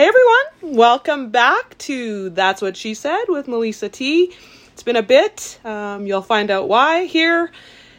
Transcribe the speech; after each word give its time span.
Hey 0.00 0.08
everyone, 0.08 0.78
welcome 0.78 1.28
back 1.28 1.76
to 1.76 2.30
That's 2.30 2.62
What 2.62 2.74
She 2.74 2.94
Said 2.94 3.24
with 3.28 3.46
Melissa 3.46 3.90
T. 3.90 4.32
It's 4.72 4.82
been 4.82 4.96
a 4.96 5.02
bit. 5.02 5.60
Um, 5.62 6.06
you'll 6.06 6.22
find 6.22 6.50
out 6.50 6.70
why 6.70 7.04
here. 7.04 7.52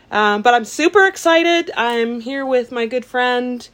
Um, 0.09 0.41
but 0.41 0.55
I'm 0.55 0.65
super 0.65 1.05
excited. 1.05 1.69
I'm 1.77 2.19
here 2.19 2.43
with 2.43 2.71
my 2.71 2.87
good 2.87 3.05
friend. 3.05 3.69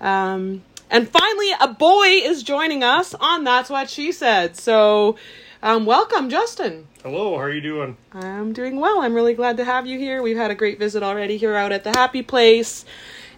Um, 0.00 0.62
and 0.88 1.10
finally, 1.10 1.50
a 1.60 1.68
boy 1.68 2.06
is 2.06 2.42
joining 2.42 2.82
us 2.82 3.12
on 3.12 3.44
That's 3.44 3.68
What 3.68 3.90
She 3.90 4.12
Said. 4.12 4.56
So, 4.56 5.18
um, 5.62 5.84
welcome, 5.84 6.30
Justin. 6.30 6.86
Hello, 7.02 7.36
how 7.36 7.42
are 7.42 7.52
you 7.52 7.60
doing? 7.60 7.98
I'm 8.12 8.54
doing 8.54 8.80
well. 8.80 9.02
I'm 9.02 9.12
really 9.12 9.34
glad 9.34 9.58
to 9.58 9.64
have 9.66 9.86
you 9.86 9.98
here. 9.98 10.22
We've 10.22 10.38
had 10.38 10.50
a 10.50 10.54
great 10.54 10.78
visit 10.78 11.02
already 11.02 11.36
here 11.36 11.54
out 11.54 11.72
at 11.72 11.84
the 11.84 11.90
Happy 11.90 12.22
Place, 12.22 12.86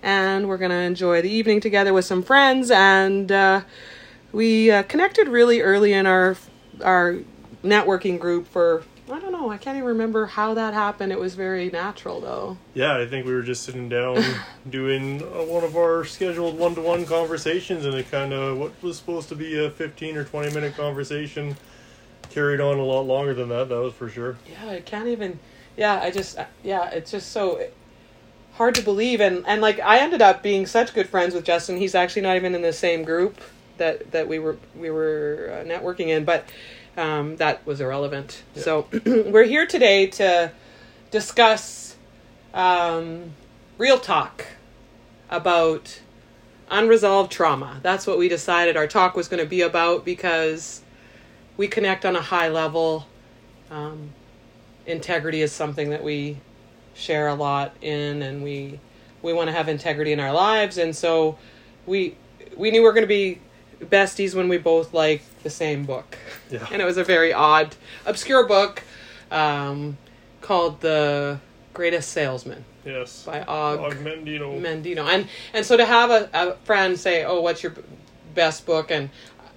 and 0.04 0.48
we're 0.48 0.56
going 0.56 0.70
to 0.70 0.76
enjoy 0.76 1.20
the 1.20 1.30
evening 1.30 1.60
together 1.60 1.92
with 1.92 2.04
some 2.04 2.22
friends. 2.22 2.70
And 2.70 3.32
uh, 3.32 3.62
we 4.32 4.70
uh, 4.70 4.82
connected 4.84 5.28
really 5.28 5.60
early 5.60 5.92
in 5.92 6.06
our 6.06 6.36
our 6.82 7.18
networking 7.62 8.18
group 8.18 8.46
for 8.46 8.82
I 9.10 9.18
don't 9.18 9.32
know. 9.32 9.50
I 9.50 9.58
can't 9.58 9.76
even 9.76 9.88
remember 9.88 10.26
how 10.26 10.54
that 10.54 10.72
happened. 10.72 11.10
It 11.10 11.18
was 11.18 11.34
very 11.34 11.68
natural, 11.68 12.20
though. 12.20 12.58
Yeah, 12.74 12.96
I 12.96 13.06
think 13.06 13.26
we 13.26 13.32
were 13.32 13.42
just 13.42 13.64
sitting 13.64 13.88
down 13.88 14.22
doing 14.70 15.20
uh, 15.22 15.44
one 15.44 15.64
of 15.64 15.76
our 15.76 16.04
scheduled 16.04 16.56
one 16.56 16.76
to 16.76 16.80
one 16.80 17.04
conversations, 17.06 17.84
and 17.84 17.94
it 17.94 18.08
kind 18.10 18.32
of, 18.32 18.58
what 18.58 18.80
was 18.82 18.96
supposed 18.96 19.28
to 19.30 19.34
be 19.34 19.64
a 19.64 19.70
15 19.70 20.16
or 20.16 20.24
20 20.24 20.54
minute 20.54 20.76
conversation 20.76 21.56
carried 22.30 22.60
on 22.60 22.78
a 22.78 22.84
lot 22.84 23.00
longer 23.00 23.34
than 23.34 23.48
that, 23.48 23.68
that 23.68 23.80
was 23.80 23.94
for 23.94 24.08
sure. 24.08 24.36
Yeah, 24.48 24.70
I 24.70 24.80
can't 24.80 25.08
even. 25.08 25.40
Yeah, 25.76 26.00
I 26.00 26.12
just. 26.12 26.38
Yeah, 26.62 26.88
it's 26.90 27.10
just 27.10 27.32
so 27.32 27.66
hard 28.52 28.76
to 28.76 28.82
believe. 28.82 29.20
And, 29.20 29.44
and 29.46 29.60
like, 29.60 29.80
I 29.80 29.98
ended 29.98 30.22
up 30.22 30.40
being 30.40 30.66
such 30.66 30.94
good 30.94 31.08
friends 31.08 31.34
with 31.34 31.44
Justin. 31.44 31.78
He's 31.78 31.96
actually 31.96 32.22
not 32.22 32.36
even 32.36 32.54
in 32.54 32.62
the 32.62 32.72
same 32.72 33.02
group 33.02 33.40
that, 33.80 34.12
that 34.12 34.28
we 34.28 34.38
were, 34.38 34.56
we 34.76 34.90
were 34.90 35.50
uh, 35.52 35.64
networking 35.68 36.08
in, 36.08 36.24
but 36.24 36.48
um, 36.96 37.36
that 37.36 37.66
was 37.66 37.80
irrelevant. 37.80 38.42
Yeah. 38.54 38.62
So 38.62 38.88
we're 39.04 39.44
here 39.44 39.66
today 39.66 40.06
to 40.06 40.52
discuss 41.10 41.96
um, 42.54 43.32
real 43.78 43.98
talk 43.98 44.46
about 45.28 46.00
unresolved 46.70 47.32
trauma. 47.32 47.80
That's 47.82 48.06
what 48.06 48.18
we 48.18 48.28
decided 48.28 48.76
our 48.76 48.86
talk 48.86 49.16
was 49.16 49.28
going 49.28 49.42
to 49.42 49.48
be 49.48 49.62
about 49.62 50.04
because 50.04 50.82
we 51.56 51.66
connect 51.68 52.04
on 52.04 52.16
a 52.16 52.22
high 52.22 52.48
level. 52.48 53.06
Um, 53.70 54.12
integrity 54.86 55.42
is 55.42 55.52
something 55.52 55.90
that 55.90 56.04
we 56.04 56.38
share 56.94 57.28
a 57.28 57.34
lot 57.34 57.74
in, 57.80 58.22
and 58.22 58.42
we 58.42 58.78
we 59.22 59.32
want 59.32 59.48
to 59.48 59.52
have 59.52 59.68
integrity 59.68 60.12
in 60.12 60.20
our 60.20 60.32
lives, 60.32 60.78
and 60.78 60.94
so 60.94 61.38
we 61.86 62.16
we 62.56 62.70
knew 62.70 62.80
we 62.80 62.84
were 62.84 62.92
going 62.92 63.04
to 63.04 63.08
be 63.08 63.40
besties 63.80 64.34
when 64.34 64.48
we 64.48 64.58
both 64.58 64.92
like 64.94 65.22
the 65.42 65.50
same 65.50 65.84
book. 65.84 66.16
Yeah. 66.50 66.66
And 66.70 66.82
it 66.82 66.84
was 66.84 66.96
a 66.96 67.04
very 67.04 67.32
odd, 67.32 67.74
obscure 68.06 68.46
book 68.46 68.82
um, 69.30 69.96
called 70.40 70.80
The 70.80 71.38
Greatest 71.74 72.10
Salesman 72.10 72.64
Yes. 72.84 73.22
by 73.24 73.40
Og, 73.42 73.80
Og 73.80 73.92
Mandino. 73.96 74.60
Mandino. 74.60 75.06
And 75.08 75.28
and 75.52 75.64
so 75.64 75.76
to 75.76 75.84
have 75.84 76.10
a, 76.10 76.28
a 76.32 76.56
friend 76.64 76.98
say, 76.98 77.24
"Oh, 77.24 77.40
what's 77.40 77.62
your 77.62 77.72
b- 77.72 77.82
best 78.34 78.66
book?" 78.66 78.90
and 78.90 79.10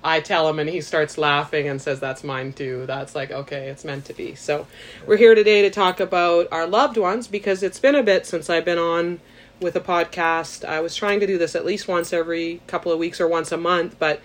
I 0.04 0.20
tell 0.20 0.50
him, 0.50 0.60
and 0.60 0.70
he 0.70 0.82
starts 0.82 1.18
laughing 1.18 1.68
and 1.68 1.82
says, 1.82 2.00
"That's 2.00 2.24
mine 2.24 2.52
too." 2.54 2.86
That's 2.86 3.16
like, 3.16 3.32
okay, 3.32 3.70
it's 3.70 3.86
meant 3.86 4.06
to 4.06 4.14
be. 4.14 4.36
So 4.36 4.68
we're 5.08 5.18
here 5.18 5.34
today 5.36 5.62
to 5.64 5.70
talk 5.70 6.00
about 6.02 6.50
our 6.52 6.68
loved 6.68 6.98
ones 6.98 7.28
because 7.28 7.64
it's 7.64 7.80
been 7.80 7.96
a 7.96 8.04
bit 8.04 8.26
since 8.26 8.50
I've 8.50 8.66
been 8.66 8.78
on 8.78 9.22
with 9.60 9.76
a 9.76 9.82
podcast. 9.82 10.66
I 10.66 10.80
was 10.80 10.96
trying 10.96 11.20
to 11.20 11.28
do 11.28 11.38
this 11.38 11.56
at 11.56 11.66
least 11.66 11.88
once 11.88 12.12
every 12.14 12.62
couple 12.68 12.92
of 12.92 13.00
weeks 13.00 13.22
or 13.22 13.28
once 13.28 13.52
a 13.52 13.58
month, 13.58 13.98
but 14.00 14.22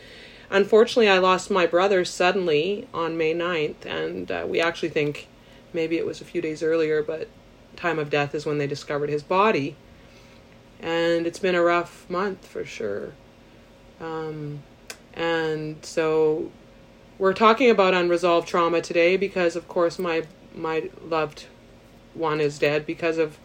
unfortunately, 0.51 1.09
I 1.09 1.19
lost 1.19 1.51
my 1.51 1.67
brother 1.67 2.05
suddenly 2.05 2.89
on 2.93 3.17
May 3.17 3.35
9th, 3.35 3.87
and 3.87 4.31
uh, 4.31 4.47
we 4.48 4.61
actually 4.61 4.91
think 4.91 5.29
maybe 5.73 5.98
it 5.98 6.07
was 6.07 6.20
a 6.20 6.25
few 6.25 6.41
days 6.41 6.62
earlier, 6.62 7.03
but 7.03 7.29
time 7.77 7.98
of 7.98 8.11
death 8.11 8.35
is 8.35 8.45
when 8.45 8.58
they 8.58 8.67
discovered 8.67 9.08
his 9.08 9.23
body 9.23 9.77
and 10.80 11.27
it's 11.27 11.39
been 11.39 11.55
a 11.55 11.63
rough 11.63 12.08
month 12.08 12.47
for 12.47 12.64
sure. 12.64 13.13
Um, 14.01 14.63
and 15.14 15.85
so 15.85 16.51
we're 17.19 17.35
talking 17.35 17.70
about 17.70 17.95
unresolved 17.95 18.47
trauma 18.47 18.81
today 18.81 19.17
because, 19.17 19.57
of 19.57 19.69
course, 19.69 19.98
my 19.98 20.25
my 20.55 20.91
loved 21.05 21.47
one 22.14 22.41
is 22.41 22.58
dead 22.58 22.86
because 22.86 23.19
of 23.19 23.39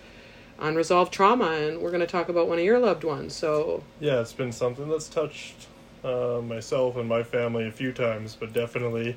unresolved 0.60 1.14
trauma, 1.14 1.52
and 1.52 1.80
we're 1.80 1.92
going 1.92 2.02
to 2.02 2.08
talk 2.08 2.30
about 2.30 2.48
one 2.48 2.60
of 2.60 2.66
your 2.66 2.80
loved 2.80 3.04
ones. 3.04 3.36
So 3.36 3.84
Yeah, 4.00 4.22
it's 4.22 4.34
been 4.34 4.52
something 4.52 4.90
that's 4.90 5.08
touched 5.08 5.68
uh, 6.04 6.42
myself 6.44 6.98
and 6.98 7.08
my 7.08 7.24
family 7.24 7.68
a 7.68 7.72
few 7.72 7.92
times, 7.92 8.36
but 8.40 8.54
definitely, 8.54 9.16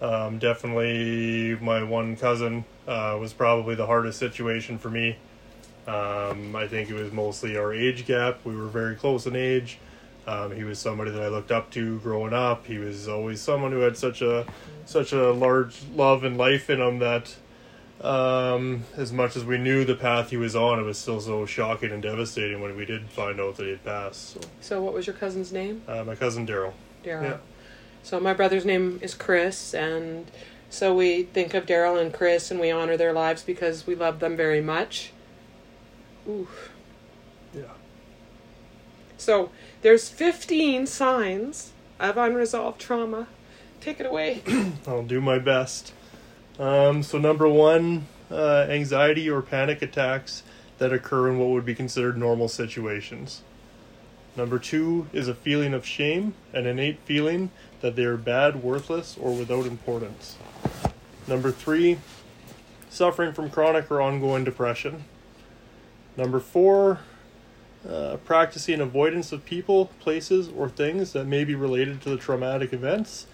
um, 0.00 0.38
definitely 0.38 1.56
my 1.60 1.82
one 1.82 2.16
cousin 2.16 2.64
uh, 2.86 3.16
was 3.20 3.32
probably 3.32 3.74
the 3.74 3.86
hardest 3.86 4.18
situation 4.18 4.78
for 4.78 4.90
me. 4.90 5.16
Um, 5.86 6.56
I 6.56 6.66
think 6.66 6.88
it 6.88 6.94
was 6.94 7.12
mostly 7.12 7.56
our 7.56 7.72
age 7.72 8.06
gap. 8.06 8.44
We 8.44 8.56
were 8.56 8.68
very 8.68 8.96
close 8.96 9.26
in 9.26 9.36
age. 9.36 9.78
Um, 10.26 10.52
he 10.52 10.64
was 10.64 10.78
somebody 10.78 11.10
that 11.10 11.22
I 11.22 11.28
looked 11.28 11.52
up 11.52 11.70
to 11.72 11.98
growing 12.00 12.32
up. 12.32 12.66
He 12.66 12.78
was 12.78 13.08
always 13.08 13.42
someone 13.42 13.72
who 13.72 13.80
had 13.80 13.96
such 13.96 14.22
a 14.22 14.46
such 14.86 15.12
a 15.12 15.32
large 15.32 15.82
love 15.94 16.24
and 16.24 16.38
life 16.38 16.70
in 16.70 16.80
him 16.80 16.98
that 17.00 17.36
um, 18.04 18.84
as 18.96 19.12
much 19.12 19.34
as 19.34 19.44
we 19.44 19.56
knew 19.56 19.84
the 19.84 19.94
path 19.94 20.30
he 20.30 20.36
was 20.36 20.54
on, 20.54 20.78
it 20.78 20.82
was 20.82 20.98
still 20.98 21.20
so 21.20 21.46
shocking 21.46 21.90
and 21.90 22.02
devastating 22.02 22.60
when 22.60 22.76
we 22.76 22.84
did 22.84 23.08
find 23.08 23.40
out 23.40 23.56
that 23.56 23.64
he 23.64 23.70
had 23.70 23.84
passed. 23.84 24.32
So, 24.34 24.40
so 24.60 24.82
what 24.82 24.92
was 24.92 25.06
your 25.06 25.16
cousin's 25.16 25.52
name? 25.52 25.82
uh, 25.88 26.04
my 26.04 26.14
cousin 26.14 26.46
Daryl. 26.46 26.74
Daryl. 27.02 27.22
Yeah. 27.22 27.36
So 28.02 28.20
my 28.20 28.34
brother's 28.34 28.66
name 28.66 28.98
is 29.02 29.14
Chris, 29.14 29.72
and 29.72 30.30
so 30.68 30.94
we 30.94 31.22
think 31.22 31.54
of 31.54 31.64
Daryl 31.64 32.00
and 32.00 32.12
Chris, 32.12 32.50
and 32.50 32.60
we 32.60 32.70
honor 32.70 32.98
their 32.98 33.14
lives 33.14 33.42
because 33.42 33.86
we 33.86 33.94
love 33.94 34.20
them 34.20 34.36
very 34.36 34.60
much. 34.60 35.12
Ooh. 36.28 36.48
Yeah. 37.54 37.62
So 39.16 39.50
there's 39.80 40.10
15 40.10 40.86
signs 40.86 41.72
of 41.98 42.18
unresolved 42.18 42.78
trauma. 42.78 43.28
Take 43.80 44.00
it 44.00 44.06
away. 44.06 44.42
I'll 44.86 45.02
do 45.02 45.22
my 45.22 45.38
best. 45.38 45.94
Um, 46.58 47.02
so 47.02 47.18
number 47.18 47.48
one, 47.48 48.06
uh, 48.30 48.66
anxiety 48.68 49.28
or 49.28 49.42
panic 49.42 49.82
attacks 49.82 50.42
that 50.78 50.92
occur 50.92 51.28
in 51.28 51.38
what 51.38 51.48
would 51.50 51.64
be 51.64 51.74
considered 51.74 52.16
normal 52.16 52.48
situations. 52.48 53.42
Number 54.36 54.58
two 54.58 55.08
is 55.12 55.28
a 55.28 55.34
feeling 55.34 55.74
of 55.74 55.86
shame, 55.86 56.34
an 56.52 56.66
innate 56.66 56.98
feeling 57.04 57.50
that 57.80 57.96
they 57.96 58.04
are 58.04 58.16
bad, 58.16 58.62
worthless, 58.62 59.16
or 59.20 59.32
without 59.32 59.66
importance. 59.66 60.36
Number 61.28 61.50
three, 61.50 61.98
suffering 62.90 63.32
from 63.32 63.50
chronic 63.50 63.90
or 63.90 64.00
ongoing 64.00 64.44
depression. 64.44 65.04
Number 66.16 66.40
four, 66.40 67.00
uh, 67.88 68.16
practicing 68.24 68.80
avoidance 68.80 69.32
of 69.32 69.44
people, 69.44 69.86
places, 70.00 70.48
or 70.48 70.68
things 70.68 71.12
that 71.12 71.26
may 71.26 71.44
be 71.44 71.54
related 71.54 72.00
to 72.02 72.10
the 72.10 72.16
traumatic 72.16 72.72
events. 72.72 73.26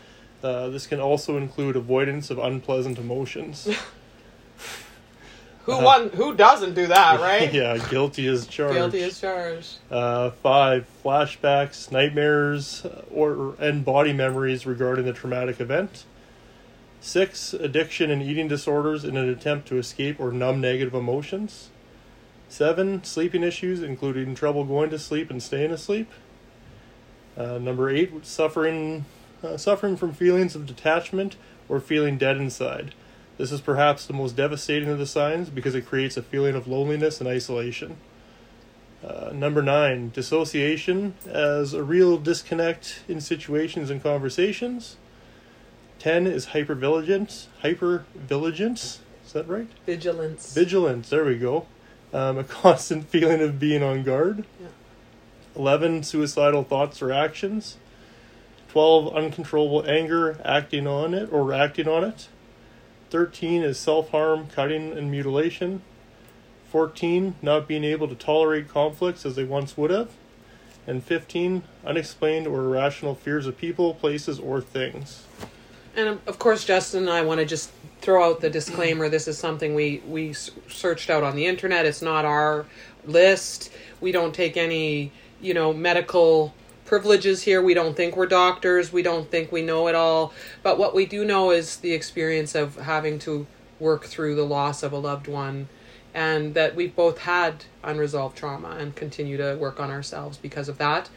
Uh, 0.42 0.68
this 0.68 0.86
can 0.86 1.00
also 1.00 1.36
include 1.36 1.76
avoidance 1.76 2.30
of 2.30 2.38
unpleasant 2.38 2.98
emotions. 2.98 3.68
Who 5.64 5.72
Uh-huh. 5.72 5.84
one? 5.84 6.08
Who 6.10 6.34
doesn't 6.34 6.74
do 6.74 6.86
that, 6.86 7.20
right? 7.30 7.52
yeah, 7.52 7.76
guilty 7.90 8.26
as 8.26 8.46
charged. 8.46 8.74
Guilty 8.74 9.02
as 9.02 9.20
charged. 9.20 9.76
Uh, 9.90 10.30
five, 10.30 10.86
flashbacks, 11.04 11.92
nightmares, 11.92 12.84
uh, 12.86 13.02
or 13.12 13.54
and 13.58 13.84
body 13.84 14.12
memories 14.14 14.64
regarding 14.64 15.04
the 15.04 15.12
traumatic 15.12 15.60
event. 15.60 16.04
Six, 17.02 17.52
addiction 17.54 18.10
and 18.10 18.22
eating 18.22 18.48
disorders 18.48 19.04
in 19.04 19.16
an 19.16 19.28
attempt 19.28 19.68
to 19.68 19.76
escape 19.78 20.18
or 20.18 20.32
numb 20.32 20.60
negative 20.60 20.94
emotions. 20.94 21.68
Seven, 22.48 23.04
sleeping 23.04 23.42
issues, 23.42 23.82
including 23.82 24.34
trouble 24.34 24.64
going 24.64 24.90
to 24.90 24.98
sleep 24.98 25.30
and 25.30 25.42
staying 25.42 25.70
asleep. 25.70 26.10
Uh, 27.36 27.58
number 27.58 27.88
eight, 27.88 28.26
suffering, 28.26 29.04
uh, 29.42 29.56
suffering 29.56 29.96
from 29.96 30.12
feelings 30.12 30.54
of 30.54 30.66
detachment 30.66 31.36
or 31.68 31.80
feeling 31.80 32.18
dead 32.18 32.36
inside. 32.36 32.94
This 33.38 33.52
is 33.52 33.60
perhaps 33.60 34.04
the 34.04 34.12
most 34.12 34.36
devastating 34.36 34.88
of 34.90 34.98
the 34.98 35.06
signs 35.06 35.48
because 35.48 35.74
it 35.74 35.86
creates 35.86 36.16
a 36.16 36.22
feeling 36.22 36.54
of 36.54 36.66
loneliness 36.66 37.20
and 37.20 37.28
isolation. 37.28 37.96
Uh, 39.02 39.30
number 39.32 39.62
nine, 39.62 40.10
dissociation 40.10 41.14
as 41.26 41.72
a 41.72 41.82
real 41.82 42.18
disconnect 42.18 43.02
in 43.08 43.20
situations 43.20 43.88
and 43.88 44.02
conversations. 44.02 44.98
Ten 45.98 46.26
is 46.26 46.48
hypervigilance. 46.48 47.46
Hypervigilance. 47.62 48.98
Is 49.24 49.32
that 49.32 49.48
right? 49.48 49.68
Vigilance. 49.86 50.52
Vigilance. 50.52 51.08
There 51.08 51.24
we 51.24 51.38
go. 51.38 51.66
Um, 52.12 52.36
a 52.36 52.44
constant 52.62 53.08
feeling 53.08 53.40
of 53.40 53.58
being 53.58 53.82
on 53.82 54.02
guard. 54.02 54.44
Yeah. 54.60 54.66
Eleven, 55.56 56.02
suicidal 56.02 56.62
thoughts 56.62 57.00
or 57.00 57.10
actions. 57.10 57.78
Twelve, 58.70 59.12
uncontrollable 59.14 59.88
anger, 59.90 60.40
acting 60.44 60.86
on 60.86 61.12
it 61.12 61.32
or 61.32 61.52
acting 61.52 61.88
on 61.88 62.04
it. 62.04 62.28
Thirteen 63.10 63.62
is 63.62 63.78
self 63.78 64.10
harm, 64.10 64.46
cutting, 64.46 64.92
and 64.92 65.10
mutilation. 65.10 65.82
14 66.70 67.34
not 67.42 67.66
being 67.66 67.82
able 67.82 68.06
to 68.06 68.14
tolerate 68.14 68.68
conflicts 68.68 69.26
as 69.26 69.34
they 69.34 69.42
once 69.42 69.76
would 69.76 69.90
have 69.90 70.10
And 70.86 71.02
15, 71.02 71.64
unexplained 71.84 72.46
or 72.46 72.60
irrational 72.60 73.16
fears 73.16 73.48
of 73.48 73.58
people, 73.58 73.94
places, 73.94 74.38
or 74.38 74.60
things. 74.60 75.24
And 75.96 76.08
um, 76.08 76.20
of 76.28 76.38
course, 76.38 76.64
Justin 76.64 77.00
and 77.02 77.10
I 77.10 77.22
want 77.22 77.40
to 77.40 77.46
just 77.46 77.70
throw 78.00 78.30
out 78.30 78.40
the 78.40 78.50
disclaimer. 78.50 79.08
This 79.08 79.26
is 79.26 79.36
something 79.36 79.74
we 79.74 80.00
we 80.06 80.32
searched 80.32 81.10
out 81.10 81.24
on 81.24 81.34
the 81.34 81.46
internet. 81.46 81.86
It's 81.86 82.02
not 82.02 82.24
our 82.24 82.66
list. 83.04 83.72
We 84.00 84.12
don't 84.12 84.34
take 84.34 84.56
any, 84.56 85.10
you 85.40 85.54
know, 85.54 85.72
medical 85.72 86.54
privileges 86.90 87.44
here. 87.44 87.62
We 87.62 87.72
don't 87.72 87.96
think 87.96 88.16
we're 88.16 88.26
doctors. 88.26 88.92
We 88.92 89.02
don't 89.02 89.30
think 89.30 89.52
we 89.52 89.62
know 89.62 89.86
it 89.86 89.94
all. 89.94 90.32
But 90.64 90.76
what 90.76 90.92
we 90.92 91.06
do 91.06 91.24
know 91.24 91.52
is 91.52 91.76
the 91.76 91.92
experience 91.92 92.56
of 92.56 92.74
having 92.74 93.20
to 93.20 93.46
work 93.78 94.06
through 94.06 94.34
the 94.34 94.44
loss 94.44 94.82
of 94.82 94.92
a 94.92 94.98
loved 94.98 95.28
one 95.28 95.68
and 96.12 96.52
that 96.54 96.74
we've 96.74 96.96
both 96.96 97.18
had 97.18 97.64
unresolved 97.84 98.36
trauma 98.36 98.70
and 98.70 98.96
continue 98.96 99.36
to 99.36 99.54
work 99.54 99.78
on 99.78 99.88
ourselves 99.88 100.36
because 100.36 100.68
of 100.68 100.78
that. 100.78 101.08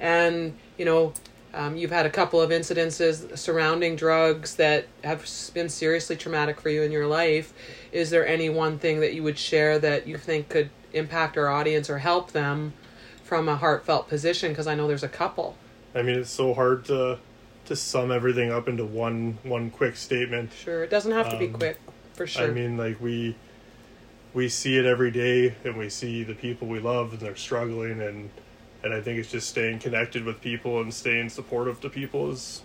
And, 0.00 0.58
you 0.76 0.84
know, 0.84 1.12
um, 1.54 1.76
you've 1.76 1.92
had 1.92 2.06
a 2.06 2.10
couple 2.10 2.40
of 2.40 2.50
incidences 2.50 3.38
surrounding 3.38 3.94
drugs 3.94 4.56
that 4.56 4.88
have 5.04 5.24
been 5.54 5.68
seriously 5.68 6.16
traumatic 6.16 6.60
for 6.60 6.70
you 6.70 6.82
in 6.82 6.90
your 6.90 7.06
life. 7.06 7.54
Is 7.92 8.10
there 8.10 8.26
any 8.26 8.48
one 8.48 8.80
thing 8.80 8.98
that 8.98 9.14
you 9.14 9.22
would 9.22 9.38
share 9.38 9.78
that 9.78 10.08
you 10.08 10.18
think 10.18 10.48
could 10.48 10.70
impact 10.92 11.38
our 11.38 11.48
audience 11.48 11.88
or 11.88 11.98
help 11.98 12.32
them 12.32 12.72
from 13.30 13.48
a 13.48 13.54
heartfelt 13.56 14.08
position? 14.08 14.50
Because 14.50 14.66
I 14.66 14.74
know 14.74 14.88
there's 14.88 15.04
a 15.04 15.08
couple. 15.08 15.56
I 15.94 16.02
mean, 16.02 16.18
it's 16.18 16.30
so 16.30 16.52
hard 16.52 16.84
to 16.86 17.18
to 17.66 17.76
sum 17.76 18.10
everything 18.10 18.50
up 18.50 18.68
into 18.68 18.84
one 18.84 19.38
one 19.44 19.70
quick 19.70 19.96
statement. 19.96 20.50
Sure, 20.52 20.82
it 20.82 20.90
doesn't 20.90 21.12
have 21.12 21.30
to 21.30 21.38
be 21.38 21.46
Um, 21.46 21.52
quick, 21.52 21.78
for 22.14 22.26
sure. 22.26 22.48
I 22.48 22.50
mean, 22.50 22.76
like 22.76 23.00
we 23.00 23.36
we 24.34 24.48
see 24.48 24.76
it 24.76 24.84
every 24.84 25.12
day, 25.12 25.54
and 25.64 25.76
we 25.76 25.88
see 25.88 26.24
the 26.24 26.34
people 26.34 26.66
we 26.66 26.80
love, 26.80 27.12
and 27.12 27.20
they're 27.20 27.36
struggling, 27.36 28.02
and 28.02 28.30
and 28.82 28.92
I 28.92 29.00
think 29.00 29.20
it's 29.20 29.30
just 29.30 29.48
staying 29.48 29.78
connected 29.78 30.24
with 30.24 30.40
people 30.40 30.80
and 30.80 30.92
staying 30.92 31.28
supportive 31.28 31.80
to 31.82 31.88
people 31.88 32.32
is, 32.32 32.62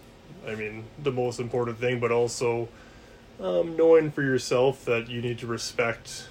I 0.47 0.55
mean, 0.55 0.85
the 1.03 1.11
most 1.11 1.39
important 1.39 1.77
thing. 1.77 1.99
But 1.99 2.11
also, 2.11 2.69
um, 3.39 3.75
knowing 3.77 4.09
for 4.09 4.23
yourself 4.23 4.83
that 4.85 5.09
you 5.09 5.21
need 5.21 5.37
to 5.39 5.47
respect 5.47 6.27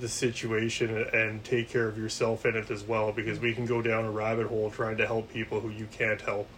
the 0.00 0.08
situation 0.08 0.96
and 1.12 1.42
take 1.44 1.68
care 1.70 1.88
of 1.88 1.98
yourself 1.98 2.44
in 2.46 2.56
it 2.56 2.70
as 2.70 2.84
well, 2.84 3.12
because 3.12 3.40
we 3.40 3.52
can 3.54 3.66
go 3.66 3.82
down 3.82 4.04
a 4.04 4.10
rabbit 4.10 4.46
hole 4.46 4.70
trying 4.70 4.96
to 4.98 5.06
help 5.06 5.32
people 5.32 5.60
who 5.60 5.70
you 5.70 5.86
can't 5.90 6.20
help, 6.20 6.48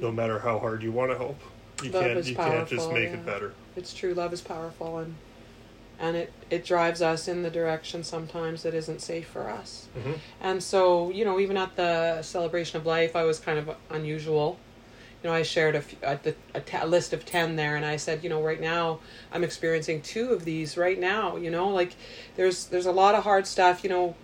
no 0.00 0.10
matter 0.10 0.38
how 0.40 0.58
hard 0.58 0.82
you 0.82 0.90
want 0.92 1.10
to 1.10 1.16
help. 1.16 1.38
You 1.82 1.90
Love 1.90 2.04
can't. 2.04 2.18
is 2.18 2.28
You 2.30 2.36
can't 2.36 2.68
just 2.68 2.88
powerful, 2.88 2.92
make 2.92 3.10
yeah. 3.10 3.16
it 3.16 3.26
better. 3.26 3.52
it's 3.76 3.94
true 3.94 4.12
love 4.12 4.32
is 4.32 4.40
powerful 4.42 4.98
and 4.98 5.14
and 5.98 6.16
it 6.16 6.32
it 6.50 6.64
drives 6.64 7.00
us 7.00 7.26
in 7.28 7.42
the 7.42 7.50
direction 7.50 8.02
sometimes 8.04 8.62
that 8.64 8.74
isn't 8.74 9.00
safe 9.00 9.26
for 9.28 9.48
us 9.48 9.86
Mhm. 9.96 10.18
and 10.42 10.62
so 10.62 11.08
you 11.10 11.24
know 11.24 11.38
even 11.40 11.56
at 11.56 11.76
the 11.76 12.20
celebration 12.22 12.76
of 12.78 12.84
life 12.84 13.14
i 13.16 13.22
was 13.22 13.38
kind 13.40 13.58
of 13.58 13.70
unusual 13.90 14.58
you 15.22 15.28
know 15.28 15.34
i 15.34 15.42
shared 15.42 15.76
a, 15.76 15.82
a, 16.02 16.34
a, 16.54 16.60
t- 16.60 16.76
a 16.76 16.86
list 16.86 17.12
of 17.12 17.24
10 17.24 17.56
there 17.56 17.76
and 17.76 17.84
i 17.84 17.96
said 17.96 18.22
you 18.22 18.30
know 18.30 18.42
right 18.42 18.60
now 18.60 18.98
i'm 19.32 19.44
experiencing 19.44 20.00
two 20.00 20.30
of 20.30 20.44
these 20.44 20.76
right 20.76 20.98
now 20.98 21.36
you 21.36 21.50
know 21.50 21.68
like 21.68 21.94
there's 22.36 22.66
there's 22.66 22.86
a 22.86 22.92
lot 22.92 23.14
of 23.14 23.24
hard 23.24 23.46
stuff 23.46 23.82
you 23.84 23.90
know 23.90 24.14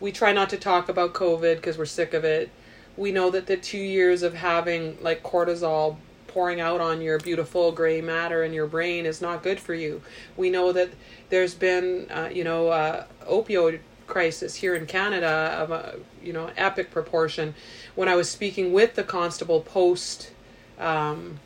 we 0.00 0.12
try 0.12 0.32
not 0.32 0.50
to 0.50 0.56
talk 0.56 0.88
about 0.88 1.12
covid 1.12 1.56
because 1.56 1.78
we're 1.78 1.86
sick 1.86 2.14
of 2.14 2.24
it 2.24 2.50
we 2.96 3.12
know 3.12 3.30
that 3.30 3.46
the 3.46 3.56
two 3.56 3.78
years 3.78 4.22
of 4.22 4.34
having 4.34 4.96
like 5.02 5.22
cortisol 5.22 5.96
pouring 6.36 6.60
out 6.60 6.82
on 6.82 7.00
your 7.00 7.18
beautiful 7.18 7.72
gray 7.72 8.02
matter 8.02 8.44
in 8.44 8.52
your 8.52 8.66
brain 8.66 9.06
is 9.06 9.22
not 9.22 9.42
good 9.42 9.58
for 9.58 9.72
you. 9.72 10.02
We 10.36 10.50
know 10.50 10.70
that 10.70 10.90
there's 11.30 11.54
been, 11.54 12.10
uh, 12.10 12.28
you 12.30 12.44
know, 12.44 12.68
uh, 12.68 13.06
opioid 13.26 13.80
crisis 14.06 14.56
here 14.56 14.74
in 14.74 14.84
Canada 14.84 15.56
of 15.58 15.70
a, 15.70 15.98
you 16.22 16.34
know, 16.34 16.50
epic 16.54 16.90
proportion. 16.90 17.54
When 17.94 18.06
I 18.06 18.16
was 18.16 18.28
speaking 18.28 18.74
with 18.74 18.96
the 18.96 19.02
constable 19.02 19.62
post, 19.62 20.32
um, 20.78 21.40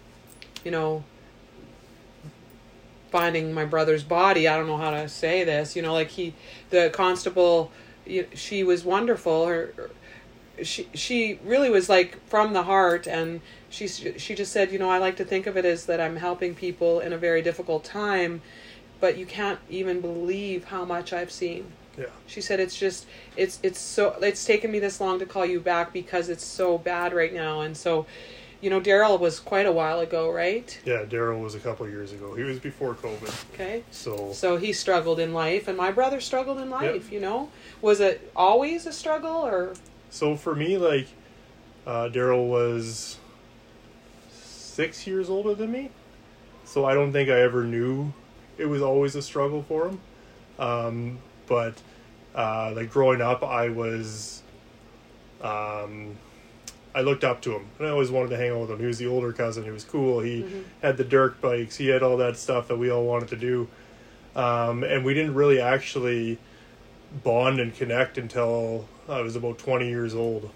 you 0.64 0.70
know, 0.70 1.04
finding 3.10 3.52
my 3.52 3.64
brother's 3.64 4.04
body, 4.04 4.46
I 4.46 4.56
don't 4.56 4.66
know 4.66 4.76
how 4.76 4.90
to 4.90 5.08
say 5.08 5.44
this, 5.44 5.74
you 5.74 5.82
know, 5.82 5.92
like 5.92 6.08
he, 6.08 6.34
the 6.70 6.90
constable, 6.92 7.72
she 8.34 8.62
was 8.62 8.84
wonderful. 8.84 9.46
Her, 9.46 9.90
she 10.62 10.88
she 10.92 11.38
really 11.42 11.70
was 11.70 11.88
like 11.88 12.22
from 12.26 12.52
the 12.52 12.64
heart. 12.64 13.06
And 13.06 13.40
she 13.70 13.86
she 13.86 14.34
just 14.34 14.52
said 14.52 14.72
you 14.72 14.78
know 14.78 14.90
i 14.90 14.98
like 14.98 15.16
to 15.16 15.24
think 15.24 15.46
of 15.46 15.56
it 15.56 15.64
as 15.64 15.86
that 15.86 16.00
i'm 16.00 16.16
helping 16.16 16.54
people 16.54 17.00
in 17.00 17.12
a 17.12 17.18
very 17.18 17.40
difficult 17.40 17.84
time 17.84 18.42
but 18.98 19.16
you 19.16 19.24
can't 19.24 19.60
even 19.70 20.00
believe 20.00 20.64
how 20.64 20.84
much 20.84 21.12
i've 21.12 21.30
seen. 21.30 21.72
Yeah. 21.98 22.06
she 22.26 22.40
said 22.40 22.60
it's 22.60 22.78
just 22.78 23.06
it's 23.36 23.58
it's 23.62 23.78
so 23.78 24.16
it's 24.22 24.44
taken 24.44 24.70
me 24.70 24.78
this 24.78 25.00
long 25.00 25.18
to 25.18 25.26
call 25.26 25.44
you 25.44 25.60
back 25.60 25.92
because 25.92 26.28
it's 26.28 26.44
so 26.44 26.78
bad 26.78 27.12
right 27.12 27.34
now. 27.34 27.62
And 27.62 27.76
so 27.76 28.06
you 28.60 28.70
know 28.70 28.80
daryl 28.80 29.18
was 29.18 29.40
quite 29.40 29.66
a 29.66 29.72
while 29.72 30.00
ago 30.00 30.30
right? 30.30 30.80
Yeah, 30.84 31.04
Daryl 31.04 31.42
was 31.42 31.54
a 31.54 31.60
couple 31.60 31.86
of 31.86 31.92
years 31.92 32.12
ago. 32.12 32.34
He 32.34 32.42
was 32.42 32.58
before 32.58 32.94
COVID, 32.94 33.54
okay. 33.54 33.84
So 33.90 34.32
so 34.32 34.56
he 34.56 34.72
struggled 34.72 35.18
in 35.18 35.32
life 35.32 35.68
and 35.68 35.76
my 35.76 35.90
brother 35.90 36.20
struggled 36.20 36.58
in 36.58 36.70
life 36.70 37.10
you 37.10 37.20
know? 37.20 37.50
Was 37.80 38.00
it 38.00 38.30
always 38.36 38.86
a 38.86 38.92
struggle 38.92 39.46
or? 39.46 39.74
So 40.10 40.36
for 40.36 40.54
me, 40.54 40.76
like 40.76 41.08
uh, 41.86 42.08
Daryl 42.12 42.48
was 42.48 43.18
six 44.30 45.06
years 45.06 45.28
older 45.28 45.54
than 45.54 45.70
me, 45.72 45.90
so 46.64 46.84
I 46.84 46.94
don't 46.94 47.12
think 47.12 47.28
I 47.30 47.40
ever 47.40 47.64
knew 47.64 48.12
it 48.58 48.66
was 48.66 48.82
always 48.82 49.14
a 49.16 49.22
struggle 49.22 49.62
for 49.62 49.88
him. 49.88 50.00
Um, 50.58 51.18
but 51.46 51.80
uh, 52.34 52.72
like 52.76 52.90
growing 52.90 53.20
up, 53.20 53.42
I 53.42 53.70
was, 53.70 54.42
um, 55.40 56.16
I 56.94 57.02
looked 57.02 57.24
up 57.24 57.40
to 57.42 57.52
him, 57.54 57.68
and 57.78 57.86
I 57.86 57.90
always 57.90 58.10
wanted 58.10 58.30
to 58.30 58.36
hang 58.36 58.50
out 58.50 58.60
with 58.62 58.70
him. 58.70 58.78
He 58.80 58.86
was 58.86 58.98
the 58.98 59.06
older 59.06 59.32
cousin. 59.32 59.64
He 59.64 59.70
was 59.70 59.84
cool. 59.84 60.20
He 60.20 60.64
had 60.82 60.96
the 60.96 61.04
dirt 61.04 61.40
bikes. 61.40 61.76
He 61.76 61.88
had 61.88 62.02
all 62.02 62.16
that 62.16 62.36
stuff 62.36 62.68
that 62.68 62.76
we 62.76 62.90
all 62.90 63.04
wanted 63.04 63.28
to 63.28 63.36
do, 63.36 63.68
um, 64.34 64.82
and 64.82 65.04
we 65.04 65.14
didn't 65.14 65.34
really 65.34 65.60
actually 65.60 66.38
bond 67.24 67.60
and 67.60 67.74
connect 67.74 68.18
until 68.18 68.86
I 69.08 69.20
was 69.20 69.36
about 69.36 69.58
20 69.58 69.88
years 69.88 70.14
old. 70.14 70.50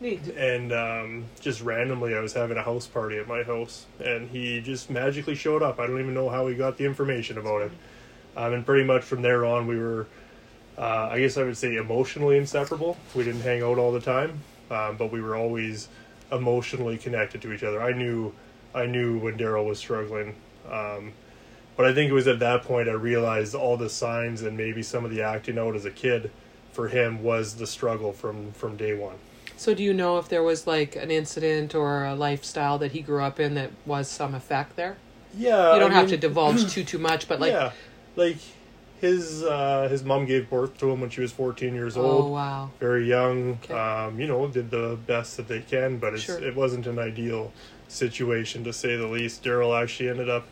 neat 0.00 0.26
And 0.28 0.72
um, 0.72 1.24
just 1.40 1.60
randomly, 1.62 2.14
I 2.14 2.20
was 2.20 2.32
having 2.32 2.56
a 2.56 2.62
house 2.62 2.86
party 2.86 3.18
at 3.18 3.28
my 3.28 3.42
house, 3.42 3.86
and 4.04 4.28
he 4.28 4.60
just 4.60 4.90
magically 4.90 5.34
showed 5.34 5.62
up. 5.62 5.78
I 5.78 5.86
don't 5.86 6.00
even 6.00 6.14
know 6.14 6.28
how 6.28 6.46
he 6.48 6.54
got 6.54 6.76
the 6.76 6.84
information 6.84 7.38
about 7.38 7.62
it. 7.62 7.72
Um, 8.36 8.52
and 8.54 8.66
pretty 8.66 8.84
much 8.84 9.04
from 9.04 9.22
there 9.22 9.44
on, 9.44 9.66
we 9.66 9.78
were, 9.78 10.06
uh, 10.78 11.08
I 11.10 11.20
guess 11.20 11.36
I 11.36 11.44
would 11.44 11.56
say, 11.56 11.76
emotionally 11.76 12.38
inseparable. 12.38 12.96
We 13.14 13.24
didn't 13.24 13.42
hang 13.42 13.62
out 13.62 13.78
all 13.78 13.92
the 13.92 14.00
time, 14.00 14.40
um, 14.70 14.96
but 14.96 15.10
we 15.12 15.20
were 15.20 15.36
always 15.36 15.88
emotionally 16.30 16.96
connected 16.98 17.42
to 17.42 17.52
each 17.52 17.62
other. 17.62 17.82
I 17.82 17.92
knew, 17.92 18.32
I 18.74 18.86
knew 18.86 19.18
when 19.18 19.36
Daryl 19.36 19.66
was 19.66 19.78
struggling. 19.78 20.34
Um, 20.70 21.12
but 21.76 21.86
I 21.86 21.94
think 21.94 22.10
it 22.10 22.14
was 22.14 22.28
at 22.28 22.38
that 22.40 22.62
point 22.62 22.88
I 22.88 22.92
realized 22.92 23.54
all 23.54 23.76
the 23.76 23.88
signs 23.88 24.42
and 24.42 24.56
maybe 24.56 24.82
some 24.82 25.04
of 25.04 25.10
the 25.10 25.22
acting 25.22 25.58
out 25.58 25.74
as 25.74 25.84
a 25.84 25.90
kid 25.90 26.30
for 26.72 26.88
him 26.88 27.22
was 27.22 27.56
the 27.56 27.66
struggle 27.66 28.12
from 28.12 28.52
from 28.52 28.76
day 28.76 28.94
one. 28.94 29.16
So, 29.56 29.74
do 29.74 29.82
you 29.82 29.92
know 29.94 30.18
if 30.18 30.28
there 30.28 30.42
was 30.42 30.66
like 30.66 30.96
an 30.96 31.10
incident 31.10 31.74
or 31.74 32.04
a 32.04 32.14
lifestyle 32.14 32.78
that 32.78 32.92
he 32.92 33.00
grew 33.00 33.22
up 33.22 33.38
in 33.38 33.54
that 33.54 33.70
was 33.86 34.08
some 34.08 34.34
effect 34.34 34.76
there? 34.76 34.96
Yeah, 35.36 35.74
You 35.74 35.80
don't 35.80 35.92
I 35.92 35.94
have 35.94 36.04
mean, 36.04 36.20
to 36.20 36.28
divulge 36.28 36.70
too 36.72 36.84
too 36.84 36.98
much, 36.98 37.28
but 37.28 37.40
like, 37.40 37.52
yeah, 37.52 37.72
like 38.16 38.38
his 39.02 39.42
uh, 39.42 39.88
his 39.90 40.02
mom 40.04 40.24
gave 40.24 40.48
birth 40.48 40.78
to 40.78 40.88
him 40.90 41.00
when 41.02 41.10
she 41.10 41.20
was 41.20 41.32
14 41.32 41.74
years 41.74 41.96
old. 41.98 42.24
oh 42.24 42.28
wow, 42.28 42.70
very 42.80 43.06
young. 43.06 43.58
Okay. 43.64 43.74
Um, 43.74 44.18
you 44.18 44.26
know, 44.28 44.46
did 44.46 44.70
the 44.70 44.96
best 45.06 45.36
that 45.36 45.48
they 45.48 45.60
can, 45.60 45.98
but 45.98 46.14
it's, 46.14 46.22
Sure. 46.22 46.38
it 46.42 46.54
wasn't 46.56 46.86
an 46.86 46.98
ideal 46.98 47.52
situation 47.88 48.64
to 48.64 48.72
say 48.72 48.96
the 48.96 49.06
least. 49.08 49.42
Daryl 49.44 49.78
actually 49.78 50.08
ended 50.08 50.30
up 50.30 50.46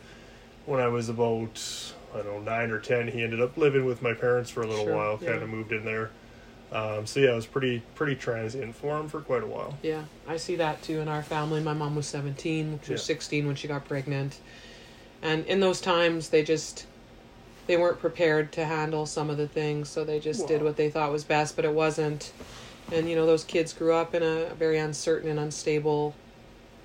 when 0.67 0.81
I 0.81 0.89
was 0.89 1.09
about 1.09 1.63
I 2.13 2.19
don't 2.19 2.27
know 2.27 2.41
nine 2.41 2.71
or 2.73 2.81
ten. 2.81 3.07
He 3.09 3.23
ended 3.23 3.41
up 3.41 3.57
living 3.57 3.85
with 3.87 4.03
my 4.03 4.13
parents 4.15 4.51
for 4.51 4.63
a 4.63 4.67
little 4.67 4.85
Sure, 4.85 4.97
while. 4.97 5.19
yeah. 5.23 5.31
Kind 5.31 5.43
of 5.45 5.49
moved 5.49 5.71
in 5.73 5.85
there. 5.85 6.11
Um, 6.73 7.07
so 7.07 7.21
yeah, 7.21 7.31
it 7.33 7.35
was 7.37 7.47
pretty 7.47 7.83
pretty 7.95 8.17
transient 8.17 8.75
for 8.75 8.99
him 8.99 9.09
for 9.09 9.21
quite 9.21 9.45
a 9.45 9.47
while. 9.47 9.79
yeah, 9.83 10.03
I 10.27 10.37
see 10.39 10.57
that 10.57 10.83
too 10.83 10.99
in 11.01 11.07
our 11.09 11.23
family. 11.23 11.61
My 11.61 11.73
mom 11.73 11.95
was 11.95 12.07
seventeen, 12.09 12.81
she 12.83 12.93
was 12.93 13.01
Yeah. 13.03 13.07
sixteen 13.07 13.47
when 13.47 13.55
she 13.55 13.69
got 13.69 13.85
pregnant, 13.87 14.39
and 15.23 15.47
in 15.47 15.61
those 15.61 15.81
times 15.81 16.31
they 16.31 16.43
just 16.43 16.87
they 17.67 17.77
weren't 17.77 18.01
prepared 18.01 18.53
to 18.53 18.65
handle 18.65 19.07
some 19.07 19.31
of 19.31 19.37
the 19.37 19.49
things, 19.49 19.89
so 19.89 20.05
they 20.05 20.19
just 20.19 20.47
did 20.49 20.63
what 20.63 20.77
they 20.77 20.91
thought 20.91 21.13
was 21.13 21.25
best, 21.25 21.57
but 21.57 21.65
it 21.65 21.73
wasn't. 21.73 22.33
And 22.93 23.09
you 23.09 23.15
know, 23.15 23.27
those 23.27 23.45
kids 23.45 23.73
grew 23.73 23.95
up 23.95 24.15
in 24.15 24.23
a 24.23 24.55
very 24.55 24.79
uncertain 24.79 25.31
and 25.31 25.39
unstable 25.39 26.15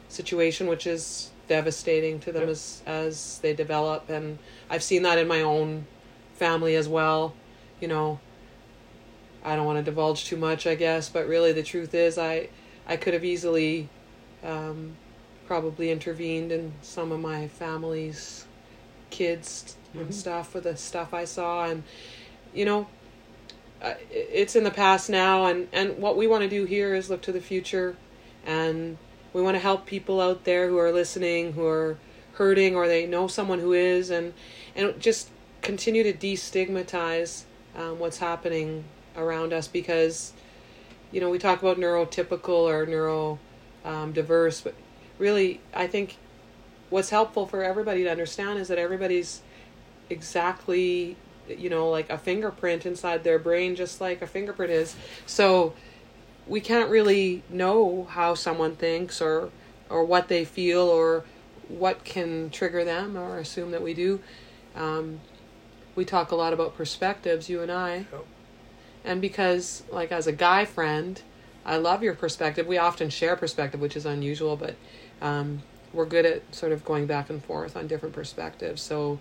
situation, 0.09 0.67
which 0.67 0.85
is 0.85 1.31
devastating 1.47 2.19
to 2.19 2.31
them 2.31 2.43
Yep. 2.43 2.49
as 2.49 2.81
as 2.85 3.39
they 3.39 3.53
develop. 3.53 4.09
And 4.09 4.37
I've 4.69 4.83
seen 4.83 5.03
that 5.03 5.17
in 5.17 5.27
my 5.27 5.41
own 5.41 5.85
family 6.35 6.75
as 6.75 6.87
well. 6.87 7.33
You 7.79 7.87
know, 7.87 8.19
I 9.43 9.55
don't 9.55 9.65
want 9.65 9.77
to 9.79 9.83
divulge 9.83 10.25
too 10.25 10.37
much, 10.37 10.67
I 10.67 10.75
guess, 10.75 11.09
but 11.09 11.27
really 11.27 11.51
the 11.51 11.63
truth 11.63 11.93
is, 11.93 12.17
I 12.17 12.49
I 12.87 12.97
could 12.97 13.13
have 13.13 13.25
easily 13.25 13.89
um, 14.43 14.95
probably 15.47 15.91
intervened 15.91 16.51
in 16.51 16.73
some 16.81 17.11
of 17.11 17.19
my 17.19 17.47
family's 17.47 18.45
kids 19.09 19.75
Mhm. 19.95 20.13
stuff 20.13 20.53
with 20.53 20.63
the 20.63 20.77
stuff 20.77 21.13
I 21.13 21.25
saw, 21.25 21.65
and 21.65 21.83
you 22.53 22.65
know, 22.65 22.87
it's 24.11 24.55
in 24.55 24.63
the 24.63 24.71
past 24.71 25.09
now, 25.09 25.45
and 25.45 25.67
and 25.71 25.97
what 25.97 26.17
we 26.17 26.27
want 26.27 26.43
to 26.43 26.49
do 26.49 26.65
here 26.65 26.95
is 26.95 27.09
look 27.09 27.21
to 27.23 27.31
the 27.31 27.41
future, 27.41 27.95
and 28.45 28.97
we 29.33 29.41
want 29.41 29.55
to 29.55 29.59
help 29.59 29.85
people 29.85 30.21
out 30.21 30.43
there 30.45 30.67
who 30.69 30.77
are 30.77 30.91
listening, 30.91 31.53
who 31.53 31.65
are 31.65 31.97
hurting, 32.33 32.75
or 32.75 32.87
they 32.87 33.05
know 33.05 33.27
someone 33.27 33.59
who 33.59 33.73
is, 33.73 34.09
and 34.09 34.33
and 34.75 34.99
just 34.99 35.29
continue 35.61 36.03
to 36.03 36.13
destigmatize 36.13 37.43
um, 37.75 37.99
what's 37.99 38.19
happening 38.19 38.83
around 39.17 39.53
us 39.53 39.67
because 39.67 40.33
you 41.11 41.19
know 41.19 41.29
we 41.29 41.39
talk 41.39 41.61
about 41.61 41.77
neurotypical 41.77 42.49
or 42.49 42.85
neuro 42.85 43.39
um, 43.83 44.11
diverse 44.11 44.61
but 44.61 44.75
really 45.17 45.59
i 45.73 45.87
think 45.87 46.17
what's 46.89 47.09
helpful 47.09 47.47
for 47.47 47.63
everybody 47.63 48.03
to 48.03 48.11
understand 48.11 48.59
is 48.59 48.67
that 48.67 48.77
everybody's 48.77 49.41
exactly 50.09 51.17
you 51.47 51.69
know 51.69 51.89
like 51.89 52.09
a 52.09 52.17
fingerprint 52.17 52.85
inside 52.85 53.23
their 53.23 53.39
brain 53.39 53.75
just 53.75 54.01
like 54.01 54.21
a 54.21 54.27
fingerprint 54.27 54.71
is. 54.71 54.95
So 55.25 55.73
we 56.47 56.61
can't 56.61 56.89
really 56.89 57.43
know 57.49 58.05
how 58.09 58.35
someone 58.35 58.75
thinks 58.75 59.21
or 59.21 59.49
or 59.89 60.03
what 60.03 60.27
they 60.27 60.45
feel 60.45 60.81
or 60.81 61.23
what 61.67 62.03
can 62.03 62.49
trigger 62.49 62.83
them 62.83 63.17
or 63.17 63.39
assume 63.39 63.71
that 63.71 63.81
we 63.81 63.93
do. 63.93 64.19
Um, 64.75 65.19
we 65.95 66.05
talk 66.05 66.31
a 66.31 66.35
lot 66.35 66.53
about 66.53 66.75
perspectives 66.75 67.49
you 67.49 67.61
and 67.61 67.71
i. 67.71 68.05
And 69.03 69.21
because 69.21 69.83
like 69.91 70.11
as 70.11 70.27
a 70.27 70.31
guy 70.31 70.65
friend 70.65 71.21
i 71.65 71.77
love 71.77 72.03
your 72.03 72.15
perspective. 72.15 72.67
We 72.67 72.77
often 72.77 73.09
share 73.09 73.35
perspective 73.35 73.79
which 73.79 73.95
is 73.95 74.05
unusual 74.05 74.55
but 74.55 74.75
um, 75.21 75.63
we're 75.93 76.05
good 76.05 76.25
at 76.25 76.53
sort 76.53 76.71
of 76.71 76.83
going 76.83 77.05
back 77.05 77.29
and 77.29 77.43
forth 77.43 77.77
on 77.77 77.87
different 77.87 78.13
perspectives. 78.13 78.81
So 78.81 79.19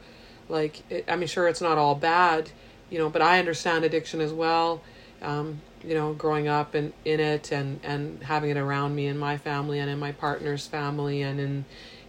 like 0.49 0.83
it, 0.91 1.05
i 1.09 1.17
mean 1.17 1.29
sure 1.29 1.49
it's 1.49 1.61
not 1.61 1.79
all 1.79 1.95
bad 1.95 2.51
you 2.91 2.99
know 2.99 3.09
but 3.09 3.23
i 3.23 3.39
understand 3.39 3.85
addiction 3.85 4.21
as 4.21 4.33
well 4.33 4.83
um, 5.23 5.61
you 5.83 5.95
know 5.95 6.13
growing 6.13 6.49
up 6.49 6.75
in, 6.75 6.93
in 7.05 7.21
it 7.21 7.51
and 7.51 7.81
and 7.83 8.23
having 8.23 8.51
it 8.51 8.57
around 8.57 8.95
me 8.95 9.07
in 9.07 9.17
my 9.19 9.37
family 9.37 9.79
and 9.79 9.91
in 9.91 9.99
my 9.99 10.13
partner's 10.13 10.67
family 10.67 11.23
and 11.23 11.41
in 11.41 11.65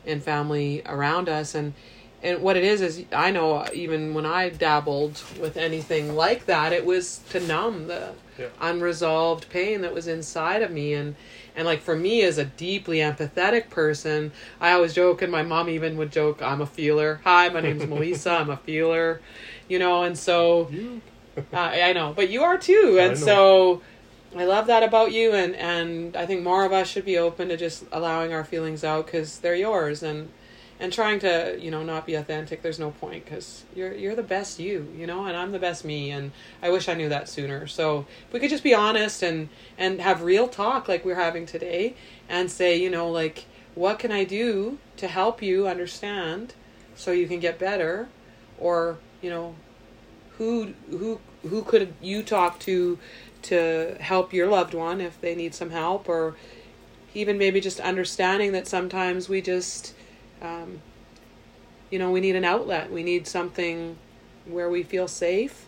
in 0.05 0.21
family 0.21 0.81
around 0.85 1.27
us. 1.27 1.55
And 1.55 1.73
and 2.25 2.41
what 2.41 2.57
it 2.57 2.63
is 2.63 2.81
is 2.81 3.03
I 3.11 3.31
know 3.31 3.65
even 3.73 4.13
when 4.15 4.25
I 4.25 4.49
dabbled 4.49 5.21
with 5.39 5.57
anything 5.57 6.15
like 6.15 6.45
that, 6.47 6.73
it 6.73 6.85
was 6.85 7.19
to 7.29 7.39
numb 7.39 7.87
the 7.87 8.13
Yeah. 8.37 8.47
unresolved 8.59 9.47
pain 9.49 9.81
that 9.81 9.93
was 9.93 10.07
inside 10.07 10.61
of 10.61 10.71
me 10.71 10.93
and 10.93 11.15
and 11.55 11.65
like 11.65 11.81
for 11.81 11.95
me 11.95 12.23
as 12.23 12.37
a 12.37 12.43
deeply 12.45 12.97
empathetic 12.97 13.69
person, 13.69 14.33
I 14.59 14.71
always 14.71 14.93
joke 14.93 15.21
and 15.21 15.31
my 15.31 15.43
mom 15.43 15.69
even 15.69 15.95
would 15.97 16.11
joke, 16.11 16.41
I'm 16.41 16.61
a 16.61 16.65
feeler. 16.65 17.21
Hi, 17.23 17.47
my 17.49 17.61
name's 17.61 17.85
Melissa, 17.87 18.31
I'm 18.31 18.49
a 18.49 18.57
feeler. 18.57 19.21
You 19.69 19.79
know, 19.79 20.03
and 20.03 20.17
so 20.17 20.69
uh, 21.53 21.57
I 21.57 21.93
know, 21.93 22.13
but 22.13 22.29
you 22.29 22.43
are 22.43 22.57
too, 22.57 22.97
and 22.99 23.11
know. 23.11 23.25
so 23.25 23.81
I 24.35 24.43
love 24.45 24.67
that 24.67 24.83
about 24.83 25.13
you, 25.13 25.33
and 25.33 25.55
and 25.55 26.17
I 26.17 26.25
think 26.25 26.43
more 26.43 26.65
of 26.65 26.73
us 26.73 26.89
should 26.89 27.05
be 27.05 27.17
open 27.17 27.49
to 27.49 27.57
just 27.57 27.85
allowing 27.91 28.33
our 28.33 28.43
feelings 28.43 28.83
out 28.83 29.05
because 29.05 29.39
they're 29.39 29.55
yours, 29.55 30.03
and 30.03 30.29
and 30.79 30.91
trying 30.91 31.19
to 31.19 31.57
you 31.59 31.71
know 31.71 31.83
not 31.83 32.05
be 32.05 32.15
authentic. 32.15 32.61
There's 32.61 32.79
no 32.79 32.91
point 32.91 33.25
because 33.25 33.63
you're 33.75 33.93
you're 33.93 34.15
the 34.15 34.23
best 34.23 34.59
you, 34.59 34.91
you 34.97 35.07
know, 35.07 35.25
and 35.25 35.35
I'm 35.35 35.51
the 35.51 35.59
best 35.59 35.85
me, 35.85 36.11
and 36.11 36.31
I 36.61 36.69
wish 36.69 36.89
I 36.89 36.93
knew 36.93 37.09
that 37.09 37.29
sooner. 37.29 37.67
So 37.67 38.05
if 38.27 38.33
we 38.33 38.39
could 38.39 38.49
just 38.49 38.63
be 38.63 38.73
honest 38.73 39.23
and 39.23 39.49
and 39.77 40.01
have 40.01 40.21
real 40.21 40.47
talk 40.47 40.87
like 40.87 41.05
we're 41.05 41.15
having 41.15 41.45
today, 41.45 41.95
and 42.27 42.51
say 42.51 42.77
you 42.77 42.89
know 42.89 43.09
like 43.09 43.45
what 43.73 43.99
can 43.99 44.11
I 44.11 44.23
do 44.23 44.77
to 44.97 45.07
help 45.07 45.41
you 45.41 45.67
understand 45.67 46.53
so 46.95 47.11
you 47.11 47.27
can 47.27 47.39
get 47.39 47.59
better, 47.59 48.09
or 48.59 48.97
you 49.21 49.29
know 49.29 49.55
who 50.37 50.73
who 50.89 51.19
who 51.43 51.61
could 51.61 51.93
you 52.01 52.23
talk 52.23 52.59
to 52.59 52.97
to 53.43 53.95
help 53.99 54.33
your 54.33 54.47
loved 54.47 54.73
one 54.73 54.99
if 54.99 55.21
they 55.21 55.35
need 55.35 55.53
some 55.53 55.69
help 55.69 56.09
or 56.09 56.35
even 57.13 57.37
maybe 57.37 57.61
just 57.61 57.79
understanding 57.79 58.51
that 58.51 58.67
sometimes 58.67 59.29
we 59.29 59.39
just 59.41 59.93
um, 60.41 60.81
you 61.89 61.99
know 61.99 62.11
we 62.11 62.19
need 62.19 62.35
an 62.35 62.45
outlet 62.45 62.91
we 62.91 63.03
need 63.03 63.27
something 63.27 63.97
where 64.45 64.69
we 64.69 64.83
feel 64.83 65.07
safe 65.07 65.65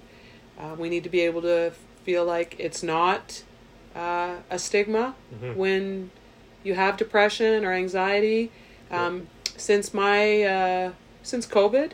uh, 0.60 0.76
we 0.78 0.90
need 0.90 1.04
to 1.04 1.10
be 1.10 1.22
able 1.22 1.42
to 1.42 1.72
feel 2.04 2.26
like 2.26 2.56
it's 2.60 2.82
not 2.84 3.44
uh, 3.96 4.36
a 4.50 4.60
stigma 4.60 5.16
Mhm. 5.34 5.56
when 5.56 6.12
you 6.64 6.76
have 6.76 6.98
depression 6.98 7.64
or 7.66 7.72
anxiety 7.74 8.52
um, 8.92 9.28
since 9.56 9.94
my 9.94 10.44
uh, 10.44 10.92
since 11.24 11.46
covid 11.46 11.92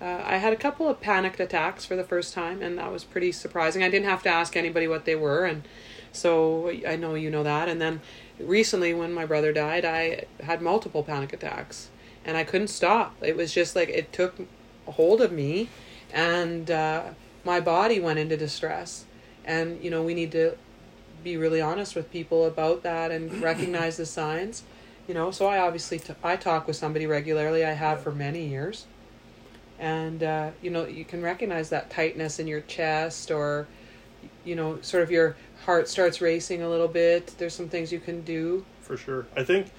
uh, 0.00 0.22
I 0.24 0.36
had 0.36 0.52
a 0.52 0.56
couple 0.56 0.88
of 0.88 1.00
panicked 1.00 1.40
attacks 1.40 1.84
for 1.84 1.96
the 1.96 2.04
first 2.04 2.32
time, 2.32 2.62
and 2.62 2.78
that 2.78 2.92
was 2.92 3.02
pretty 3.02 3.32
surprising. 3.32 3.82
I 3.82 3.90
didn't 3.90 4.06
have 4.06 4.22
to 4.22 4.28
ask 4.28 4.56
anybody 4.56 4.86
what 4.86 5.06
they 5.06 5.16
were, 5.16 5.44
and 5.44 5.66
so 6.12 6.70
I 6.86 6.94
know 6.94 7.14
you 7.16 7.30
know 7.30 7.42
that. 7.42 7.68
And 7.68 7.80
then 7.80 8.00
recently, 8.40 8.94
when 8.94 9.12
my 9.12 9.26
brother 9.26 9.52
died, 9.52 9.84
I 9.84 10.24
had 10.42 10.62
multiple 10.62 11.02
panic 11.02 11.32
attacks, 11.32 11.88
and 12.24 12.36
I 12.36 12.44
couldn't 12.44 12.68
stop. 12.68 13.16
It 13.22 13.36
was 13.36 13.52
just 13.52 13.76
like 13.76 13.88
it 13.88 14.12
took 14.12 14.34
hold 14.86 15.20
of 15.20 15.32
me, 15.32 15.68
and 16.12 16.70
uh, 16.70 17.10
my 17.44 17.60
body 17.60 18.00
went 18.00 18.18
into 18.18 18.36
distress. 18.36 19.04
And 19.44 19.82
you 19.82 19.90
know, 19.90 20.02
we 20.02 20.14
need 20.14 20.32
to 20.32 20.56
be 21.24 21.36
really 21.36 21.60
honest 21.60 21.96
with 21.96 22.10
people 22.10 22.44
about 22.44 22.82
that 22.82 23.10
and 23.10 23.32
recognize 23.42 23.96
the 23.96 24.06
signs. 24.06 24.62
You 25.06 25.14
know, 25.14 25.30
so 25.30 25.46
I 25.46 25.58
obviously 25.58 25.98
t- 25.98 26.14
I 26.22 26.36
talk 26.36 26.66
with 26.66 26.76
somebody 26.76 27.06
regularly. 27.06 27.64
I 27.64 27.72
have 27.72 28.02
for 28.02 28.12
many 28.12 28.46
years 28.46 28.86
and 29.78 30.22
uh, 30.22 30.50
you 30.60 30.70
know 30.70 30.86
you 30.86 31.04
can 31.04 31.22
recognize 31.22 31.70
that 31.70 31.90
tightness 31.90 32.38
in 32.38 32.46
your 32.46 32.60
chest 32.62 33.30
or 33.30 33.66
you 34.44 34.56
know 34.56 34.80
sort 34.82 35.02
of 35.02 35.10
your 35.10 35.36
heart 35.64 35.88
starts 35.88 36.20
racing 36.20 36.62
a 36.62 36.68
little 36.68 36.88
bit 36.88 37.26
there's 37.38 37.54
some 37.54 37.68
things 37.68 37.92
you 37.92 38.00
can 38.00 38.22
do 38.22 38.64
for 38.80 38.96
sure. 38.96 39.26
I 39.36 39.44
think 39.44 39.70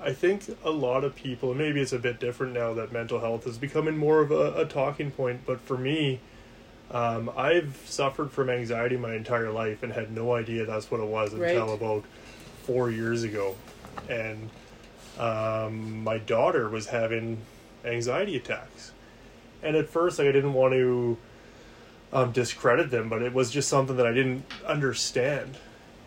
I 0.00 0.12
think 0.12 0.44
a 0.62 0.70
lot 0.70 1.02
of 1.02 1.16
people, 1.16 1.54
maybe 1.54 1.80
it's 1.80 1.92
a 1.92 1.98
bit 1.98 2.20
different 2.20 2.52
now 2.52 2.74
that 2.74 2.92
mental 2.92 3.20
health 3.20 3.46
is 3.46 3.56
becoming 3.56 3.96
more 3.96 4.20
of 4.20 4.30
a, 4.30 4.60
a 4.60 4.66
talking 4.66 5.10
point, 5.10 5.40
but 5.46 5.60
for 5.60 5.78
me, 5.78 6.20
um, 6.90 7.30
I've 7.36 7.80
suffered 7.86 8.30
from 8.30 8.50
anxiety 8.50 8.96
my 8.98 9.14
entire 9.14 9.50
life 9.50 9.82
and 9.82 9.92
had 9.92 10.12
no 10.12 10.34
idea 10.34 10.66
that's 10.66 10.90
what 10.90 11.00
it 11.00 11.06
was 11.06 11.32
until 11.32 11.66
Right. 11.68 11.74
about 11.74 12.04
four 12.64 12.90
years 12.90 13.22
ago. 13.22 13.56
And 14.08 14.50
um, 15.18 16.04
my 16.04 16.18
daughter 16.18 16.68
was 16.68 16.88
having 16.88 17.38
anxiety 17.84 18.36
attacks. 18.36 18.92
And 19.62 19.74
at 19.74 19.88
first, 19.88 20.18
like, 20.18 20.28
I 20.28 20.32
didn't 20.32 20.52
want 20.52 20.74
to 20.74 21.16
um, 22.14 22.30
discredit 22.30 22.90
them, 22.90 23.08
but 23.08 23.20
it 23.20 23.34
was 23.34 23.50
just 23.50 23.68
something 23.68 23.96
that 23.96 24.06
I 24.06 24.12
didn't 24.12 24.44
understand. 24.64 25.58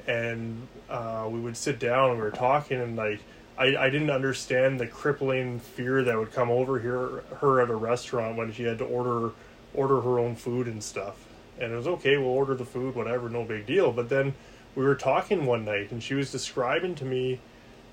And 0.07 0.67
uh, 0.89 1.27
we 1.29 1.39
would 1.39 1.57
sit 1.57 1.79
down 1.79 2.11
and 2.11 2.17
we 2.17 2.23
were 2.23 2.31
talking, 2.31 2.79
and 2.79 2.95
like 2.95 3.19
I, 3.57 3.75
I 3.75 3.89
didn't 3.89 4.09
understand 4.09 4.79
the 4.79 4.87
crippling 4.87 5.59
fear 5.59 6.03
that 6.03 6.17
would 6.17 6.31
come 6.31 6.49
over 6.49 6.79
here 6.79 7.23
her 7.41 7.61
at 7.61 7.69
a 7.69 7.75
restaurant 7.75 8.37
when 8.37 8.53
she 8.53 8.63
had 8.63 8.77
to 8.77 8.85
order 8.85 9.31
order 9.73 9.99
her 10.01 10.17
own 10.17 10.35
food 10.35 10.67
and 10.67 10.81
stuff. 10.81 11.25
And 11.59 11.73
it 11.73 11.75
was 11.75 11.87
okay, 11.87 12.17
we'll 12.17 12.29
order 12.29 12.55
the 12.55 12.65
food, 12.65 12.95
whatever, 12.95 13.29
no 13.29 13.43
big 13.43 13.65
deal. 13.65 13.91
But 13.91 14.07
then 14.07 14.33
we 14.75 14.85
were 14.85 14.95
talking 14.95 15.45
one 15.45 15.65
night, 15.65 15.91
and 15.91 16.01
she 16.01 16.13
was 16.13 16.31
describing 16.31 16.95
to 16.95 17.05
me 17.05 17.39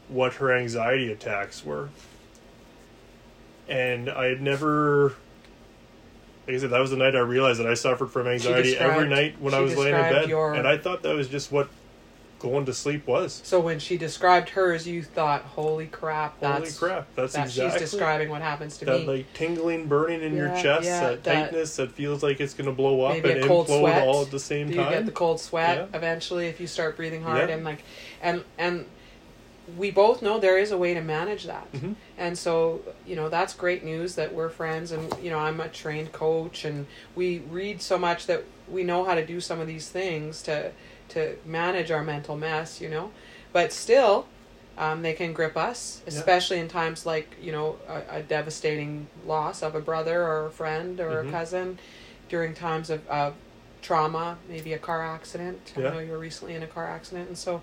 what 0.09 0.35
her 0.35 0.56
anxiety 0.56 1.11
attacks 1.11 1.64
were. 1.64 1.88
And 3.66 4.11
I 4.11 4.26
had 4.26 4.42
never 4.42 5.14
like 6.46 6.56
I 6.56 6.58
said, 6.58 6.70
that 6.70 6.80
was 6.80 6.90
the 6.90 6.96
night 6.96 7.14
I 7.16 7.20
realized 7.20 7.60
that 7.60 7.66
I 7.66 7.74
suffered 7.74 8.08
from 8.10 8.26
anxiety 8.26 8.76
every 8.76 9.08
night 9.08 9.36
when 9.40 9.54
I 9.54 9.60
was 9.60 9.76
laying 9.76 9.94
in 9.94 10.00
bed. 10.02 10.28
your- 10.28 10.54
And 10.54 10.66
I 10.68 10.76
thought 10.78 11.02
that 11.02 11.14
was 11.14 11.28
just 11.28 11.50
what 11.52 11.68
going 12.40 12.66
to 12.66 12.74
sleep 12.74 13.06
was. 13.06 13.40
so 13.42 13.58
when 13.58 13.78
she 13.78 13.96
described 13.96 14.50
hers 14.50 14.86
you 14.86 15.02
thought 15.02 15.40
holy 15.42 15.86
crap 15.86 16.38
Holy 16.42 16.70
crap, 16.70 17.06
that's 17.16 17.32
that 17.32 17.46
exactly 17.46 17.80
she's 17.80 17.90
describing 17.90 18.28
what 18.28 18.42
happens 18.42 18.76
to 18.76 18.84
that 18.84 19.00
me 19.00 19.06
like 19.06 19.32
tingling, 19.32 19.86
burning 19.86 20.20
in 20.20 20.36
your 20.36 20.48
chest, 20.48 20.84
yeah, 20.84 21.00
that 21.00 21.24
that- 21.24 21.44
tightness 21.44 21.76
that 21.76 21.90
feels 21.92 22.22
like 22.22 22.40
it's 22.40 22.52
going 22.52 22.66
to 22.66 22.72
blow 22.74 23.00
up 23.00 23.14
and 23.14 23.24
implode 23.24 23.66
sweat. 23.80 24.06
all 24.06 24.20
at 24.22 24.30
the 24.30 24.38
same 24.38 24.66
do 24.68 24.74
you 24.74 24.80
time. 24.82 24.92
get 24.92 25.06
the 25.06 25.12
cold 25.12 25.40
sweat 25.40 25.88
Yeah. 25.90 25.96
eventually 25.96 26.46
if 26.48 26.60
you 26.60 26.66
start 26.66 26.96
breathing 26.98 27.22
hard 27.22 27.48
Yeah. 27.48 27.54
and 27.54 27.64
like 27.64 27.82
and 28.20 28.44
and 28.58 28.84
we 29.78 29.90
both 29.90 30.21
know 30.23 30.38
there 30.38 30.59
is 30.59 30.71
a 30.71 30.76
way 30.76 30.92
to 30.94 31.00
manage 31.00 31.44
that 31.44 31.71
Mhm. 31.73 31.94
and 32.18 32.37
so 32.38 32.80
you 33.06 33.16
know 33.16 33.28
that's 33.28 33.54
great 33.54 33.83
news 33.85 34.14
that 34.14 34.35
we're 34.35 34.50
friends 34.50 34.92
and 34.92 35.12
you 35.23 35.30
know 35.30 35.38
i'm 35.38 35.59
a 35.61 35.68
trained 35.68 36.12
coach 36.12 36.64
and 36.64 36.87
we 37.14 37.38
read 37.50 37.80
so 37.80 37.97
much 37.99 38.26
that 38.26 38.44
we 38.68 38.85
know 38.85 39.04
how 39.04 39.14
to 39.14 39.25
do 39.25 39.40
some 39.40 39.61
of 39.61 39.66
these 39.66 39.88
things 39.88 40.42
to 40.42 40.71
to 41.09 41.37
manage 41.47 41.90
our 41.90 42.02
mental 42.04 42.37
mess 42.37 42.80
you 42.80 42.88
know 42.90 43.11
but 43.52 43.73
still 43.73 44.26
um, 44.76 45.02
they 45.02 45.12
can 45.14 45.33
grip 45.33 45.56
us 45.56 46.02
Yeah. 46.06 46.12
especially 46.18 46.59
in 46.59 46.68
times 46.68 47.06
like 47.06 47.37
you 47.40 47.52
know 47.52 47.78
a, 47.88 48.18
a 48.18 48.23
devastating 48.23 49.06
loss 49.26 49.62
of 49.62 49.75
a 49.75 49.80
brother 49.80 50.23
or 50.25 50.47
a 50.47 50.50
friend 50.50 51.00
or 51.00 51.23
Mhm. 51.25 51.28
a 51.28 51.30
cousin 51.33 51.78
during 52.28 52.52
times 52.54 52.90
of, 52.90 53.06
of 53.09 53.35
trauma 53.83 54.38
maybe 54.49 54.73
a 54.73 54.78
car 54.78 55.04
accident 55.04 55.73
Yeah. 55.76 55.88
i 55.88 55.90
know 55.92 55.99
you 56.00 56.11
were 56.12 56.18
recently 56.18 56.54
in 56.54 56.62
a 56.62 56.66
car 56.66 56.87
accident 56.88 57.28
and 57.28 57.37
so 57.38 57.61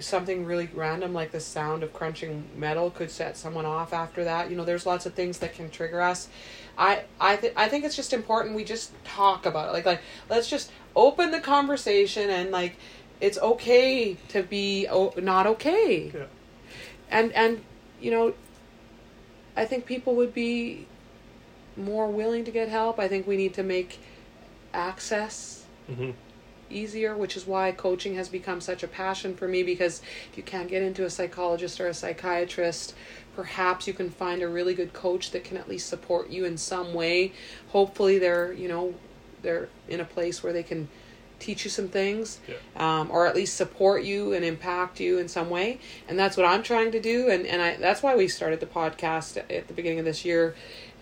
something 0.00 0.44
really 0.44 0.68
random 0.74 1.12
like 1.12 1.32
the 1.32 1.40
sound 1.40 1.82
of 1.82 1.92
crunching 1.92 2.44
metal 2.56 2.90
could 2.90 3.10
set 3.10 3.36
someone 3.36 3.64
off 3.66 3.92
after 3.92 4.24
that. 4.24 4.50
You 4.50 4.56
know, 4.56 4.64
there's 4.64 4.86
lots 4.86 5.06
of 5.06 5.14
things 5.14 5.38
that 5.38 5.54
can 5.54 5.70
trigger 5.70 6.00
us. 6.00 6.28
I 6.76 7.04
I 7.20 7.36
th- 7.36 7.52
I 7.56 7.68
think 7.68 7.84
it's 7.84 7.96
just 7.96 8.12
important 8.12 8.56
we 8.56 8.64
just 8.64 8.92
talk 9.04 9.46
about 9.46 9.68
it. 9.68 9.72
Like 9.72 9.86
like 9.86 10.00
let's 10.28 10.48
just 10.48 10.70
open 10.94 11.30
the 11.30 11.40
conversation 11.40 12.30
and 12.30 12.50
like 12.50 12.76
it's 13.20 13.38
okay 13.38 14.16
to 14.28 14.42
be 14.42 14.86
o- 14.88 15.14
not 15.16 15.46
okay. 15.46 16.10
Yeah. 16.14 16.26
And 17.10 17.32
and 17.32 17.62
you 18.00 18.10
know 18.10 18.34
I 19.56 19.64
think 19.64 19.86
people 19.86 20.14
would 20.16 20.32
be 20.32 20.86
more 21.76 22.08
willing 22.08 22.44
to 22.44 22.50
get 22.50 22.68
help. 22.68 22.98
I 22.98 23.08
think 23.08 23.26
we 23.26 23.36
need 23.36 23.54
to 23.54 23.62
make 23.62 23.98
access 24.72 25.64
hmm 25.88 26.10
easier, 26.70 27.16
which 27.16 27.36
is 27.36 27.46
why 27.46 27.72
coaching 27.72 28.14
has 28.14 28.28
become 28.28 28.60
such 28.60 28.82
a 28.82 28.88
passion 28.88 29.34
for 29.34 29.48
me 29.48 29.62
because 29.62 30.00
if 30.30 30.36
you 30.36 30.42
can't 30.42 30.68
get 30.68 30.82
into 30.82 31.04
a 31.04 31.10
psychologist 31.10 31.80
or 31.80 31.86
a 31.88 31.94
psychiatrist, 31.94 32.94
perhaps 33.34 33.86
you 33.86 33.92
can 33.92 34.10
find 34.10 34.42
a 34.42 34.48
really 34.48 34.74
good 34.74 34.92
coach 34.92 35.30
that 35.32 35.44
can 35.44 35.56
at 35.56 35.68
least 35.68 35.88
support 35.88 36.30
you 36.30 36.44
in 36.44 36.56
some 36.56 36.94
way. 36.94 37.32
Hopefully 37.68 38.18
they're, 38.18 38.52
you 38.52 38.68
know, 38.68 38.94
they're 39.42 39.68
in 39.88 40.00
a 40.00 40.04
place 40.04 40.42
where 40.42 40.52
they 40.52 40.62
can 40.62 40.88
teach 41.38 41.64
you 41.64 41.70
some 41.70 41.88
things 41.88 42.38
Yeah. 42.46 42.54
um, 43.00 43.10
or 43.10 43.26
at 43.26 43.34
least 43.34 43.56
support 43.56 44.04
you 44.04 44.34
and 44.34 44.44
impact 44.44 45.00
you 45.00 45.16
in 45.18 45.26
some 45.26 45.48
way 45.48 45.80
and 46.06 46.18
that's 46.18 46.36
what 46.36 46.44
i'm 46.44 46.62
trying 46.62 46.92
to 46.92 47.00
do 47.00 47.30
and, 47.30 47.46
and 47.46 47.62
I, 47.62 47.76
that's 47.76 48.02
why 48.02 48.14
we 48.14 48.28
started 48.28 48.60
the 48.60 48.66
podcast 48.66 49.38
at 49.38 49.66
the 49.66 49.72
beginning 49.72 49.98
of 50.00 50.04
this 50.04 50.22
year 50.22 50.54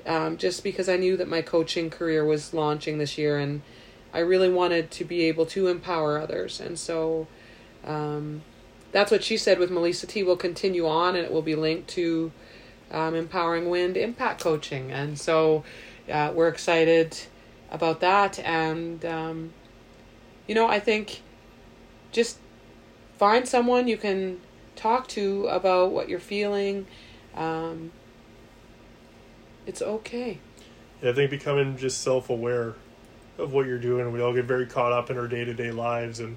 um, 0.07 0.37
just 0.37 0.63
because 0.63 0.89
i 0.89 0.97
knew 0.97 1.17
that 1.17 1.27
my 1.27 1.43
coaching 1.43 1.91
career 1.91 2.25
was 2.25 2.55
launching 2.55 2.99
this 2.99 3.19
year 3.19 3.37
and 3.37 3.63
i 4.13 4.19
really 4.19 4.49
wanted 4.51 4.91
to 4.91 5.05
be 5.05 5.25
able 5.25 5.47
to 5.47 5.69
empower 5.69 6.19
others. 6.19 6.61
And 6.61 6.79
so 6.79 7.27
um, 7.85 8.43
that's 8.93 9.11
what 9.11 9.23
she 9.23 9.37
said 9.37 9.59
with 9.59 9.71
melissa 9.71 10.07
t. 10.07 10.23
Will 10.23 10.37
continue 10.37 10.87
on 10.87 11.17
and 11.17 11.25
it 11.25 11.33
will 11.33 11.43
be 11.43 11.55
linked 11.55 11.89
to 11.91 12.33
um, 12.91 13.15
empowering 13.15 13.69
wind 13.69 13.97
impact 13.97 14.41
coaching. 14.41 14.91
And 14.91 15.19
so 15.19 15.65
uh, 16.11 16.33
we're 16.35 16.49
excited 16.49 17.19
about 17.71 18.01
that. 18.01 18.39
And 18.41 19.05
um, 19.05 19.53
you 20.47 20.55
know 20.55 20.67
i 20.67 20.81
think 20.81 21.21
just 22.11 22.39
find 23.19 23.47
someone 23.47 23.89
you 23.89 23.97
can 23.97 24.41
talk 24.79 25.09
to 25.09 25.47
about 25.49 25.91
what 25.91 26.09
you're 26.09 26.21
feeling. 26.21 26.87
Um, 27.35 27.91
it's 29.67 29.83
okay. 29.83 30.39
Yeah, 31.03 31.11
I 31.11 31.13
think 31.13 31.31
becoming 31.31 31.77
just 31.77 32.01
self 32.01 32.31
aware 32.31 32.75
of 33.39 33.53
what 33.53 33.67
you're 33.67 33.79
doing. 33.79 34.13
We 34.13 34.21
all 34.21 34.35
get 34.35 34.45
very 34.45 34.67
caught 34.67 34.93
up 34.93 35.11
in 35.11 35.19
our 35.19 35.29
day 35.29 35.45
to 35.45 35.55
day 35.55 35.71
lives, 35.71 36.21
and 36.21 36.37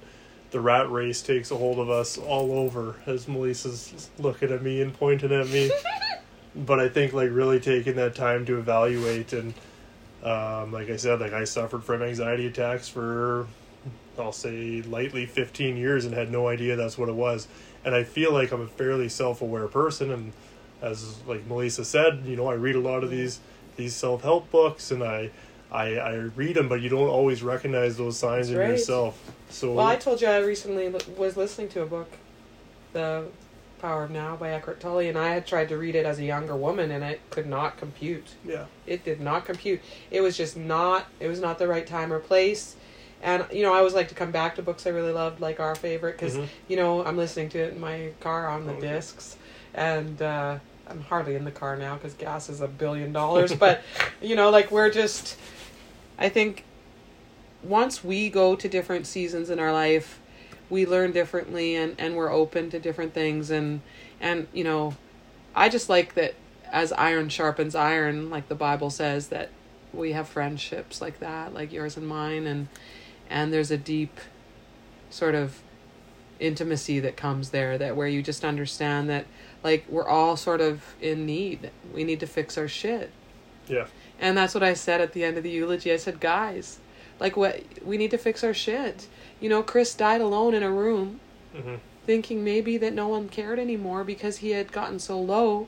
the 0.52 0.60
rat 0.60 0.92
race 0.92 1.22
takes 1.22 1.52
a 1.52 1.56
hold 1.56 1.80
of 1.80 1.90
us 1.90 2.18
all 2.18 2.52
over. 2.52 2.96
As 3.06 3.28
Melissa's 3.28 4.10
looking 4.20 4.52
at 4.52 4.62
me 4.62 4.82
and 4.82 4.94
pointing 4.94 5.32
at 5.32 5.48
me, 5.50 5.72
but 6.56 6.80
I 6.80 6.90
think 6.90 7.14
like 7.14 7.30
really 7.32 7.60
taking 7.60 7.96
that 7.96 8.16
time 8.16 8.46
to 8.46 8.60
evaluate 8.60 9.34
and, 9.34 9.54
um, 10.24 10.72
like 10.72 10.90
I 10.90 10.98
said, 10.98 11.20
like 11.20 11.34
I 11.34 11.46
suffered 11.46 11.84
from 11.84 12.04
anxiety 12.04 12.48
attacks 12.48 12.88
for, 12.88 13.48
I'll 14.20 14.32
say 14.32 14.82
lightly, 14.84 15.26
15 15.26 15.78
years 15.78 16.06
and 16.06 16.14
had 16.14 16.32
no 16.32 16.48
idea 16.48 16.76
that's 16.76 16.98
what 16.98 17.10
it 17.10 17.16
was. 17.16 17.48
And 17.84 17.96
I 17.96 18.04
feel 18.04 18.32
like 18.32 18.52
I'm 18.52 18.62
a 18.62 18.68
fairly 18.68 19.10
self 19.10 19.42
aware 19.42 19.68
person, 19.68 20.12
and 20.12 20.34
as 20.82 21.20
like 21.26 21.48
Melissa 21.48 21.84
said, 21.86 22.24
you 22.26 22.36
know, 22.36 22.48
I 22.48 22.54
read 22.54 22.76
a 22.76 22.80
lot 22.80 23.04
of 23.04 23.10
these 23.10 23.40
these 23.76 23.96
self 23.96 24.22
help 24.22 24.52
books, 24.52 24.92
and 24.92 25.04
I, 25.04 25.32
I 25.72 25.96
I 25.96 26.14
read 26.16 26.56
them, 26.56 26.68
but 26.68 26.82
you 26.82 26.90
don't 26.90 27.08
always 27.08 27.42
recognize 27.44 27.98
those 27.98 28.18
signs 28.18 28.48
That's 28.48 28.56
in 28.56 28.62
right. 28.62 28.72
yourself. 28.72 29.32
So 29.50 29.74
well 29.74 29.88
i 29.88 29.96
told 29.96 30.22
you 30.22 30.28
i 30.28 30.38
recently 30.40 30.90
li- 30.90 31.00
was 31.18 31.36
listening 31.38 31.68
to 31.70 31.82
a 31.82 31.86
book 31.86 32.10
the 32.94 33.26
power 33.80 34.04
of 34.04 34.12
now 34.12 34.36
by 34.36 34.50
eckhart 34.52 34.80
tolle 34.80 35.00
and 35.00 35.18
i 35.18 35.30
had 35.34 35.46
tried 35.46 35.68
to 35.70 35.78
read 35.78 35.96
it 35.96 36.06
as 36.06 36.20
a 36.20 36.24
younger 36.24 36.56
woman 36.56 36.92
and 36.92 37.04
it 37.04 37.20
could 37.30 37.48
not 37.48 37.78
compute 37.78 38.28
yeah, 38.46 38.66
it 38.86 39.04
did 39.04 39.20
not 39.20 39.44
compute 39.46 39.82
it 40.10 40.22
was 40.22 40.38
just 40.38 40.56
not 40.56 41.06
it 41.20 41.28
was 41.28 41.40
not 41.42 41.58
the 41.60 41.68
right 41.68 41.88
time 41.88 42.14
or 42.14 42.20
place 42.20 42.76
and 43.22 43.46
you 43.52 43.64
know 43.64 43.74
i 43.74 43.78
always 43.78 43.94
like 43.94 44.08
to 44.08 44.16
come 44.16 44.32
back 44.32 44.56
to 44.56 44.62
books 44.62 44.86
i 44.86 44.90
really 44.90 45.12
loved 45.12 45.40
like 45.42 45.60
our 45.60 45.76
favorite 45.76 46.14
because 46.18 46.36
Mhm. 46.38 46.48
you 46.68 46.76
know 46.78 47.04
i'm 47.06 47.18
listening 47.18 47.50
to 47.50 47.60
it 47.60 47.74
in 47.74 47.80
my 47.80 48.12
car 48.20 48.48
on 48.48 48.66
the 48.68 48.74
Oh, 48.74 48.82
discs 48.82 49.36
and 49.74 50.22
uh 50.22 50.58
i'm 50.88 51.02
hardly 51.02 51.36
in 51.36 51.44
the 51.46 51.52
car 51.52 51.76
now 51.76 51.96
because 51.96 52.14
gas 52.14 52.50
is 52.50 52.62
a 52.62 52.68
billion 52.68 53.12
dollars 53.12 53.54
but 53.54 53.82
you 54.22 54.36
know 54.36 54.50
like 54.50 54.72
we're 54.72 54.92
just 54.92 55.38
i 56.22 56.30
think 56.30 56.64
once 57.62 58.04
we 58.04 58.30
go 58.30 58.56
to 58.56 58.70
different 58.70 59.06
seasons 59.06 59.50
in 59.50 59.60
our 59.60 59.74
life 59.74 60.22
we 60.70 60.86
learn 60.86 61.12
differently 61.12 61.76
and 61.76 61.94
and 62.00 62.16
we're 62.16 62.32
open 62.32 62.70
to 62.72 62.80
different 62.80 63.14
things. 63.14 63.52
And 63.52 63.82
and 64.20 64.48
you 64.54 64.64
know 64.64 64.96
i 65.54 65.68
just 65.68 65.90
like 65.90 66.16
that 66.16 66.34
as 66.72 66.94
iron 66.94 67.28
sharpens 67.28 67.76
iron 67.76 68.30
like 68.30 68.48
the 68.48 68.56
bible 68.56 68.90
says 68.90 69.28
that 69.28 69.50
we 69.94 70.14
have 70.14 70.28
friendships 70.28 71.02
like 71.02 71.20
that 71.20 71.54
like 71.54 71.72
yours 71.72 71.98
and 71.98 72.08
mine. 72.08 72.48
And 72.48 72.68
and 73.30 73.54
there's 73.54 73.72
a 73.72 73.78
deep 73.78 74.20
sort 75.10 75.36
of 75.36 75.62
intimacy 76.40 77.00
that 77.00 77.16
comes 77.16 77.52
there 77.52 77.78
that 77.78 77.96
where 77.96 78.08
you 78.08 78.24
just 78.24 78.44
understand 78.44 79.10
that 79.10 79.26
like 79.64 79.86
we're 79.90 80.08
all 80.08 80.38
sort 80.38 80.62
of 80.62 80.96
in 81.02 81.26
need. 81.26 81.72
We 81.94 82.04
need 82.04 82.20
to 82.22 82.28
fix 82.28 82.58
our 82.58 82.68
shit. 82.68 83.12
Yeah, 83.68 83.88
and 84.22 84.38
that's 84.38 84.54
what 84.54 84.64
I 84.64 84.74
said 84.74 85.02
at 85.02 85.12
the 85.12 85.26
end 85.26 85.36
of 85.38 85.44
the 85.44 85.50
eulogy. 85.50 85.92
I 85.92 85.98
said, 85.98 86.22
guys, 86.22 86.80
like 87.20 87.36
what 87.36 87.62
we 87.84 87.98
need 87.98 88.12
to 88.12 88.18
fix 88.18 88.44
our 88.44 88.54
shit. 88.54 89.08
You 89.42 89.50
know, 89.50 89.62
Chris 89.64 89.94
died 89.94 90.22
alone 90.22 90.54
in 90.54 90.64
a 90.64 90.72
room, 90.72 91.20
hmm 91.54 91.76
thinking 92.04 92.44
maybe 92.44 92.78
that 92.78 92.94
no 92.94 93.08
one 93.08 93.30
cared 93.30 93.60
anymore 93.60 94.04
because 94.04 94.38
he 94.38 94.50
had 94.52 94.72
gotten 94.72 94.98
so 94.98 95.20
low. 95.22 95.68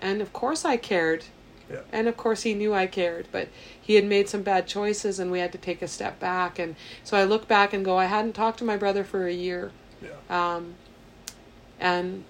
And 0.00 0.22
of 0.22 0.32
course 0.32 0.64
I 0.64 0.76
cared. 0.76 1.24
Yeah. 1.68 1.80
And 1.92 2.06
of 2.06 2.16
course 2.16 2.42
he 2.42 2.54
knew 2.54 2.72
I 2.72 2.86
cared, 2.86 3.26
but 3.32 3.48
he 3.80 3.96
had 3.96 4.04
made 4.04 4.28
some 4.28 4.42
bad 4.42 4.68
choices 4.68 5.18
and 5.18 5.32
we 5.32 5.40
had 5.40 5.50
to 5.50 5.58
take 5.58 5.82
a 5.82 5.88
step 5.88 6.20
back. 6.20 6.60
And 6.60 6.76
so 7.02 7.16
I 7.16 7.24
look 7.24 7.48
back 7.48 7.72
and 7.72 7.84
go, 7.84 7.98
I 7.98 8.04
hadn't 8.04 8.34
talked 8.34 8.58
to 8.60 8.64
my 8.64 8.76
brother 8.76 9.02
for 9.02 9.26
a 9.26 9.32
year. 9.32 9.72
yeah, 10.00 10.10
Um, 10.54 10.74
and 11.80 12.24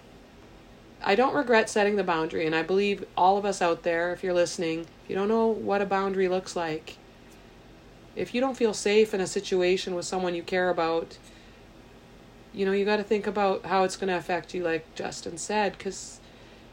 I 1.05 1.15
don't 1.15 1.35
regret 1.35 1.69
setting 1.69 1.97
the 1.97 2.03
boundary. 2.05 2.47
And 2.47 2.55
I 2.55 2.63
believe 2.63 3.05
all 3.15 3.37
of 3.37 3.45
us 3.45 3.61
out 3.61 3.83
there, 3.83 4.11
if 4.13 4.25
you're 4.25 4.33
listening, 4.33 4.87
if 5.05 5.11
you 5.11 5.17
don't 5.17 5.29
know 5.29 5.49
what 5.49 5.83
a 5.83 5.87
boundary 5.87 6.29
looks 6.29 6.57
like, 6.57 6.97
if 8.17 8.35
you 8.35 8.41
don't 8.41 8.57
feel 8.57 8.73
safe 8.73 9.13
in 9.13 9.21
a 9.21 9.27
situation 9.27 9.95
with 9.95 10.07
someone 10.07 10.35
you 10.35 10.43
care 10.43 10.71
about, 10.71 11.19
you 12.55 12.65
know, 12.65 12.73
you 12.73 12.87
got 12.87 12.97
to 12.97 13.03
think 13.05 13.27
about 13.27 13.67
how 13.67 13.85
it's 13.85 13.97
going 13.97 14.09
to 14.09 14.17
affect 14.17 14.55
you, 14.55 14.65
like 14.65 14.95
Justin 14.95 15.37
said, 15.37 15.77
because 15.77 16.21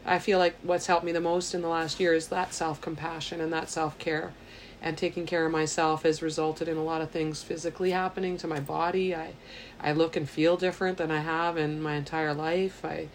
I 0.06 0.18
feel 0.18 0.38
like 0.38 0.56
what's 0.62 0.86
helped 0.86 1.04
me 1.04 1.12
the 1.12 1.20
most 1.20 1.54
in 1.54 1.60
the 1.60 1.68
last 1.68 2.00
year 2.00 2.14
is 2.14 2.28
that 2.28 2.54
self 2.54 2.80
compassion 2.80 3.40
and 3.40 3.52
that 3.52 3.68
self 3.68 3.98
care. 3.98 4.32
And 4.80 4.98
taking 4.98 5.26
care 5.26 5.46
of 5.46 5.52
myself 5.52 6.02
has 6.02 6.22
resulted 6.22 6.66
in 6.66 6.76
a 6.76 6.82
lot 6.82 7.02
of 7.02 7.10
things 7.10 7.42
physically 7.42 7.92
happening 7.92 8.36
to 8.38 8.48
my 8.48 8.58
body. 8.58 9.14
I, 9.14 9.34
I 9.80 9.92
look 9.92 10.16
and 10.16 10.28
feel 10.28 10.56
different 10.56 10.98
than 10.98 11.10
I 11.10 11.20
have 11.20 11.56
in 11.56 11.80
my 11.80 11.94
entire 11.94 12.34
life. 12.34 12.84
I, 12.84 13.08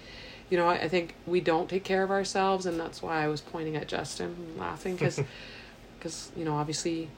you 0.49 0.57
know, 0.57 0.67
I, 0.67 0.75
I 0.75 0.87
think 0.87 1.15
we 1.25 1.41
don't 1.41 1.69
take 1.69 1.83
care 1.83 2.03
of 2.03 2.11
ourselves, 2.11 2.65
and 2.65 2.79
that's 2.79 3.01
why 3.01 3.23
I 3.23 3.27
was 3.27 3.41
pointing 3.41 3.75
at 3.75 3.87
Justin 3.87 4.27
and 4.27 4.57
laughing 4.57 4.95
because, 4.95 5.19
because 5.97 6.31
you 6.37 6.45
know, 6.45 6.55
obviously, 6.55 7.09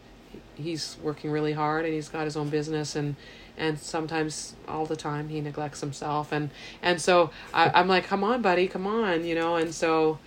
he's 0.55 0.97
working 1.01 1.31
really 1.31 1.53
hard 1.53 1.85
and 1.85 1.93
he's 1.93 2.09
got 2.09 2.25
his 2.25 2.37
own 2.37 2.49
business 2.49 2.95
and 2.95 3.15
and 3.57 3.77
sometimes 3.77 4.55
all 4.67 4.85
the 4.85 4.95
time 4.95 5.27
he 5.29 5.41
neglects 5.41 5.81
himself 5.81 6.31
and 6.31 6.49
and 6.81 7.01
so 7.01 7.29
I, 7.53 7.69
I'm 7.69 7.87
like, 7.87 8.05
come 8.05 8.23
on, 8.23 8.41
buddy, 8.41 8.67
come 8.67 8.87
on, 8.87 9.25
you 9.25 9.35
know, 9.35 9.55
and 9.55 9.73
so 9.73 10.19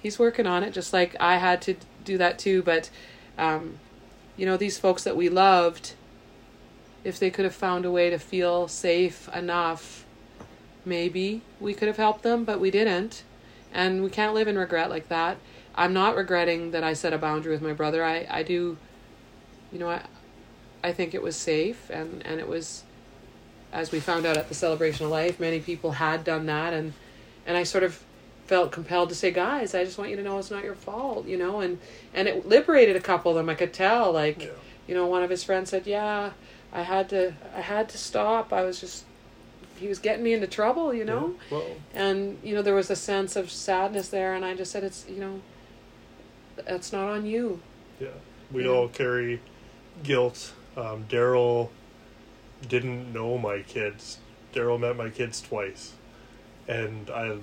he's 0.00 0.18
working 0.18 0.46
on 0.46 0.62
it 0.64 0.72
just 0.72 0.92
like 0.92 1.16
I 1.20 1.36
had 1.36 1.62
to 1.62 1.76
do 2.04 2.18
that 2.18 2.38
too, 2.38 2.62
but 2.62 2.90
um, 3.36 3.78
you 4.36 4.46
know, 4.46 4.56
these 4.56 4.78
folks 4.78 5.04
that 5.04 5.16
we 5.16 5.28
loved, 5.28 5.94
if 7.04 7.18
they 7.18 7.30
could 7.30 7.44
have 7.44 7.54
found 7.54 7.84
a 7.84 7.90
way 7.90 8.10
to 8.10 8.18
feel 8.18 8.68
safe 8.68 9.28
enough, 9.34 10.04
maybe 10.88 11.42
we 11.60 11.74
could 11.74 11.88
have 11.88 11.96
helped 11.96 12.22
them, 12.22 12.44
but 12.44 12.60
we 12.60 12.70
didn't. 12.70 13.22
And 13.72 14.02
we 14.02 14.10
can't 14.10 14.34
live 14.34 14.48
in 14.48 14.58
regret 14.58 14.90
like 14.90 15.08
that. 15.08 15.36
I'm 15.74 15.92
not 15.92 16.16
regretting 16.16 16.70
that 16.72 16.82
I 16.82 16.94
set 16.94 17.12
a 17.12 17.18
boundary 17.18 17.52
with 17.52 17.62
my 17.62 17.72
brother. 17.72 18.04
I, 18.04 18.26
I 18.28 18.42
do, 18.42 18.76
you 19.70 19.78
know, 19.78 19.90
I, 19.90 20.02
I 20.82 20.92
think 20.92 21.14
it 21.14 21.22
was 21.22 21.36
safe 21.36 21.90
and, 21.90 22.24
and 22.26 22.40
it 22.40 22.48
was, 22.48 22.82
as 23.72 23.92
we 23.92 24.00
found 24.00 24.26
out 24.26 24.36
at 24.36 24.48
the 24.48 24.54
celebration 24.54 25.04
of 25.04 25.12
life, 25.12 25.38
many 25.38 25.60
people 25.60 25.92
had 25.92 26.24
done 26.24 26.46
that. 26.46 26.72
And, 26.72 26.94
and 27.46 27.56
I 27.56 27.62
sort 27.62 27.84
of 27.84 28.02
felt 28.46 28.72
compelled 28.72 29.10
to 29.10 29.14
say, 29.14 29.30
guys, 29.30 29.74
I 29.74 29.84
just 29.84 29.98
want 29.98 30.10
you 30.10 30.16
to 30.16 30.22
know 30.22 30.38
it's 30.38 30.50
not 30.50 30.64
your 30.64 30.74
fault, 30.74 31.26
you 31.26 31.36
know, 31.36 31.60
and, 31.60 31.78
and 32.14 32.26
it 32.26 32.48
liberated 32.48 32.96
a 32.96 33.00
couple 33.00 33.30
of 33.30 33.36
them. 33.36 33.48
I 33.48 33.54
could 33.54 33.74
tell, 33.74 34.10
like, 34.10 34.42
yeah. 34.42 34.50
you 34.86 34.94
know, 34.94 35.06
one 35.06 35.22
of 35.22 35.28
his 35.28 35.44
friends 35.44 35.68
said, 35.70 35.86
"Yeah, 35.86 36.30
I 36.72 36.82
had 36.82 37.10
to, 37.10 37.34
I 37.54 37.60
had 37.60 37.90
to 37.90 37.98
stop. 37.98 38.52
I 38.52 38.62
was 38.62 38.80
just, 38.80 39.04
he 39.78 39.88
was 39.88 39.98
getting 39.98 40.22
me 40.22 40.32
into 40.32 40.46
trouble, 40.46 40.92
you 40.94 41.04
know." 41.04 41.34
Yeah. 41.50 41.60
And 41.94 42.38
you 42.42 42.54
know, 42.54 42.62
there 42.62 42.74
was 42.74 42.90
a 42.90 42.96
sense 42.96 43.36
of 43.36 43.50
sadness 43.50 44.08
there, 44.08 44.34
and 44.34 44.44
I 44.44 44.54
just 44.54 44.70
said, 44.72 44.84
"It's, 44.84 45.06
you 45.08 45.20
know, 45.20 45.40
that's 46.56 46.92
not 46.92 47.08
on 47.08 47.26
you." 47.26 47.60
yeah, 48.00 48.08
we 48.52 48.64
Yeah. 48.64 48.70
all 48.70 48.88
carry 48.88 49.40
guilt. 50.04 50.52
Um, 50.76 51.06
Daryl 51.08 51.70
didn't 52.68 53.12
know 53.12 53.38
my 53.38 53.60
kids 53.62 54.18
Daryl 54.54 54.78
met 54.80 54.96
my 54.96 55.10
kids 55.10 55.40
twice, 55.40 55.92
and 56.66 57.10
I 57.10 57.36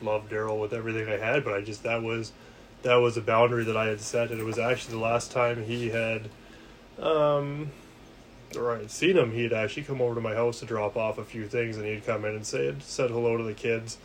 loved 0.00 0.30
Daryl 0.30 0.60
with 0.60 0.72
everything 0.72 1.08
I 1.08 1.16
had, 1.18 1.44
but 1.44 1.54
I 1.54 1.60
just 1.60 1.82
that 1.82 2.02
was 2.02 2.32
that 2.82 2.96
was 2.96 3.16
a 3.16 3.20
boundary 3.20 3.64
that 3.64 3.76
I 3.76 3.86
had 3.86 4.00
set, 4.00 4.30
and 4.30 4.40
it 4.40 4.44
was 4.44 4.58
actually 4.58 4.94
the 4.94 5.00
last 5.00 5.30
time 5.30 5.64
he 5.64 5.90
had, 5.90 6.28
um, 6.98 7.70
or 8.56 8.72
I 8.72 8.78
had 8.78 8.90
seen 8.90 9.16
him. 9.16 9.32
he'd 9.32 9.52
actually 9.52 9.84
come 9.84 10.00
over 10.00 10.14
to 10.14 10.20
my 10.20 10.34
house 10.34 10.60
to 10.60 10.66
drop 10.66 10.96
off 10.96 11.18
a 11.18 11.24
few 11.24 11.46
things, 11.46 11.76
and 11.76 11.86
he'd 11.86 12.06
come 12.06 12.24
in 12.24 12.34
and 12.34 12.46
say 12.46 12.74
said 12.80 13.10
hello 13.10 13.36
to 13.36 13.44
the 13.44 13.54
kids, 13.54 13.98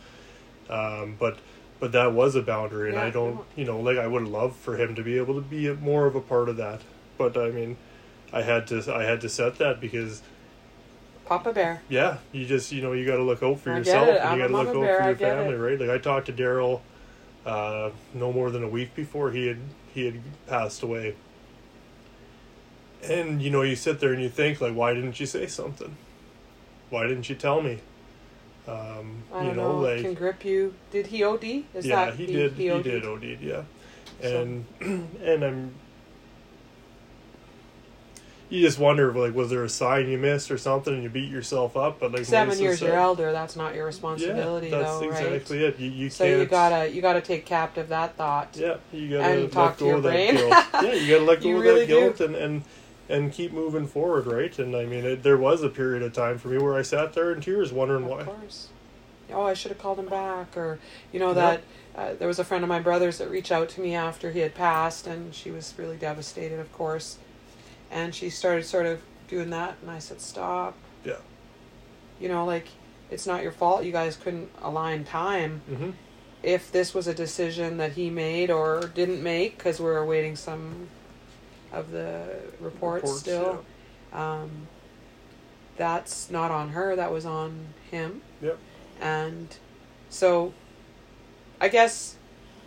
um, 0.70 1.16
but. 1.18 1.38
But 1.80 1.92
that 1.92 2.12
was 2.12 2.34
a 2.34 2.42
boundary, 2.42 2.88
and 2.88 2.98
Yeah, 2.98 3.04
I 3.04 3.10
don't, 3.10 3.44
you 3.54 3.64
know, 3.64 3.78
like 3.78 3.98
I 3.98 4.06
would 4.08 4.24
love 4.24 4.56
for 4.56 4.76
him 4.76 4.96
to 4.96 5.02
be 5.04 5.16
able 5.16 5.36
to 5.36 5.40
be 5.40 5.72
more 5.74 6.06
of 6.06 6.16
a 6.16 6.20
part 6.20 6.48
of 6.48 6.56
that. 6.56 6.80
But 7.16 7.36
I 7.36 7.52
mean, 7.52 7.76
I 8.32 8.42
had 8.42 8.66
to, 8.66 8.82
I 8.92 9.04
had 9.04 9.20
to 9.20 9.28
set 9.28 9.58
that 9.58 9.80
because 9.80 10.20
Papa 11.28 11.52
Bear. 11.52 11.82
yeah, 11.88 12.16
you 12.32 12.46
just 12.46 12.72
you 12.72 12.80
know 12.80 12.92
you 12.92 13.06
got 13.06 13.16
to 13.16 13.22
look 13.22 13.42
out 13.42 13.60
for 13.60 13.72
I 13.72 13.78
yourself 13.78 14.08
and 14.08 14.18
I'm 14.18 14.38
you 14.38 14.44
got 14.44 14.48
to 14.48 14.52
look 14.54 14.68
out 14.68 14.80
bear, 14.80 15.00
for 15.02 15.06
your 15.08 15.16
family, 15.16 15.54
it. 15.54 15.58
right? 15.58 15.80
Like 15.80 15.90
I 15.90 15.98
talked 15.98 16.26
to 16.26 16.32
Daryl 16.32 16.80
uh, 17.44 17.90
no 18.14 18.32
more 18.32 18.50
than 18.50 18.64
a 18.64 18.68
week 18.68 18.94
before 18.94 19.30
he 19.30 19.46
had 19.46 19.58
he 19.92 20.06
had 20.06 20.20
passed 20.46 20.82
away, 20.82 21.16
and 23.04 23.40
you 23.42 23.50
know 23.50 23.62
you 23.62 23.76
sit 23.76 24.00
there 24.00 24.12
and 24.12 24.22
you 24.22 24.28
think 24.28 24.60
like, 24.60 24.74
why 24.74 24.94
didn't 24.94 25.18
you 25.20 25.26
say 25.26 25.46
something? 25.46 25.96
Why 26.90 27.06
didn't 27.06 27.28
you 27.28 27.34
tell 27.36 27.60
me? 27.62 27.78
Um, 28.66 29.22
I 29.32 29.40
you 29.42 29.46
don't 29.48 29.56
know, 29.56 29.72
know. 29.72 29.78
like 29.80 30.02
can 30.02 30.14
grip 30.14 30.44
you. 30.44 30.74
Did 30.90 31.06
he 31.08 31.22
OD? 31.24 31.44
Is 31.74 31.86
yeah, 31.86 32.06
that 32.06 32.14
he 32.16 32.26
did. 32.26 32.52
He, 32.52 32.70
OD'd? 32.70 32.84
did 32.84 33.04
OD. 33.06 33.24
Yeah, 33.40 33.62
So- 34.22 34.42
and 34.42 34.66
and 35.22 35.44
I'm. 35.44 35.74
You 38.50 38.62
just 38.62 38.78
wonder, 38.78 39.12
like, 39.12 39.34
was 39.34 39.50
there 39.50 39.62
a 39.62 39.68
sign 39.68 40.08
you 40.08 40.16
missed 40.16 40.50
or 40.50 40.56
something, 40.56 40.94
and 40.94 41.02
you 41.02 41.10
beat 41.10 41.30
yourself 41.30 41.76
up? 41.76 42.00
But 42.00 42.12
like 42.12 42.24
Seven 42.24 42.46
Melissa 42.48 42.62
years 42.62 42.78
said- 42.78 42.86
your 42.86 42.96
elder. 42.96 43.30
That's 43.30 43.56
not 43.56 43.74
your 43.74 43.84
responsibility, 43.84 44.68
yeah, 44.68 44.78
that's 44.78 44.98
though, 45.00 45.08
exactly 45.10 45.58
right? 45.64 45.74
it. 45.74 45.78
You, 45.78 45.90
you 45.90 46.10
So 46.10 46.24
you 46.24 46.46
gotta 46.46 46.90
you 46.90 47.02
gotta 47.02 47.20
take 47.20 47.44
captive 47.44 47.88
that 47.90 48.16
thought. 48.16 48.56
Yeah, 48.58 48.76
you 48.90 49.10
gotta 49.18 49.24
and 49.32 49.42
let 49.42 49.52
talk 49.52 49.76
to 49.78 49.84
your 49.84 49.96
of 49.96 50.02
that 50.04 50.08
brain. 50.12 50.34
guilt. 50.36 50.50
yeah, 50.72 50.92
you 50.94 51.10
gotta 51.14 51.24
let 51.30 51.42
go 51.42 51.48
You 51.50 51.56
of 51.56 51.62
really 51.62 51.80
that 51.80 51.86
do. 51.88 52.00
guilt 52.00 52.20
and 52.22 52.34
and 52.36 52.62
and 53.08 53.32
keep 53.32 53.52
moving 53.52 53.86
forward, 53.86 54.26
right? 54.26 54.58
And 54.58 54.74
I 54.76 54.84
mean, 54.84 55.04
it, 55.04 55.22
there 55.22 55.36
was 55.36 55.62
a 55.62 55.68
period 55.68 56.02
of 56.02 56.12
time 56.12 56.38
for 56.38 56.48
me 56.48 56.58
where 56.58 56.76
I 56.76 56.82
sat 56.82 57.12
there 57.14 57.32
in 57.32 57.40
tears, 57.40 57.72
wondering 57.72 58.06
why. 58.06 58.20
Of 58.20 58.26
why. 58.28 58.34
course. 58.34 58.68
Oh, 59.32 59.42
I 59.42 59.54
should 59.54 59.70
have 59.70 59.78
called 59.78 59.98
him 59.98 60.06
back, 60.08 60.56
or 60.56 60.78
you 61.12 61.20
know 61.20 61.28
Yeah. 61.28 61.34
that 61.34 61.60
uh, 61.96 62.14
there 62.18 62.28
was 62.28 62.38
a 62.38 62.44
friend 62.44 62.64
of 62.64 62.68
my 62.68 62.80
brother's 62.80 63.18
that 63.18 63.30
reached 63.30 63.52
out 63.52 63.68
to 63.70 63.80
me 63.80 63.94
after 63.94 64.30
he 64.30 64.40
had 64.40 64.54
passed, 64.54 65.06
and 65.06 65.34
she 65.34 65.50
was 65.50 65.74
really 65.76 65.96
devastated, 65.96 66.58
of 66.60 66.72
course, 66.72 67.18
and 67.90 68.14
she 68.14 68.30
started 68.30 68.64
sort 68.64 68.86
of 68.86 69.00
doing 69.28 69.50
that, 69.50 69.76
and 69.82 69.90
I 69.90 69.98
said, 69.98 70.20
"Stop." 70.20 70.74
Yeah. 71.04 71.16
You 72.20 72.28
know, 72.28 72.44
like 72.46 72.68
it's 73.10 73.26
not 73.26 73.42
your 73.42 73.52
fault. 73.52 73.84
You 73.84 73.92
guys 73.92 74.16
couldn't 74.16 74.50
align 74.62 75.04
time. 75.04 75.60
Mm-hmm. 75.70 75.90
If 76.42 76.70
this 76.72 76.94
was 76.94 77.06
a 77.06 77.14
decision 77.14 77.78
that 77.78 77.92
he 77.92 78.10
made 78.10 78.50
or 78.50 78.90
didn't 78.94 79.22
make, 79.22 79.58
because 79.58 79.80
we're 79.80 79.96
awaiting 79.98 80.36
some 80.36 80.88
of 81.72 81.90
the 81.90 82.24
reports, 82.60 83.02
Reports, 83.02 83.20
still. 83.20 83.64
Um, 84.12 84.66
that's 85.76 86.30
not 86.30 86.50
on 86.50 86.70
her. 86.70 86.96
That 86.96 87.12
was 87.12 87.24
on 87.24 87.68
him. 87.90 88.22
Yep. 88.42 88.58
And 89.00 89.56
so, 90.10 90.52
I 91.60 91.68
guess, 91.68 92.16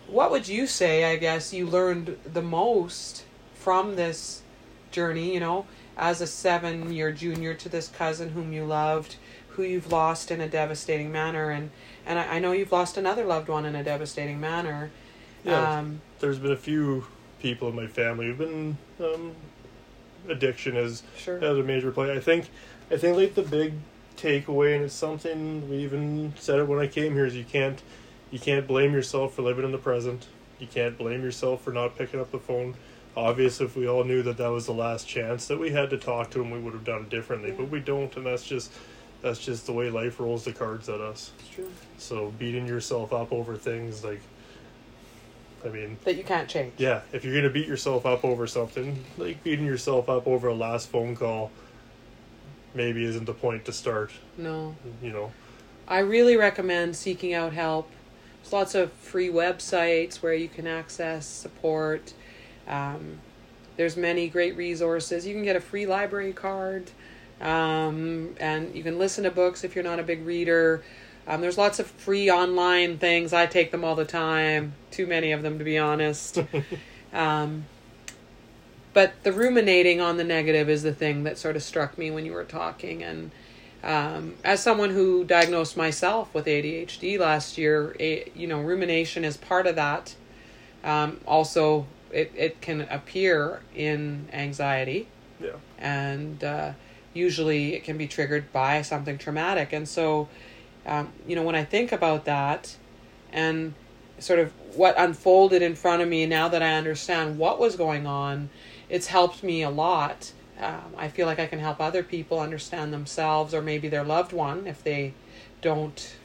what 0.08 0.32
would 0.32 0.48
you 0.48 0.68
say? 0.68 1.12
I 1.12 1.18
guess 1.18 1.54
you 1.54 1.66
learned 1.68 2.18
the 2.26 2.42
most 2.42 3.26
from 3.54 3.96
this 3.96 4.44
journey. 4.92 5.34
You 5.34 5.40
know, 5.40 5.66
as 5.98 6.22
a 6.22 6.28
seven-year 6.28 7.12
junior 7.12 7.54
to 7.56 7.70
this 7.70 7.88
cousin 7.88 8.30
whom 8.30 8.54
you 8.54 8.64
loved, 8.64 9.18
who 9.50 9.64
you've 9.64 9.92
lost 9.92 10.32
in 10.32 10.40
a 10.40 10.48
devastating 10.48 11.12
manner, 11.12 11.50
and 11.50 11.72
and 12.06 12.18
I, 12.18 12.36
I 12.36 12.40
know 12.40 12.52
you've 12.52 12.72
lost 12.72 12.98
another 12.98 13.26
loved 13.26 13.50
one 13.50 13.66
in 13.66 13.76
a 13.76 13.84
devastating 13.84 14.40
manner. 14.40 14.92
Yeah. 15.44 15.80
Um, 15.80 16.02
There's 16.20 16.40
been 16.40 16.52
a 16.52 16.58
few 16.58 17.08
people 17.42 17.70
in 17.70 17.76
my 17.76 17.88
family 17.88 18.28
who've 18.28 18.38
been 18.38 18.78
um, 19.02 19.34
addiction 20.28 20.76
has 20.76 21.04
sure. 21.18 21.40
has 21.40 21.58
a 21.58 21.64
major 21.64 21.92
play. 21.92 22.12
I 22.12 22.20
think 22.20 22.50
I 22.90 22.98
think 22.98 23.18
like 23.18 23.36
the 23.36 23.44
big 23.44 23.74
takeaway, 24.18 24.76
and 24.76 24.86
it's 24.86 24.94
something 24.94 25.70
we 25.70 25.78
even 25.78 26.34
said 26.38 26.60
it 26.60 26.68
when 26.68 26.80
I 26.80 26.88
came 26.88 27.14
here, 27.14 27.26
is 27.26 27.36
you 27.36 27.46
can't 27.46 27.82
you 28.30 28.40
can't 28.40 28.68
blame 28.68 28.94
yourself 28.94 29.34
for 29.36 29.42
living 29.42 29.66
in 29.66 29.72
the 29.72 29.78
present. 29.78 30.28
You 30.60 30.68
can't 30.68 30.98
blame 30.98 31.24
yourself 31.24 31.64
for 31.64 31.72
not 31.72 31.98
picking 31.98 32.20
up 32.20 32.32
the 32.32 32.40
phone. 32.40 32.76
Obvious, 33.18 33.60
if 33.60 33.76
we 33.76 33.88
all 33.88 34.04
knew 34.06 34.22
that 34.24 34.38
that 34.38 34.48
was 34.48 34.68
the 34.68 34.74
last 34.74 35.08
chance 35.08 35.48
that 35.48 35.60
we 35.60 35.72
had 35.72 35.90
to 35.90 35.98
talk 35.98 36.30
to 36.32 36.42
him, 36.42 36.50
we 36.50 36.60
would 36.60 36.74
have 36.74 36.86
done 36.86 37.02
it 37.02 37.10
differently. 37.10 37.52
But 37.52 37.70
we 37.70 37.80
don't, 37.82 38.16
and 38.16 38.26
that's 38.26 38.46
just 38.46 38.72
that's 39.22 39.40
just 39.40 39.66
the 39.66 39.74
way 39.74 39.90
life 39.90 40.20
rolls 40.20 40.46
the 40.46 40.54
cards 40.54 40.90
at 40.90 41.00
us. 41.00 41.32
It's 41.40 41.50
true. 41.50 41.72
So 41.98 42.34
beating 42.40 42.68
yourself 42.68 43.14
up 43.14 43.32
over 43.32 43.56
things 43.56 44.04
like, 44.04 44.22
I 45.66 45.70
mean, 45.70 45.98
That 46.06 46.16
you 46.16 46.24
can't 46.24 46.50
change. 46.50 46.74
yeah, 46.78 47.02
if 47.14 47.24
you're 47.24 47.36
gonna 47.36 47.50
beat 47.54 47.68
yourself 47.68 48.06
up 48.06 48.24
over 48.26 48.48
something, 48.48 49.04
like 49.18 49.44
beating 49.44 49.66
yourself 49.66 50.10
up 50.10 50.28
over 50.28 50.48
a 50.48 50.54
last 50.56 50.90
phone 50.90 51.16
call, 51.16 51.52
maybe 52.74 53.04
isn't 53.04 53.26
the 53.26 53.34
point 53.34 53.66
to 53.66 53.74
start. 53.74 54.12
No. 54.38 54.76
You 55.02 55.12
know, 55.12 55.32
I 55.88 56.00
really 56.00 56.36
recommend 56.38 56.96
seeking 56.96 57.34
out 57.34 57.54
help. 57.54 57.90
There's 58.42 58.54
lots 58.54 58.76
of 58.76 58.92
free 58.94 59.30
websites 59.30 60.16
where 60.18 60.34
you 60.34 60.48
can 60.50 60.66
access 60.66 61.26
support. 61.28 62.14
Um, 62.68 63.20
there's 63.78 63.96
many 63.98 64.28
great 64.30 64.56
resources. 64.58 65.28
You 65.28 65.34
can 65.34 65.44
get 65.44 65.56
a 65.56 65.62
free 65.62 65.86
library 65.86 66.34
card, 66.34 66.90
um, 67.40 68.36
and 68.40 68.74
you 68.76 68.84
can 68.84 68.98
listen 68.98 69.24
to 69.26 69.32
books 69.32 69.64
if 69.64 69.76
you're 69.76 69.84
not 69.84 70.00
a 70.00 70.04
big 70.04 70.26
reader. 70.26 70.84
Um, 71.28 71.42
there's 71.42 71.58
lots 71.58 71.80
of 71.80 71.88
free 71.88 72.30
online 72.30 72.98
things. 72.98 73.34
I 73.34 73.46
take 73.46 73.72
them 73.72 73.84
all 73.84 73.96
the 73.96 74.06
time. 74.06 74.74
Too 74.90 75.08
many 75.08 75.32
of 75.32 75.44
them, 75.44 75.60
to 75.60 75.64
be 75.64 75.78
honest. 75.78 76.40
um, 77.14 77.66
but 78.94 79.14
the 79.24 79.32
ruminating 79.32 80.02
on 80.02 80.18
the 80.18 80.24
negative 80.24 80.70
is 80.70 80.84
the 80.84 80.94
thing 80.94 81.24
that 81.24 81.38
sort 81.38 81.56
of 81.56 81.64
struck 81.64 81.98
me 81.98 82.12
when 82.12 82.26
you 82.26 82.34
were 82.34 82.44
talking, 82.44 83.04
and 83.04 83.32
um, 83.84 84.36
as 84.44 84.62
someone 84.62 84.92
who 84.92 85.24
diagnosed 85.24 85.76
myself 85.76 86.34
with 86.34 86.46
ADHD 86.46 87.18
last 87.18 87.58
year, 87.58 87.96
a, 88.00 88.30
you 88.36 88.48
know, 88.48 88.62
rumination 88.62 89.24
is 89.26 89.38
part 89.38 89.66
of 89.66 89.76
that. 89.76 90.16
Um, 90.84 91.20
also, 91.26 91.88
it, 92.12 92.32
it 92.36 92.62
can 92.62 92.82
appear 92.82 93.62
in 93.74 94.28
anxiety, 94.34 95.08
yeah, 95.40 95.52
and 95.80 96.44
uh, 96.44 96.74
usually 97.14 97.74
it 97.76 97.84
can 97.84 97.98
be 97.98 98.08
triggered 98.08 98.52
by 98.52 98.82
something 98.82 99.18
traumatic. 99.18 99.72
And 99.72 99.88
so, 99.88 100.28
um, 100.86 101.12
you 101.28 101.36
know, 101.36 101.44
when 101.44 101.56
I 101.56 101.64
think 101.64 101.92
about 101.92 102.26
that 102.26 102.76
and 103.32 103.74
sort 104.20 104.40
of 104.40 104.52
what 104.76 104.96
unfolded 104.98 105.62
in 105.62 105.76
front 105.76 106.02
of 106.02 106.08
me 106.08 106.26
now 106.26 106.48
that 106.48 106.62
I 106.62 106.74
understand 106.74 107.38
what 107.38 107.60
was 107.60 107.76
going 107.76 108.06
on, 108.06 108.50
it's 108.90 109.08
helped 109.08 109.44
me 109.44 109.64
a 109.64 109.70
lot. 109.70 110.32
Um, 110.60 110.94
I 110.98 111.08
feel 111.08 111.26
like 111.26 111.40
I 111.40 111.48
can 111.48 111.60
help 111.60 111.80
other 111.80 112.04
people 112.04 112.40
understand 112.40 112.94
themselves 112.94 113.54
or 113.54 113.62
maybe 113.62 113.90
their 113.90 114.04
loved 114.04 114.32
one 114.32 114.68
if 114.68 114.84
they 114.84 115.14
don't 115.62 116.16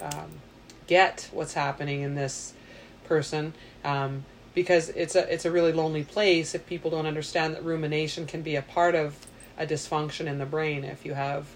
um, 0.00 0.30
get 0.86 1.28
what's 1.32 1.54
happening 1.54 2.02
in 2.02 2.14
this 2.14 2.54
person. 3.04 3.54
Um, 3.84 4.24
because 4.54 4.90
it's 4.90 5.14
a 5.14 5.32
it's 5.32 5.44
a 5.44 5.50
really 5.50 5.72
lonely 5.72 6.04
place 6.04 6.54
if 6.54 6.66
people 6.66 6.90
don't 6.90 7.06
understand 7.06 7.54
that 7.54 7.64
rumination 7.64 8.26
can 8.26 8.42
be 8.42 8.56
a 8.56 8.62
part 8.62 8.94
of 8.94 9.16
a 9.56 9.66
dysfunction 9.66 10.26
in 10.26 10.38
the 10.38 10.46
brain. 10.46 10.84
If 10.84 11.06
you 11.06 11.14
have 11.14 11.46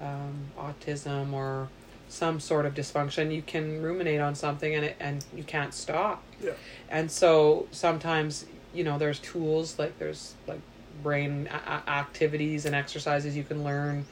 um, 0.00 0.34
autism 0.58 1.32
or 1.32 1.68
some 2.08 2.40
sort 2.40 2.66
of 2.66 2.74
dysfunction, 2.74 3.32
you 3.34 3.42
can 3.42 3.82
ruminate 3.82 4.20
on 4.20 4.34
something 4.34 4.74
and 4.74 4.84
it, 4.86 4.96
and 4.98 5.24
you 5.34 5.44
can't 5.44 5.72
stop. 5.72 6.22
yeah, 6.42 6.52
And 6.88 7.10
so 7.10 7.66
sometimes 7.70 8.46
you 8.72 8.84
know 8.84 8.98
there's 8.98 9.18
tools 9.18 9.78
like 9.78 9.98
there's 9.98 10.34
like 10.46 10.60
brain 11.02 11.48
a- 11.52 11.90
activities 11.90 12.66
and 12.66 12.74
exercises 12.74 13.36
you 13.36 13.44
can 13.44 13.64
learn, 13.64 14.04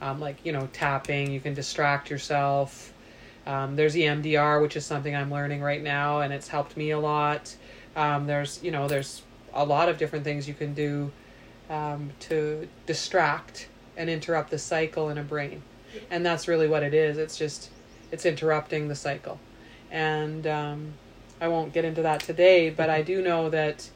um, 0.00 0.20
like 0.20 0.36
you 0.44 0.52
know 0.52 0.68
tapping. 0.72 1.30
You 1.32 1.40
can 1.40 1.54
distract 1.54 2.10
yourself. 2.10 2.92
Um, 3.46 3.76
there's 3.76 3.94
EMDR, 3.94 4.60
which 4.60 4.76
is 4.76 4.84
something 4.84 5.14
I'm 5.14 5.30
learning 5.30 5.62
right 5.62 5.82
now, 5.82 6.20
and 6.20 6.32
it's 6.32 6.48
helped 6.48 6.76
me 6.76 6.90
a 6.90 6.98
lot. 6.98 7.54
Um, 7.94 8.26
there's 8.26 8.62
you 8.62 8.70
know 8.70 8.88
there's 8.88 9.22
a 9.54 9.64
lot 9.64 9.88
of 9.88 9.96
different 9.96 10.24
things 10.24 10.46
you 10.46 10.54
can 10.54 10.74
do 10.74 11.10
um, 11.70 12.10
to 12.20 12.68
distract 12.84 13.68
and 13.96 14.10
interrupt 14.10 14.50
the 14.50 14.58
cycle 14.58 15.08
in 15.10 15.18
a 15.18 15.22
brain, 15.22 15.62
and 16.10 16.24
that's 16.24 16.46
really 16.48 16.68
what 16.68 16.82
it 16.82 16.94
is. 16.94 17.18
It's 17.18 17.36
just 17.36 17.70
it's 18.12 18.26
interrupting 18.26 18.88
the 18.88 18.94
cycle, 18.94 19.38
and 19.90 20.46
um, 20.46 20.92
I 21.40 21.48
won't 21.48 21.72
get 21.72 21.84
into 21.84 22.02
that 22.02 22.20
today, 22.20 22.70
but 22.70 22.88
I 22.90 23.02
do 23.02 23.22
know 23.22 23.50
that 23.50 23.88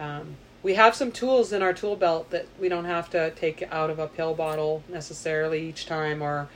um, 0.00 0.36
we 0.62 0.74
have 0.74 0.94
some 0.94 1.10
tools 1.12 1.52
in 1.52 1.62
our 1.62 1.72
tool 1.72 1.96
belt 1.96 2.30
that 2.30 2.46
we 2.60 2.68
don't 2.68 2.84
have 2.84 3.10
to 3.10 3.30
take 3.32 3.62
out 3.70 3.90
of 3.90 3.98
a 3.98 4.06
pill 4.06 4.34
bottle 4.34 4.82
necessarily 4.88 5.68
each 5.68 5.86
time, 5.86 6.22
or 6.22 6.48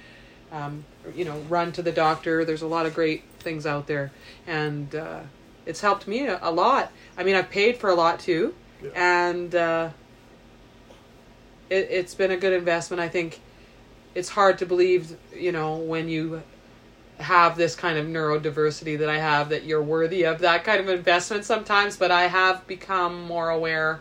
um, 0.53 0.85
you 1.15 1.25
know, 1.25 1.39
run 1.49 1.73
to 1.73 1.83
the 1.83 1.93
doctor. 1.93 2.45
There's 2.45 2.63
a 2.63 2.67
lot 2.67 2.87
of 2.87 2.95
great 2.95 3.23
things 3.41 3.67
out 3.67 3.87
there, 3.87 4.11
and 4.47 4.95
uh, 4.95 5.21
it's 5.67 5.81
helped 5.81 6.07
me 6.07 6.27
a, 6.27 6.39
a 6.43 6.51
lot. 6.51 6.93
I 7.19 7.25
mean, 7.25 7.35
I've 7.35 7.51
paid 7.51 7.77
for 7.79 7.91
a 7.91 7.95
lot 7.95 8.21
too, 8.21 8.55
Yeah. 8.83 8.91
and 8.95 9.55
uh, 9.55 9.91
it, 11.71 11.89
it's 11.91 12.15
been 12.15 12.31
a 12.31 12.37
good 12.37 12.53
investment. 12.53 13.01
I 13.01 13.09
think 13.09 13.41
it's 14.15 14.29
hard 14.29 14.59
to 14.59 14.67
believe, 14.67 15.17
you 15.35 15.53
know, 15.53 15.77
when 15.77 16.09
you 16.09 16.43
have 17.19 17.57
this 17.57 17.75
kind 17.75 17.99
of 17.99 18.07
neurodiversity 18.07 18.99
that 18.99 19.09
I 19.09 19.19
have 19.19 19.49
that 19.49 19.65
you're 19.65 19.83
worthy 19.83 20.25
of 20.25 20.41
that 20.41 20.65
kind 20.65 20.81
of 20.81 20.89
investment 20.89 21.45
sometimes, 21.45 21.97
but 21.97 22.11
I 22.11 22.27
have 22.29 22.67
become 22.67 23.23
more 23.23 23.51
aware 23.51 24.01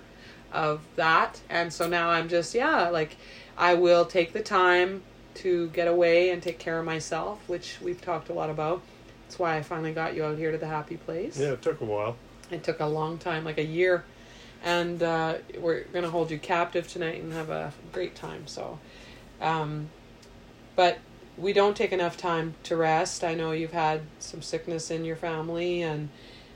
of 0.51 0.81
that. 0.95 1.39
And 1.49 1.71
so 1.71 1.87
now 1.87 2.09
I'm 2.09 2.27
just, 2.29 2.53
yeah, 2.53 2.89
like 2.89 3.15
I 3.57 3.73
will 3.75 4.05
take 4.05 4.33
the 4.33 4.41
time 4.41 5.03
to 5.35 5.69
get 5.69 5.87
away 5.87 6.29
and 6.29 6.41
take 6.41 6.59
care 6.59 6.79
of 6.79 6.85
myself, 6.85 7.41
which 7.47 7.77
we've 7.81 8.01
talked 8.01 8.29
a 8.29 8.33
lot 8.33 8.49
about. 8.49 8.81
That's 9.23 9.39
why 9.39 9.57
I 9.57 9.61
finally 9.63 9.93
got 9.93 10.15
you 10.15 10.23
out 10.23 10.37
here 10.37 10.51
to 10.51 10.57
the 10.57 10.67
happy 10.67 10.97
place. 10.97 11.37
Yeah, 11.37 11.51
it 11.51 11.61
took 11.61 11.81
a 11.81 11.85
while. 11.85 12.15
It 12.51 12.63
took 12.63 12.79
a 12.79 12.85
long 12.85 13.17
time, 13.17 13.43
like 13.43 13.57
a 13.57 13.65
year. 13.65 14.03
And 14.65 15.01
uh, 15.01 15.35
we're 15.57 15.85
going 15.93 16.03
to 16.03 16.11
hold 16.11 16.29
you 16.31 16.37
captive 16.37 16.89
tonight 16.89 17.21
and 17.21 17.31
have 17.31 17.49
a 17.49 17.71
great 17.93 18.15
time. 18.15 18.47
So, 18.47 18.79
um, 19.39 19.89
but 20.75 20.97
we 21.37 21.53
don't 21.53 21.77
take 21.77 21.93
enough 21.93 22.17
time 22.17 22.55
to 22.63 22.75
rest. 22.75 23.23
I 23.23 23.35
know 23.35 23.51
you've 23.53 23.71
had 23.71 24.01
some 24.19 24.41
sickness 24.41 24.91
in 24.91 25.05
your 25.05 25.15
family 25.15 25.81
and 25.81 26.09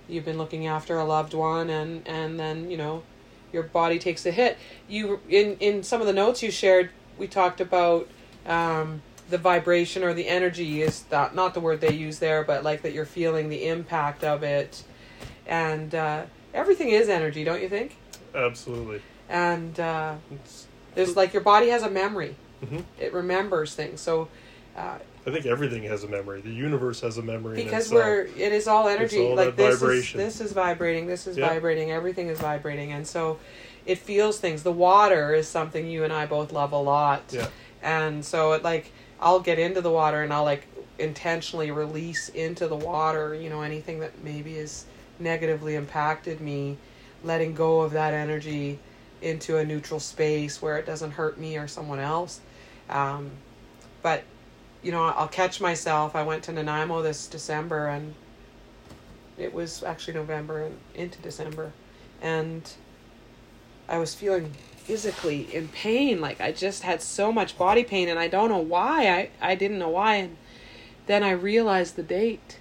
you've 0.09 0.25
been 0.25 0.37
looking 0.37 0.67
after 0.67 0.97
a 0.97 1.05
loved 1.05 1.33
one 1.33 1.69
and, 1.69 2.05
and 2.07 2.37
then, 2.37 2.69
you 2.69 2.75
know, 2.75 3.03
your 3.51 3.63
body 3.63 3.99
takes 3.99 4.25
a 4.25 4.31
hit. 4.31 4.57
You 4.87 5.19
in 5.29 5.57
in 5.59 5.83
some 5.83 6.01
of 6.01 6.07
the 6.07 6.13
notes 6.13 6.43
you 6.43 6.51
shared, 6.51 6.89
we 7.17 7.27
talked 7.27 7.61
about 7.61 8.07
um, 8.45 9.01
the 9.29 9.37
vibration 9.37 10.03
or 10.03 10.13
the 10.13 10.27
energy 10.27 10.81
is 10.81 11.03
that 11.03 11.35
not 11.35 11.53
the 11.53 11.59
word 11.59 11.81
they 11.81 11.93
use 11.93 12.19
there, 12.19 12.43
but 12.43 12.63
like 12.63 12.81
that 12.83 12.93
you're 12.93 13.05
feeling 13.05 13.49
the 13.49 13.67
impact 13.67 14.23
of 14.23 14.43
it, 14.43 14.83
and 15.47 15.95
uh, 15.95 16.25
everything 16.53 16.89
is 16.89 17.09
energy, 17.09 17.43
don't 17.43 17.61
you 17.61 17.69
think? 17.69 17.95
Absolutely. 18.35 19.01
And 19.29 19.79
uh, 19.79 20.15
there's 20.95 21.15
like 21.15 21.33
your 21.33 21.43
body 21.43 21.69
has 21.69 21.83
a 21.83 21.89
memory; 21.89 22.35
Mhm. 22.63 22.83
it 22.99 23.13
remembers 23.13 23.75
things. 23.75 24.01
So. 24.01 24.27
Uh, 24.77 24.97
I 25.27 25.31
think 25.31 25.45
everything 25.45 25.83
has 25.83 26.03
a 26.03 26.07
memory. 26.07 26.39
The 26.41 26.49
universe 26.49 27.01
has 27.01 27.17
a 27.17 27.21
memory. 27.21 27.61
because 27.63 27.91
we're 27.91 28.21
it 28.37 28.51
is 28.53 28.67
all 28.67 28.87
energy 28.87 29.19
all 29.19 29.35
like 29.35 29.55
this 29.57 29.79
vibration. 29.79 30.19
is 30.21 30.37
this 30.37 30.47
is 30.47 30.53
vibrating 30.53 31.05
this 31.07 31.27
is 31.27 31.37
Yeah. 31.37 31.49
vibrating 31.49 31.91
everything 31.91 32.29
is 32.29 32.39
vibrating 32.39 32.93
and 32.93 33.05
so 33.05 33.37
it 33.85 33.97
feels 33.97 34.39
things 34.39 34.63
the 34.63 34.71
water 34.71 35.33
is 35.33 35.47
something 35.47 35.87
you 35.89 36.03
and 36.05 36.13
i 36.13 36.25
both 36.25 36.53
love 36.53 36.71
a 36.71 36.77
lot 36.77 37.23
Yeah. 37.31 37.47
and 37.83 38.23
so 38.23 38.53
it 38.53 38.63
like 38.63 38.91
i'll 39.19 39.41
get 39.41 39.59
into 39.59 39.81
the 39.81 39.91
water 39.91 40.23
and 40.23 40.31
i'll 40.31 40.45
like 40.45 40.65
intentionally 40.97 41.69
release 41.71 42.29
into 42.29 42.67
the 42.67 42.75
water 42.77 43.35
you 43.35 43.49
know 43.49 43.61
anything 43.61 43.99
that 43.99 44.23
maybe 44.23 44.55
has 44.55 44.85
negatively 45.19 45.75
impacted 45.75 46.41
me 46.41 46.77
letting 47.23 47.53
go 47.53 47.81
of 47.81 47.91
that 47.91 48.13
energy 48.13 48.79
into 49.21 49.57
a 49.57 49.65
neutral 49.65 49.99
space 49.99 50.61
where 50.61 50.77
it 50.77 50.85
doesn't 50.85 51.11
hurt 51.11 51.37
me 51.37 51.57
or 51.57 51.67
someone 51.67 51.99
else 51.99 52.39
um, 52.89 53.31
but 54.01 54.23
you 54.81 54.91
know, 54.91 55.03
I'll 55.03 55.27
catch 55.27 55.59
myself. 55.59 56.15
I 56.15 56.23
went 56.23 56.43
to 56.43 56.53
Nanaimo 56.53 57.01
this 57.01 57.27
December 57.27 57.87
and 57.87 58.13
it 59.37 59.53
was 59.53 59.83
actually 59.83 60.13
November 60.13 60.63
and 60.63 60.77
into 60.95 61.21
December. 61.21 61.73
And 62.21 62.69
I 63.87 63.97
was 63.97 64.13
feeling 64.13 64.53
physically 64.77 65.53
in 65.53 65.67
pain. 65.67 66.21
Like 66.21 66.39
I 66.39 66.51
just 66.51 66.83
had 66.83 67.01
so 67.01 67.31
much 67.31 67.57
body 67.57 67.83
pain 67.83 68.07
and 68.07 68.17
I 68.17 68.27
don't 68.27 68.49
know 68.49 68.57
why. 68.57 69.09
I, 69.09 69.29
I 69.41 69.55
didn't 69.55 69.79
know 69.79 69.89
why. 69.89 70.15
And 70.15 70.37
then 71.07 71.23
I 71.23 71.31
realized 71.31 71.95
the 71.95 72.03
date. 72.03 72.59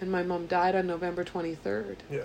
And 0.00 0.10
my 0.10 0.22
mom 0.22 0.46
died 0.46 0.74
on 0.74 0.86
November 0.86 1.24
23rd. 1.24 1.96
Yeah. 2.10 2.22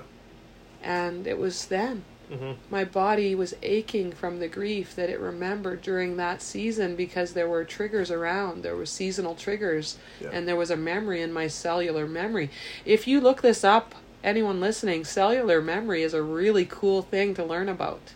And 0.81 1.25
it 1.27 1.37
was 1.37 1.65
then 1.67 2.03
hmm 2.31 2.53
my 2.71 2.85
body 2.85 3.35
was 3.35 3.53
aching 3.61 4.11
from 4.13 4.39
the 4.39 4.47
grief 4.47 4.95
that 4.95 5.09
it 5.09 5.19
remembered 5.19 5.81
during 5.81 6.15
that 6.15 6.41
season 6.41 6.95
because 6.95 7.33
there 7.33 7.49
were 7.49 7.65
triggers 7.65 8.09
around 8.09 8.63
there 8.63 8.77
were 8.77 8.85
seasonal 8.85 9.35
triggers 9.35 9.97
Yeah. 10.21 10.29
and 10.31 10.47
there 10.47 10.55
was 10.55 10.71
a 10.71 10.77
memory 10.77 11.21
in 11.21 11.33
my 11.33 11.47
cellular 11.47 12.07
memory 12.07 12.49
if 12.85 13.07
you 13.07 13.19
look 13.19 13.41
this 13.41 13.65
up 13.65 13.93
anyone 14.23 14.61
listening 14.61 15.03
cellular 15.03 15.61
memory 15.61 16.01
is 16.01 16.13
a 16.13 16.23
really 16.23 16.65
cool 16.65 17.01
thing 17.01 17.33
to 17.35 17.43
learn 17.43 17.67
about 17.67 18.13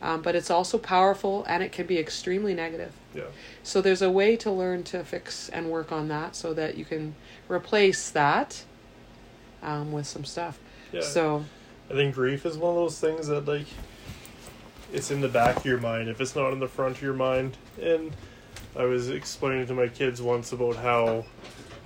um, 0.00 0.22
but 0.22 0.34
it's 0.34 0.50
also 0.50 0.78
powerful 0.78 1.44
and 1.46 1.62
it 1.62 1.72
can 1.72 1.86
be 1.86 1.98
extremely 1.98 2.54
negative 2.54 2.92
Yeah. 3.14 3.24
so 3.62 3.82
there's 3.82 4.02
a 4.02 4.10
way 4.10 4.36
to 4.38 4.50
learn 4.50 4.82
to 4.84 5.04
fix 5.04 5.50
and 5.50 5.70
work 5.70 5.92
on 5.92 6.08
that 6.08 6.34
so 6.34 6.54
that 6.54 6.78
you 6.78 6.86
can 6.86 7.14
replace 7.50 8.08
that 8.10 8.64
um, 9.66 9.92
with 9.92 10.06
some 10.06 10.24
stuff 10.24 10.58
Yeah. 10.92 11.02
so 11.02 11.44
I 11.90 11.92
think 11.92 12.14
grief 12.14 12.46
is 12.46 12.56
one 12.56 12.70
of 12.70 12.76
those 12.76 12.98
things 12.98 13.26
that 13.26 13.46
like 13.46 13.66
it's 14.92 15.10
in 15.10 15.20
the 15.20 15.28
back 15.28 15.56
of 15.58 15.64
your 15.66 15.78
mind 15.78 16.08
if 16.08 16.20
it's 16.20 16.34
not 16.34 16.52
in 16.52 16.60
the 16.60 16.68
front 16.68 16.96
of 16.96 17.02
your 17.02 17.14
mind. 17.14 17.56
And 17.80 18.12
I 18.76 18.84
was 18.84 19.08
explaining 19.10 19.66
to 19.66 19.74
my 19.74 19.88
kids 19.88 20.22
once 20.22 20.52
about 20.52 20.76
how 20.76 21.24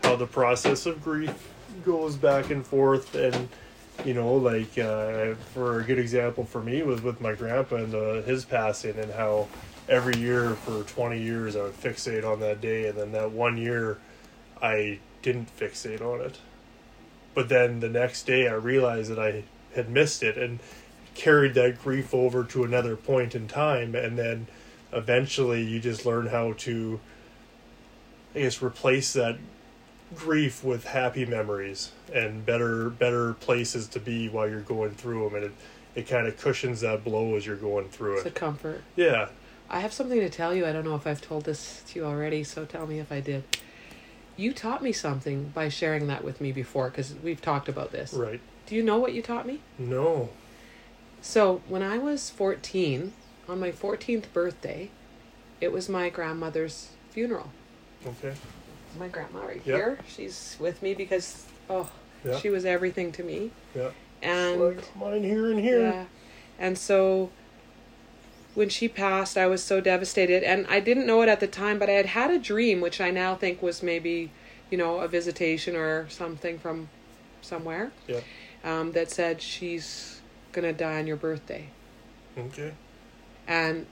how 0.04 0.16
the 0.16 0.26
process 0.26 0.86
of 0.86 1.02
grief 1.02 1.50
goes 1.84 2.16
back 2.16 2.50
and 2.50 2.66
forth 2.66 3.14
and 3.14 3.48
you 4.04 4.14
know 4.14 4.34
like 4.34 4.78
uh, 4.78 5.34
for 5.54 5.80
a 5.80 5.84
good 5.84 5.98
example 5.98 6.44
for 6.44 6.62
me 6.62 6.82
was 6.82 7.02
with 7.02 7.20
my 7.20 7.34
grandpa 7.34 7.76
and 7.76 7.94
uh, 7.94 8.22
his 8.22 8.44
passing 8.44 8.98
and 8.98 9.12
how 9.12 9.48
every 9.88 10.16
year 10.18 10.50
for 10.50 10.82
20 10.84 11.20
years 11.20 11.56
I 11.56 11.62
would 11.62 11.80
fixate 11.80 12.24
on 12.24 12.40
that 12.40 12.60
day 12.60 12.88
and 12.88 12.98
then 12.98 13.12
that 13.12 13.30
one 13.30 13.56
year 13.56 13.98
I 14.62 14.98
didn't 15.22 15.54
fixate 15.58 16.00
on 16.00 16.20
it 16.22 16.38
but 17.34 17.48
then 17.48 17.80
the 17.80 17.88
next 17.88 18.24
day 18.24 18.48
I 18.48 18.54
realized 18.54 19.10
that 19.10 19.18
I 19.18 19.44
had 19.74 19.88
missed 19.88 20.22
it 20.22 20.36
and 20.36 20.58
carried 21.14 21.54
that 21.54 21.82
grief 21.82 22.14
over 22.14 22.44
to 22.44 22.64
another 22.64 22.96
point 22.96 23.34
in 23.34 23.48
time 23.48 23.94
and 23.94 24.18
then 24.18 24.46
eventually 24.92 25.62
you 25.62 25.80
just 25.80 26.06
learn 26.06 26.26
how 26.26 26.52
to 26.58 27.00
I 28.34 28.40
guess 28.40 28.62
replace 28.62 29.12
that 29.14 29.38
grief 30.14 30.64
with 30.64 30.84
happy 30.84 31.24
memories 31.24 31.92
and 32.12 32.44
better 32.44 32.90
better 32.90 33.34
places 33.34 33.86
to 33.88 34.00
be 34.00 34.28
while 34.28 34.48
you're 34.48 34.60
going 34.60 34.92
through 34.92 35.24
them 35.24 35.34
and 35.36 35.44
it 35.44 35.52
it 35.94 36.06
kind 36.08 36.26
of 36.26 36.36
cushions 36.38 36.80
that 36.80 37.02
blow 37.04 37.34
as 37.36 37.44
you're 37.46 37.56
going 37.56 37.88
through 37.88 38.14
it. 38.14 38.18
it's 38.18 38.26
a 38.26 38.30
comfort 38.30 38.82
Yeah. 38.96 39.28
I 39.72 39.78
have 39.78 39.92
something 39.92 40.18
to 40.18 40.28
tell 40.28 40.52
you. 40.52 40.66
I 40.66 40.72
don't 40.72 40.84
know 40.84 40.96
if 40.96 41.06
I've 41.06 41.20
told 41.20 41.44
this 41.44 41.84
to 41.88 42.00
you 42.00 42.04
already, 42.04 42.42
so 42.42 42.64
tell 42.64 42.88
me 42.88 42.98
if 42.98 43.12
I 43.12 43.20
did. 43.20 43.44
You 44.40 44.55
taught 44.55 44.83
me 44.83 44.90
something 44.92 45.50
by 45.55 45.68
sharing 45.68 46.07
that 46.07 46.24
with 46.24 46.40
me 46.40 46.50
before 46.50 46.88
because 46.88 47.12
we've 47.22 47.42
talked 47.42 47.68
about 47.68 47.92
this. 47.92 48.14
Right. 48.14 48.40
Do 48.64 48.74
you 48.74 48.83
know 48.83 48.98
what 48.98 49.12
you 49.12 49.20
taught 49.20 49.46
me? 49.46 49.61
No. 49.79 50.31
So, 51.20 51.61
when 51.68 51.83
I 51.83 51.98
was 51.98 52.31
14, 52.31 53.12
on 53.50 53.61
my 53.61 53.70
14th 53.70 54.33
birthday, 54.33 54.90
it 55.61 55.72
was 55.72 55.90
my 55.90 56.09
grandmother's 56.09 56.88
funeral. 57.11 57.50
Okay. 58.07 58.35
My 58.98 59.09
grandma 59.09 59.40
right 59.44 59.57
Yep. 59.62 59.76
here. 59.76 59.98
She's 60.09 60.57
with 60.59 60.83
me 60.83 60.94
because, 60.94 61.44
oh, 61.68 61.90
Yeah. 62.24 62.38
she 62.38 62.48
was 62.48 62.64
everything 62.64 63.12
to 63.12 63.22
me. 63.22 63.50
Yeah. 63.76 63.90
And 64.22 64.59
like 64.59 64.96
mine 64.96 65.22
here 65.22 65.50
and 65.50 65.61
here. 65.61 65.81
Yeah. 65.83 66.05
And 66.59 66.79
so 66.79 67.31
when 68.54 68.68
she 68.68 68.88
passed, 68.88 69.36
I 69.38 69.46
was 69.46 69.62
so 69.62 69.80
devastated. 69.80 70.42
And 70.42 70.66
I 70.68 70.80
didn't 70.80 71.06
know 71.06 71.22
it 71.22 71.28
at 71.28 71.40
the 71.40 71.46
time, 71.46 71.78
but 71.78 71.88
I 71.88 71.92
had 71.92 72.06
had 72.06 72.30
a 72.30 72.38
dream, 72.38 72.80
which 72.80 73.00
I 73.00 73.10
now 73.10 73.34
think 73.34 73.62
was 73.62 73.82
maybe, 73.82 74.30
you 74.70 74.78
know, 74.78 74.98
a 75.00 75.08
visitation 75.08 75.76
or 75.76 76.08
something 76.08 76.58
from 76.58 76.88
somewhere, 77.42 77.92
Yeah. 78.06 78.20
um, 78.64 78.92
that 78.92 79.10
said 79.10 79.40
she's 79.40 80.20
going 80.52 80.64
to 80.64 80.72
die 80.72 80.98
on 80.98 81.06
your 81.06 81.16
birthday. 81.16 81.66
Okay. 82.36 82.72
And 83.46 83.86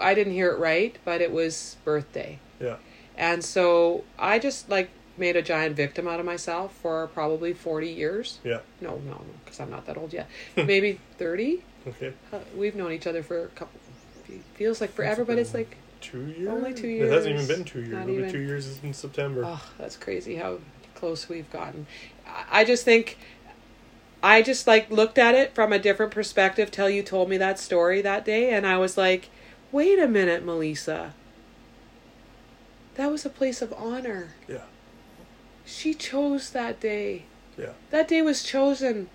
I 0.00 0.14
didn't 0.14 0.32
hear 0.34 0.50
it 0.52 0.58
right, 0.58 0.96
but 1.04 1.20
it 1.20 1.32
was 1.32 1.76
birthday. 1.84 2.38
Yeah. 2.60 2.76
And 3.16 3.42
so 3.44 4.04
I 4.18 4.38
just 4.38 4.68
like 4.68 4.90
made 5.16 5.36
a 5.36 5.42
giant 5.42 5.74
victim 5.76 6.06
out 6.06 6.20
of 6.20 6.26
myself 6.26 6.74
for 6.82 7.06
probably 7.08 7.54
40 7.54 7.88
years. 7.88 8.38
Yeah. 8.44 8.58
No, 8.80 8.96
no, 9.06 9.12
no, 9.12 9.24
because 9.44 9.60
I'm 9.60 9.70
not 9.70 9.86
that 9.86 9.96
old 9.96 10.12
yet. 10.12 10.28
Maybe 10.56 11.00
30. 11.18 11.62
Okay. 11.86 12.12
Uh, 12.32 12.38
we've 12.56 12.74
known 12.74 12.92
each 12.92 13.06
other 13.06 13.22
for 13.22 13.44
a 13.44 13.48
couple. 13.48 13.78
Feels 14.54 14.80
like 14.80 14.92
forever, 14.92 15.24
but 15.24 15.38
it's 15.38 15.54
like 15.54 15.76
Two 16.00 16.26
years. 16.26 16.48
Only 16.48 16.74
two 16.74 16.88
years. 16.88 17.10
It 17.10 17.14
hasn't 17.14 17.34
even 17.34 17.46
been 17.46 17.64
two 17.64 17.80
years. 17.80 17.92
Not 17.92 18.02
It'll 18.02 18.14
even. 18.18 18.30
two 18.30 18.38
years 18.40 18.78
in 18.82 18.92
September. 18.92 19.42
oh, 19.44 19.70
that's 19.78 19.96
crazy 19.96 20.36
how 20.36 20.58
close 20.94 21.28
we've 21.28 21.50
gotten. 21.50 21.86
I- 22.26 22.60
I 22.60 22.64
just 22.64 22.84
think, 22.84 23.16
I 24.22 24.42
just 24.42 24.66
like 24.66 24.90
looked 24.90 25.18
at 25.18 25.34
it 25.34 25.54
from 25.54 25.72
a 25.72 25.78
different 25.78 26.12
perspective 26.12 26.70
till 26.70 26.90
you 26.90 27.02
told 27.02 27.28
me 27.30 27.36
that 27.38 27.58
story 27.58 28.02
that 28.02 28.24
day, 28.24 28.50
and 28.50 28.66
I 28.66 28.76
was 28.78 28.96
like, 28.98 29.30
wait 29.72 29.98
a 29.98 30.06
minute, 30.06 30.44
Melissa. 30.44 31.14
That 32.94 33.10
was 33.10 33.24
a 33.26 33.30
place 33.30 33.60
of 33.62 33.72
honor. 33.72 34.34
Yeah. 34.48 34.64
She 35.64 35.92
chose 35.94 36.50
that 36.50 36.78
day. 36.78 37.24
Yeah. 37.58 37.72
That 37.90 38.06
day 38.08 38.22
was 38.22 38.42
chosen. 38.42 39.08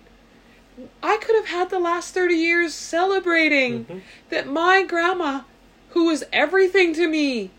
I 1.02 1.16
could 1.18 1.34
have 1.36 1.46
had 1.46 1.70
the 1.70 1.78
last 1.78 2.14
30 2.14 2.34
years 2.34 2.74
celebrating 2.74 3.84
Mhm. 3.84 4.00
that 4.30 4.46
my 4.46 4.82
grandma, 4.82 5.42
who 5.90 6.04
was 6.04 6.24
everything 6.32 6.94
to 6.94 7.06
me, 7.08 7.50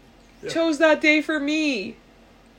Yeah. 0.41 0.49
chose 0.49 0.77
that 0.79 0.99
day 0.99 1.21
for 1.21 1.39
me. 1.39 1.95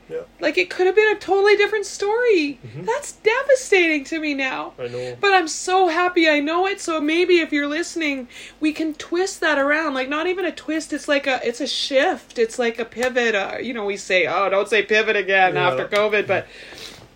Yeah. 0.09 0.19
Like 0.39 0.59
it 0.59 0.69
could 0.69 0.87
have 0.87 0.95
been 0.95 1.17
a 1.17 1.19
totally 1.19 1.57
different 1.57 1.87
story. 1.87 2.59
Mhm. 2.65 2.85
That's 2.85 3.13
devastating 3.13 4.05
to 4.05 4.21
me 4.21 4.35
now. 4.35 4.75
I 4.79 4.87
know. 4.89 5.17
But 5.19 5.33
I'm 5.33 5.49
so 5.49 5.89
happy 5.89 6.29
I 6.29 6.41
know 6.41 6.67
it. 6.67 6.79
So 6.81 7.01
maybe 7.01 7.41
if 7.41 7.53
you're 7.55 7.67
listening, 7.67 8.29
we 8.61 8.73
can 8.73 8.93
twist 8.95 9.41
that 9.41 9.59
around. 9.59 9.95
Like 9.95 10.11
not 10.11 10.27
even 10.27 10.45
a 10.45 10.53
twist. 10.53 10.93
It's 10.93 11.09
like 11.09 11.27
a 11.27 11.41
it's 11.43 11.61
a 11.63 11.67
shift. 11.67 12.39
It's 12.39 12.59
like 12.59 12.79
a 12.79 12.85
pivot. 12.85 13.35
Uh, 13.35 13.57
you 13.61 13.73
know, 13.73 13.87
we 13.87 13.97
say, 13.97 14.27
oh, 14.27 14.49
don't 14.51 14.69
say 14.69 14.83
pivot 14.83 15.17
again 15.17 15.55
Yeah. 15.55 15.69
after 15.71 15.87
COVID. 15.87 16.27
But 16.27 16.47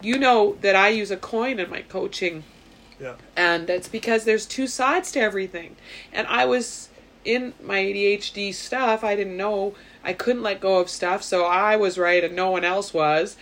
you 0.01 0.17
know 0.19 0.57
that 0.63 0.75
I 0.75 0.89
use 0.89 1.11
a 1.11 1.17
coin 1.19 1.59
in 1.61 1.69
my 1.69 1.83
coaching, 1.83 2.45
Yeah. 3.01 3.15
and 3.37 3.71
it's 3.71 3.89
because 3.89 4.25
there's 4.25 4.47
two 4.47 4.67
sides 4.67 5.13
to 5.13 5.21
everything. 5.21 5.77
And 6.13 6.27
I 6.27 6.45
was 6.45 6.89
in 7.25 7.55
my 7.63 7.79
ADHD 7.79 8.53
stuff. 8.55 9.05
I 9.05 9.15
didn't 9.15 9.37
know 9.37 9.75
I 10.03 10.13
couldn't 10.13 10.43
let 10.43 10.61
go 10.61 10.79
of 10.79 10.89
stuff, 10.89 11.23
so 11.23 11.45
I 11.45 11.77
was 11.77 11.99
right 11.99 12.25
and 12.25 12.35
no 12.35 12.51
one 12.51 12.65
else 12.65 12.95
was. 12.95 13.37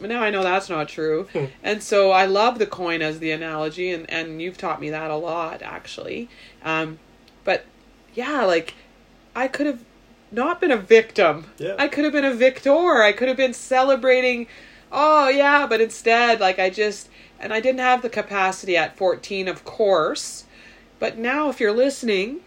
But 0.00 0.10
now 0.10 0.22
I 0.22 0.30
know 0.30 0.42
that's 0.42 0.68
not 0.68 0.88
true. 0.88 1.28
Hmm. 1.32 1.46
and 1.62 1.82
so 1.82 2.10
I 2.10 2.24
love 2.26 2.58
the 2.58 2.66
coin 2.66 3.02
as 3.02 3.18
the 3.18 3.30
analogy, 3.32 3.90
and, 3.90 4.08
and 4.10 4.40
you've 4.40 4.56
taught 4.58 4.80
me 4.80 4.90
that 4.90 5.10
a 5.10 5.16
lot, 5.16 5.62
actually. 5.62 6.28
Um, 6.64 6.98
but 7.44 7.64
yeah, 8.14 8.44
like 8.44 8.74
I 9.34 9.48
could 9.48 9.66
have 9.66 9.84
not 10.30 10.60
been 10.60 10.70
a 10.70 10.76
victim. 10.76 11.46
Yeah. 11.58 11.74
I 11.78 11.88
could 11.88 12.04
have 12.04 12.12
been 12.12 12.24
a 12.24 12.34
victor. 12.34 13.02
I 13.02 13.12
could 13.12 13.28
have 13.28 13.36
been 13.36 13.54
celebrating, 13.54 14.46
oh 14.92 15.28
yeah, 15.28 15.66
but 15.66 15.80
instead, 15.80 16.40
like 16.40 16.58
I 16.58 16.70
just, 16.70 17.08
and 17.40 17.52
I 17.52 17.60
didn't 17.60 17.80
have 17.80 18.02
the 18.02 18.08
capacity 18.10 18.76
at 18.76 18.96
14, 18.96 19.48
of 19.48 19.64
course. 19.64 20.44
But 20.98 21.16
now, 21.18 21.48
if 21.48 21.60
you're 21.60 21.72
listening, 21.72 22.40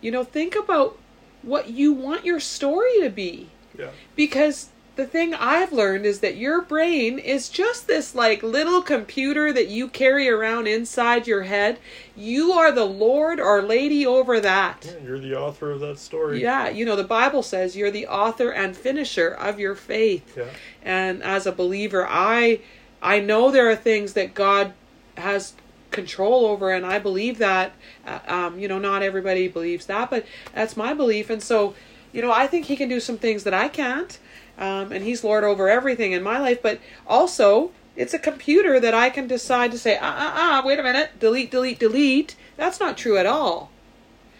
you 0.00 0.10
know, 0.10 0.24
think 0.24 0.54
about 0.56 0.96
what 1.42 1.70
you 1.70 1.92
want 1.92 2.24
your 2.24 2.40
story 2.40 3.00
to 3.00 3.10
be 3.10 3.48
Yeah. 3.78 3.88
because 4.14 4.68
the 4.96 5.06
thing 5.06 5.32
I've 5.32 5.72
learned 5.72 6.04
is 6.04 6.20
that 6.20 6.36
your 6.36 6.60
brain 6.60 7.18
is 7.18 7.48
just 7.48 7.86
this 7.86 8.14
like 8.14 8.42
little 8.42 8.82
computer 8.82 9.50
that 9.52 9.68
you 9.68 9.88
carry 9.88 10.28
around 10.28 10.66
inside 10.66 11.26
your 11.26 11.42
head. 11.44 11.78
You 12.14 12.52
are 12.52 12.70
the 12.70 12.84
Lord 12.84 13.40
or 13.40 13.62
Lady 13.62 14.04
over 14.04 14.40
that. 14.40 14.84
Yeah, 14.84 15.06
You're 15.06 15.18
the 15.18 15.34
author 15.36 15.70
of 15.70 15.80
that 15.80 15.98
story. 15.98 16.42
Yeah, 16.42 16.68
you 16.68 16.84
know, 16.84 16.96
the 16.96 17.04
Bible 17.04 17.42
says 17.42 17.76
you're 17.76 17.90
the 17.90 18.06
author 18.08 18.50
and 18.50 18.76
finisher 18.76 19.28
of 19.28 19.58
your 19.58 19.74
faith. 19.74 20.36
Yeah. 20.36 20.44
And 20.82 21.22
as 21.22 21.46
a 21.46 21.52
believer, 21.52 22.06
I 22.06 22.60
I 23.02 23.20
know 23.20 23.50
there 23.50 23.70
are 23.70 23.76
things 23.76 24.12
that 24.14 24.34
God 24.34 24.72
has 25.16 25.54
control 25.90 26.46
over 26.46 26.70
and 26.70 26.86
I 26.86 27.00
believe 27.00 27.38
that 27.38 27.72
uh, 28.06 28.20
um 28.28 28.60
you 28.60 28.68
know 28.68 28.78
not 28.78 29.02
everybody 29.02 29.48
believes 29.48 29.86
that, 29.86 30.08
but 30.10 30.24
that's 30.54 30.76
my 30.76 30.94
belief 30.94 31.30
and 31.30 31.42
so 31.42 31.74
you 32.12 32.22
know, 32.22 32.32
I 32.32 32.46
think 32.46 32.66
he 32.66 32.76
can 32.76 32.88
do 32.88 33.00
some 33.00 33.18
things 33.18 33.44
that 33.44 33.54
I 33.54 33.68
can't. 33.68 34.18
Um, 34.58 34.92
and 34.92 35.04
he's 35.04 35.24
Lord 35.24 35.44
over 35.44 35.68
everything 35.68 36.12
in 36.12 36.22
my 36.22 36.38
life, 36.38 36.62
but 36.62 36.80
also 37.06 37.70
it's 37.96 38.12
a 38.12 38.18
computer 38.18 38.78
that 38.80 38.94
I 38.94 39.10
can 39.10 39.26
decide 39.26 39.70
to 39.72 39.78
say, 39.78 39.96
ah, 39.96 40.14
ah, 40.16 40.32
ah, 40.36 40.66
wait 40.66 40.78
a 40.78 40.82
minute, 40.82 41.18
delete, 41.18 41.50
delete, 41.50 41.78
delete. 41.78 42.36
That's 42.56 42.80
not 42.80 42.98
true 42.98 43.16
at 43.16 43.26
all. 43.26 43.70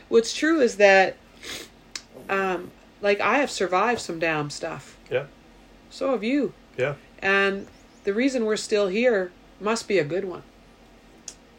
What's 0.09 0.35
true 0.35 0.61
is 0.61 0.77
that, 0.77 1.17
um, 2.29 2.71
like, 3.01 3.21
I 3.21 3.39
have 3.39 3.51
survived 3.51 4.01
some 4.01 4.19
damn 4.19 4.51
stuff. 4.51 4.99
Yeah. 5.11 5.27
So 5.89 6.13
have 6.13 6.25
you. 6.25 6.53
Yeah. 6.77 6.95
And 7.21 7.67
the 8.05 8.15
reason 8.15 8.45
we're 8.45 8.57
still 8.57 8.89
here 8.89 9.33
must 9.61 9.87
be 9.89 9.99
a 9.99 10.05
good 10.05 10.25
one. 10.25 10.43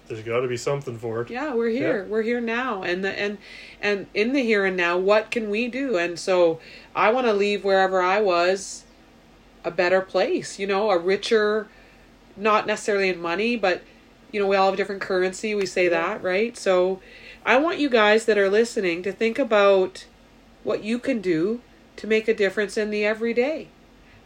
There's 0.08 0.24
got 0.24 0.42
to 0.42 0.48
be 0.48 0.58
something 0.58 0.98
for 0.98 1.22
it. 1.22 1.30
Yeah, 1.30 1.54
we're 1.54 1.70
here. 1.70 2.06
We're 2.06 2.24
here 2.24 2.42
now, 2.42 2.84
and 2.84 3.04
the, 3.04 3.18
and 3.18 3.38
and 3.82 4.08
in 4.14 4.34
the 4.34 4.42
here 4.44 4.66
and 4.66 4.76
now, 4.76 4.98
what 4.98 5.32
can 5.32 5.50
we 5.50 5.70
do? 5.70 5.98
And 5.98 6.20
so, 6.20 6.60
I 6.94 7.12
want 7.14 7.28
to 7.28 7.34
leave 7.34 7.64
wherever 7.64 8.02
I 8.02 8.20
was 8.20 8.84
a 9.64 9.72
better 9.72 10.02
place. 10.02 10.60
You 10.60 10.68
know, 10.68 10.90
a 10.92 10.98
richer, 10.98 11.70
not 12.36 12.68
necessarily 12.68 13.08
in 13.08 13.22
money, 13.22 13.56
but 13.56 13.84
you 14.34 14.42
know, 14.42 14.48
we 14.48 14.56
all 14.58 14.68
have 14.68 14.78
different 14.78 15.02
currency. 15.02 15.56
We 15.56 15.66
say 15.66 15.86
Yeah. 15.86 15.90
that, 15.92 16.24
right? 16.24 16.58
So, 16.58 17.00
I 17.46 17.56
want 17.58 17.80
you 17.80 17.90
guys 17.90 18.26
that 18.26 18.38
are 18.38 18.50
listening 18.50 19.04
to 19.04 19.14
think 19.14 19.40
about 19.40 20.06
what 20.64 20.84
you 20.84 21.00
can 21.00 21.22
do 21.22 21.62
to 21.96 22.06
make 22.08 22.28
a 22.28 22.34
difference 22.34 22.76
in 22.78 22.90
the 22.90 23.06
everyday, 23.06 23.68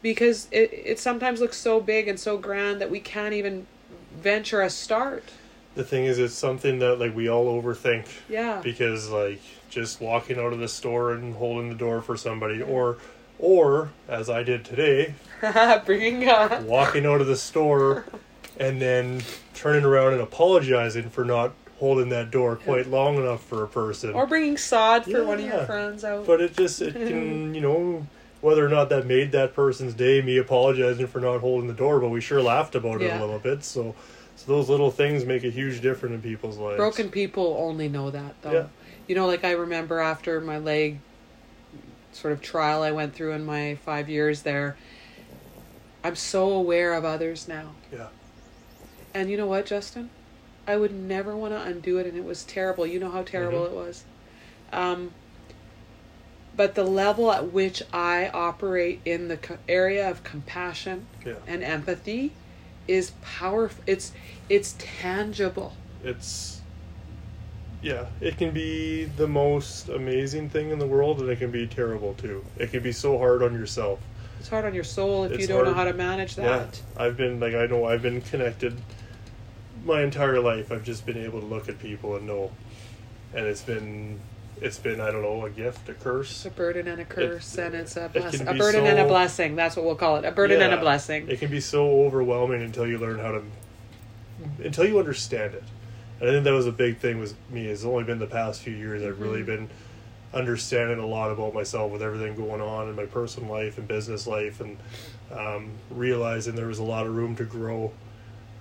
because 0.06 0.48
it 0.52 0.70
it 0.72 1.00
sometimes 1.00 1.42
looks 1.42 1.58
so 1.58 1.80
big 1.82 2.08
and 2.08 2.20
so 2.20 2.38
grand 2.38 2.80
that 2.80 2.92
we 2.92 3.00
can't 3.00 3.34
even 3.34 3.66
venture 4.22 4.62
a 4.62 4.70
start. 4.70 5.24
The 5.74 5.84
thing 5.84 6.06
is, 6.06 6.20
it's 6.20 6.36
something 6.36 6.78
that 6.80 7.00
like 7.00 7.16
we 7.16 7.28
all 7.28 7.48
overthink 7.62 8.06
Yeah. 8.30 8.62
because 8.64 9.10
like 9.10 9.42
just 9.72 10.00
walking 10.00 10.38
out 10.38 10.54
of 10.54 10.60
the 10.60 10.68
store 10.68 11.12
and 11.14 11.34
holding 11.36 11.70
the 11.70 11.76
door 11.76 12.04
for 12.04 12.16
somebody, 12.16 12.62
or 12.62 12.98
or 13.40 13.90
as 14.08 14.30
I 14.30 14.44
did 14.44 14.64
today, 14.64 15.16
Bringing 15.88 16.30
up. 16.30 16.62
walking 16.62 17.06
out 17.08 17.20
of 17.20 17.26
the 17.28 17.36
store 17.36 18.06
and 18.60 18.80
then 18.80 19.24
turning 19.56 19.84
around 19.84 20.14
and 20.14 20.22
apologizing 20.22 21.10
for 21.10 21.26
not 21.26 21.52
holding 21.80 22.10
that 22.10 22.30
door 22.32 22.56
quite 22.56 22.88
long 22.88 23.18
enough 23.18 23.44
for 23.44 23.64
a 23.64 23.68
person. 23.68 24.12
Or 24.14 24.28
bringing 24.28 24.56
sod 24.58 25.04
for 25.04 25.26
one 25.26 25.40
of 25.40 25.46
your 25.46 25.66
friends 25.66 26.04
out. 26.06 26.28
but 26.28 26.40
it 26.42 26.56
just 26.56 26.80
it 26.82 26.94
can 27.10 27.56
you 27.56 27.62
know 27.62 28.06
whether 28.46 28.66
or 28.66 28.70
not 28.70 28.90
that 28.90 29.06
made 29.06 29.32
that 29.32 29.54
person's 29.54 29.94
day 29.94 30.22
me 30.22 30.38
apologizing 30.38 31.08
for 31.08 31.20
not 31.20 31.42
holding 31.42 31.68
the 31.68 31.74
door 31.74 32.00
but 32.00 32.10
we 32.10 32.22
sure 32.22 32.42
laughed 32.42 32.76
about 32.76 33.02
it 33.02 33.06
Yeah. 33.06 33.18
a 33.18 33.22
little 33.22 33.40
bit 33.40 33.64
so 33.64 33.96
so 34.36 34.52
those 34.52 34.70
little 34.70 34.92
things 34.92 35.26
make 35.26 35.44
a 35.44 35.50
huge 35.50 35.82
difference 35.82 36.14
in 36.16 36.22
people's 36.22 36.58
lives 36.58 36.78
Broken 36.78 37.10
people 37.10 37.58
only 37.60 37.88
know 37.88 38.12
that, 38.12 38.36
though. 38.42 38.52
Yeah. 38.52 38.66
You 39.08 39.16
know, 39.16 39.28
like 39.28 39.46
I 39.46 39.52
remember 39.52 40.00
after 40.00 40.42
my 40.42 40.58
leg 40.58 41.00
sort 42.12 42.34
of 42.34 42.42
trial 42.42 42.84
I 42.84 42.92
went 42.92 43.16
through 43.16 43.34
in 43.34 43.46
my 43.46 43.76
five 43.76 44.10
years 44.10 44.44
there, 44.44 44.78
I'm 46.04 46.16
so 46.16 46.52
aware 46.52 46.94
of 46.94 47.06
others 47.06 47.48
now. 47.48 47.78
yeah 47.92 48.10
And 49.14 49.30
you 49.30 49.38
know 49.38 49.48
what, 49.48 49.66
Justin? 49.66 50.12
I 50.68 50.78
would 50.78 50.94
never 50.94 51.38
want 51.38 51.54
to 51.54 51.62
undo 51.62 51.98
it, 52.00 52.08
and 52.08 52.18
it 52.18 52.24
was 52.26 52.46
terrible. 52.46 52.86
You 52.88 53.00
know 53.00 53.12
how 53.12 53.24
terrible 53.24 53.62
Mhm. 53.62 53.72
it 53.72 53.76
was. 53.76 54.06
Um, 54.74 55.16
but 56.56 56.76
the 56.76 56.84
level 56.84 57.32
at 57.32 57.52
which 57.52 57.82
I 57.94 58.30
operate 58.34 59.02
in 59.06 59.28
the 59.28 59.38
co- 59.38 59.58
area 59.68 60.10
of 60.10 60.24
compassion 60.24 61.08
yeah 61.26 61.34
and 61.48 61.64
empathy 61.64 62.32
is 62.88 63.12
powerful. 63.22 63.84
It's 63.88 64.12
it's 64.50 64.76
tangible. 64.78 65.74
it's 66.04 66.62
yeah 67.82 68.06
it 68.22 68.38
can 68.38 68.52
be 68.52 69.06
the 69.06 69.28
most 69.28 69.90
amazing 69.90 70.50
thing 70.50 70.70
in 70.70 70.80
the 70.80 70.88
world 70.88 71.20
and 71.20 71.30
it 71.30 71.38
can 71.38 71.52
be 71.52 71.68
terrible 71.68 72.14
too 72.16 72.44
it 72.58 72.72
can 72.72 72.82
be 72.82 72.92
so 72.92 73.18
hard 73.18 73.44
on 73.44 73.54
yourself 73.54 74.00
It's 74.40 74.50
hard 74.50 74.66
on 74.66 74.74
your 74.74 74.84
soul 74.84 75.24
if 75.26 75.40
you 75.40 75.48
don't 75.48 75.66
know 75.66 75.74
how 75.74 75.84
to 75.84 75.94
manage 75.94 76.36
that. 76.36 76.82
Yeah, 76.96 77.04
I've 77.04 77.18
been 77.18 77.40
like 77.40 77.54
I 77.56 77.66
know 77.66 77.86
I've 77.86 78.02
been 78.02 78.22
connected 78.22 78.80
my 79.84 80.02
entire 80.02 80.40
life. 80.40 80.72
I've 80.72 80.84
just 80.84 81.06
been 81.06 81.18
able 81.18 81.40
to 81.42 81.46
look 81.46 81.70
at 81.70 81.78
people 81.80 82.16
and 82.16 82.26
know, 82.26 82.52
and 83.36 83.46
it's 83.46 83.62
been 83.62 84.20
it's 84.62 84.78
been 84.80 85.00
I 85.02 85.12
don't 85.12 85.22
know 85.22 85.46
a 85.46 85.50
gift, 85.50 85.88
a 85.90 85.94
curse. 85.94 86.46
a 86.46 86.50
burden 86.50 86.88
and 86.88 87.02
a 87.02 87.06
curse, 87.06 87.58
and 87.58 87.76
it's 87.76 87.98
a 87.98 88.10
bless- 88.10 88.38
can 88.38 88.48
a 88.48 88.54
burden 88.54 88.86
and 88.86 89.00
a 89.00 89.08
blessing. 89.08 89.56
That's 89.56 89.76
what 89.76 89.86
we'll 89.86 89.96
call 89.96 90.18
it. 90.18 90.26
A 90.26 90.32
burden 90.32 90.62
and 90.62 90.74
a 90.74 90.78
blessing. 90.80 91.28
It 91.30 91.40
can 91.40 91.52
be 91.52 91.60
so 91.60 92.06
overwhelming 92.06 92.62
until 92.62 92.88
you 92.88 92.98
learn 92.98 93.20
how 93.20 93.32
to 93.32 93.44
until 94.64 94.86
you 94.86 95.00
understand 95.00 95.54
it. 95.54 95.64
And 96.20 96.30
I 96.30 96.32
think 96.34 96.44
that 96.46 96.54
was 96.54 96.68
a 96.68 96.72
big 96.72 96.98
thing 97.00 97.20
with 97.20 97.36
me. 97.50 97.68
It's 97.68 97.84
only 97.84 98.04
been 98.04 98.20
the 98.20 98.28
past 98.28 98.62
few 98.62 98.74
years 98.74 99.04
I've 99.04 99.20
really 99.20 99.42
Mhm. 99.42 99.46
been 99.46 99.70
understanding 100.34 101.00
a 101.00 101.06
lot 101.06 101.32
about 101.32 101.54
myself 101.54 101.92
with 101.92 102.02
everything 102.02 102.36
going 102.36 102.62
on 102.62 102.90
in 102.90 102.96
my 102.96 103.06
personal 103.06 103.50
life 103.50 103.78
and 103.78 103.88
business 103.88 104.26
life, 104.28 104.60
and 104.62 104.78
um, 105.32 105.72
realizing 105.90 106.56
there 106.56 106.68
was 106.68 106.80
a 106.80 106.84
lot 106.84 107.06
of 107.06 107.16
room 107.16 107.36
to 107.38 107.44
grow. 107.44 107.92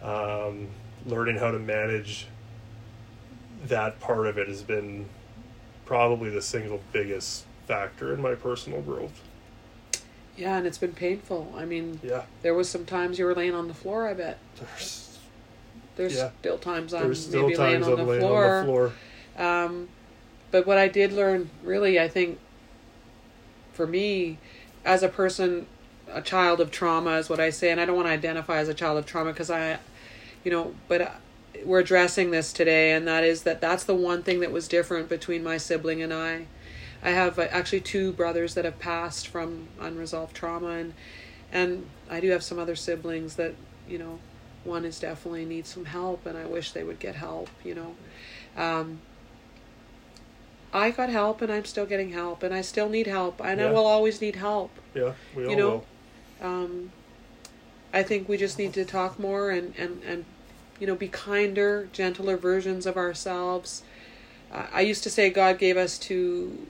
Um, 0.02 0.68
learning 1.07 1.37
how 1.38 1.50
to 1.50 1.59
manage 1.59 2.26
that 3.66 4.00
part 4.00 4.26
of 4.26 4.38
it 4.38 4.48
has 4.48 4.62
been 4.62 5.07
probably 5.87 6.31
the 6.31 6.42
single 6.42 6.81
biggest 6.92 7.44
factor 7.66 8.12
in 8.12 8.20
my 8.20 8.35
personal 8.35 8.81
growth. 8.83 9.20
Yeah, 10.37 10.57
and 10.57 10.66
it's 10.66 10.79
been 10.79 10.92
painful. 10.92 11.53
I 11.57 11.64
mean, 11.64 12.01
Yeah, 12.03 12.23
there 12.42 12.55
was 12.55 12.68
some 12.68 12.85
times 12.85 13.18
you 13.18 13.25
were 13.25 13.35
laying 13.35 13.55
on 13.55 13.68
the 13.68 13.75
floor. 13.75 14.09
I 14.09 14.14
bet 14.14 14.38
there's, 14.57 15.18
there's 15.97 16.14
Yeah. 16.14 16.31
still 16.40 16.59
times 16.59 16.92
I'm 16.92 17.05
there's 17.05 17.25
still 17.27 17.42
maybe 17.42 17.57
laying 17.57 17.83
on 17.85 17.97
the 17.97 18.05
laying 18.05 18.20
floor. 18.20 18.44
on 18.44 18.66
the 18.66 18.73
floor. 18.73 18.92
Um, 19.37 19.88
but 20.51 20.66
what 20.66 20.79
I 20.79 20.88
did 20.88 21.12
learn, 21.12 21.51
really, 21.62 21.99
I 22.01 22.09
think, 22.09 22.38
for 23.73 23.87
me, 23.87 24.38
as 24.85 25.03
a 25.03 25.09
person, 25.09 25.66
a 26.12 26.20
child 26.23 26.61
of 26.61 26.70
trauma 26.70 27.12
is 27.18 27.29
what 27.29 27.40
I 27.40 27.51
say, 27.51 27.70
and 27.70 27.81
I 27.81 27.85
don't 27.85 27.97
want 27.97 28.07
to 28.09 28.12
identify 28.12 28.59
as 28.59 28.68
a 28.68 28.75
child 28.75 28.99
of 28.99 29.07
trauma 29.07 29.33
because 29.33 29.51
I, 29.51 29.79
you 30.44 30.51
know, 30.51 30.75
but 30.88 31.14
we're 31.64 31.80
addressing 31.80 32.30
this 32.30 32.52
today, 32.52 32.92
and 32.92 33.06
that 33.06 33.24
is 33.24 33.42
that 33.42 33.60
that's 33.60 33.84
the 33.84 33.94
one 33.94 34.22
thing 34.22 34.40
that 34.40 34.50
was 34.52 34.68
different 34.68 35.08
between 35.08 35.42
my 35.42 35.56
sibling 35.56 36.02
and 36.02 36.12
I. 36.12 36.46
I 37.02 37.11
have 37.11 37.38
uh, 37.38 37.42
actually 37.50 37.80
two 37.80 38.12
brothers 38.12 38.55
that 38.55 38.64
have 38.64 38.78
passed 38.78 39.28
from 39.28 39.68
unresolved 39.80 40.34
trauma, 40.34 40.68
and 40.68 40.94
and 41.52 41.86
I 42.11 42.20
do 42.20 42.30
have 42.30 42.42
some 42.42 42.59
other 42.59 42.74
siblings 42.76 43.36
that 43.36 43.55
you 43.88 43.98
know, 43.98 44.18
one 44.64 44.84
is 44.84 44.98
definitely 44.98 45.44
needs 45.44 45.68
some 45.68 45.84
help, 45.84 46.26
and 46.26 46.36
I 46.38 46.46
wish 46.46 46.72
they 46.72 46.82
would 46.82 46.98
get 46.98 47.14
help. 47.14 47.50
You 47.62 47.74
know, 47.74 47.94
um, 48.57 49.00
I 50.72 50.90
got 50.90 51.09
help, 51.11 51.40
and 51.42 51.52
I'm 51.52 51.64
still 51.66 51.86
getting 51.86 52.11
help, 52.12 52.42
and 52.42 52.52
I 52.55 52.62
still 52.62 52.88
need 52.88 53.07
help, 53.07 53.40
and 53.44 53.61
I 53.61 53.70
will 53.70 53.86
always 53.86 54.20
need 54.20 54.36
help. 54.36 54.70
Yeah, 54.94 55.12
we 55.36 55.42
You 55.44 55.50
all 55.50 55.57
know, 55.57 55.84
will. 56.40 56.48
um, 56.48 56.92
I 57.92 58.02
think 58.02 58.28
we 58.28 58.36
just 58.36 58.59
need 58.59 58.72
to 58.72 58.84
talk 58.84 59.18
more 59.20 59.50
and, 59.50 59.72
and, 59.78 60.02
and 60.05 60.24
you 60.85 60.91
know, 60.91 60.95
be 60.95 61.09
kinder, 61.09 61.89
gentler 61.95 62.37
versions 62.37 62.85
of 62.85 62.99
ourselves. 62.99 63.82
Uh, 64.53 64.66
I 64.70 64.82
used 64.82 65.03
to 65.05 65.09
say 65.11 65.30
God 65.30 65.57
gave 65.59 65.78
us 65.78 65.97
two 65.99 66.66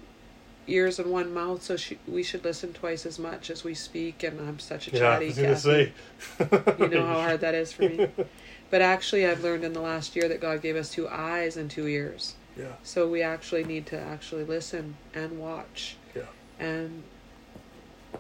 ears 0.69 1.01
and 1.01 1.11
one 1.11 1.35
mouth, 1.35 1.65
so 1.65 1.77
she, 1.77 1.99
we 2.07 2.23
should 2.23 2.45
listen 2.45 2.73
twice 2.73 3.05
as 3.07 3.19
much 3.19 3.51
as 3.51 3.65
we 3.65 3.75
speak. 3.75 4.23
And 4.23 4.39
I'm 4.39 4.61
such 4.61 4.87
a 4.87 4.93
Yeah, 4.93 4.99
I 4.99 5.13
chatty. 5.15 5.27
was 5.27 5.37
Kathy. 5.37 5.93
say. 6.39 6.77
You 6.79 6.87
know 6.91 7.05
how 7.05 7.23
hard 7.23 7.41
that 7.41 7.57
is 7.57 7.73
for 7.73 7.83
me. 7.83 8.09
But 8.71 8.83
actually, 8.83 9.27
I've 9.27 9.43
learned 9.43 9.63
in 9.65 9.73
the 9.73 9.81
last 9.81 10.15
year 10.17 10.29
that 10.29 10.41
God 10.41 10.63
gave 10.63 10.75
us 10.77 10.91
two 10.91 11.07
eyes 11.09 11.57
and 11.57 11.69
two 11.71 11.87
ears. 11.87 12.35
Yeah. 12.57 12.73
So 12.85 13.09
we 13.09 13.21
actually 13.23 13.63
need 13.65 13.87
to 13.87 14.01
actually 14.01 14.45
listen 14.45 14.97
and 15.13 15.39
watch 15.41 15.97
Yeah. 16.15 16.23
and 16.61 17.03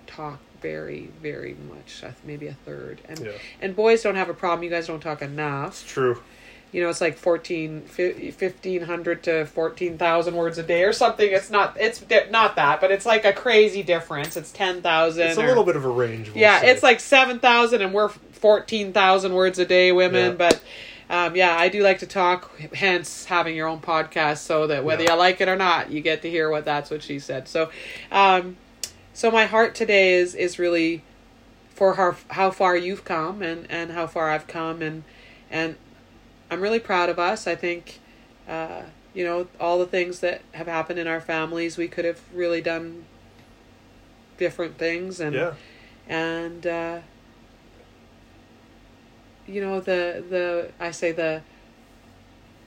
talk 0.06 0.38
very, 0.64 1.10
very 1.20 1.54
much. 1.68 2.02
Maybe 2.24 2.46
a 2.46 2.54
third. 2.64 3.02
And 3.06 3.18
Yeah. 3.20 3.32
and 3.60 3.76
boys 3.76 4.02
don't 4.02 4.14
have 4.16 4.30
a 4.30 4.34
problem. 4.34 4.62
You 4.64 4.70
guys 4.70 4.86
don't 4.86 5.00
talk 5.00 5.20
enough. 5.20 5.86
True. 5.86 6.22
You 6.72 6.82
know, 6.82 6.88
it's 6.88 7.02
like 7.02 7.16
14, 7.18 7.82
1500 7.96 9.22
to 9.24 9.44
14,000 9.46 10.34
words 10.34 10.56
a 10.58 10.62
day 10.62 10.82
or 10.84 10.92
something. 10.92 11.30
It's 11.30 11.50
not, 11.50 11.76
it's 11.78 12.00
di- 12.00 12.26
not 12.30 12.56
that, 12.56 12.80
but 12.80 12.90
it's 12.90 13.06
like 13.06 13.24
a 13.24 13.32
crazy 13.32 13.82
difference. 13.82 14.36
It's 14.36 14.50
10,000. 14.50 15.26
It's 15.28 15.36
a 15.38 15.42
or- 15.42 15.46
little 15.46 15.64
bit 15.64 15.76
of 15.76 15.84
a 15.84 15.88
range. 15.88 16.30
we'll 16.30 16.38
yeah, 16.38 16.60
say. 16.62 16.70
it's 16.70 16.82
like 16.82 16.98
7,000 16.98 17.82
and 17.82 17.92
we're 17.94 18.08
14,000 18.08 19.34
words 19.34 19.58
a 19.58 19.64
day, 19.66 19.92
women. 19.92 20.30
Yeah. 20.30 20.36
But 20.36 20.60
um, 21.10 21.36
yeah, 21.36 21.54
I 21.56 21.68
do 21.68 21.82
like 21.82 21.98
to 21.98 22.06
talk, 22.06 22.50
hence 22.74 23.26
having 23.26 23.54
your 23.54 23.68
own 23.68 23.80
podcast 23.80 24.38
so 24.38 24.66
that 24.68 24.82
whether 24.84 25.04
Yeah. 25.04 25.12
you 25.12 25.18
like 25.18 25.40
it 25.42 25.48
or 25.48 25.56
not, 25.56 25.90
you 25.90 26.00
get 26.00 26.22
to 26.22 26.30
hear 26.30 26.48
what 26.50 26.64
that's 26.64 26.90
what 26.90 27.02
she 27.02 27.18
said. 27.18 27.46
So, 27.46 27.70
um, 28.10 28.56
so 29.14 29.30
my 29.30 29.46
heart 29.46 29.74
today 29.74 30.14
is, 30.14 30.34
is 30.34 30.58
really 30.58 31.02
for 31.70 31.94
how, 31.94 32.16
how 32.28 32.50
far 32.50 32.76
you've 32.76 33.04
come 33.04 33.40
and, 33.40 33.66
and 33.70 33.92
how 33.92 34.06
far 34.06 34.30
I've 34.30 34.46
come. 34.46 34.82
And, 34.82 35.04
and 35.50 35.76
I'm 36.50 36.60
really 36.60 36.78
proud 36.78 37.08
of 37.08 37.18
us. 37.18 37.46
I 37.46 37.54
think, 37.54 38.00
uh, 38.46 38.82
you 39.14 39.24
know, 39.24 39.46
all 39.58 39.78
the 39.78 39.86
things 39.86 40.20
that 40.20 40.42
have 40.52 40.66
happened 40.66 40.98
in 40.98 41.06
our 41.06 41.20
families, 41.20 41.78
we 41.78 41.88
could 41.88 42.04
have 42.04 42.20
really 42.34 42.60
done 42.60 43.06
different 44.36 44.76
things. 44.76 45.18
And, 45.18 45.34
yeah. 45.34 45.54
and 46.06 46.66
uh, 46.66 46.98
you 49.46 49.60
know 49.60 49.80
the 49.80 50.24
the 50.28 50.70
I 50.80 50.90
say 50.90 51.12
the 51.12 51.42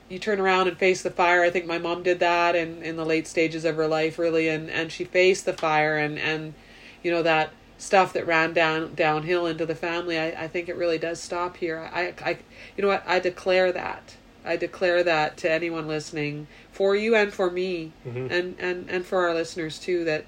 you 0.09 0.19
turn 0.19 0.39
around 0.39 0.67
and 0.67 0.77
face 0.77 1.01
the 1.01 1.11
fire. 1.11 1.43
I 1.43 1.49
think 1.49 1.65
my 1.65 1.77
mom 1.77 2.03
did 2.03 2.19
that 2.19 2.55
in 2.55 2.81
in 2.83 2.95
the 2.95 3.05
late 3.05 3.27
stages 3.27 3.65
of 3.65 3.75
her 3.75 3.87
life, 3.87 4.17
really, 4.17 4.47
and 4.47 4.69
and 4.69 4.91
she 4.91 5.03
faced 5.03 5.45
the 5.45 5.53
fire 5.53 5.97
and 5.97 6.17
and 6.17 6.53
you 7.03 7.11
know 7.11 7.23
that 7.23 7.51
stuff 7.77 8.13
that 8.13 8.25
ran 8.25 8.53
down 8.53 8.93
downhill 8.95 9.45
into 9.45 9.65
the 9.65 9.75
family. 9.75 10.17
I 10.17 10.43
I 10.43 10.47
think 10.47 10.69
it 10.69 10.75
really 10.75 10.97
does 10.97 11.19
stop 11.19 11.57
here. 11.57 11.89
I 11.93 12.13
I 12.23 12.37
you 12.75 12.81
know 12.81 12.87
what 12.87 13.03
I 13.05 13.19
declare 13.19 13.71
that. 13.71 14.15
I 14.45 14.55
declare 14.55 15.03
that 15.03 15.35
to 15.37 15.51
anyone 15.51 15.87
listening, 15.89 16.47
for 16.71 16.95
you 16.95 17.15
and 17.15 17.33
for 17.33 17.51
me, 17.51 17.91
Mhm. 18.07 18.31
and 18.31 18.55
and 18.59 18.89
and 18.89 19.05
for 19.05 19.27
our 19.27 19.33
listeners 19.33 19.77
too. 19.77 20.03
That 20.05 20.25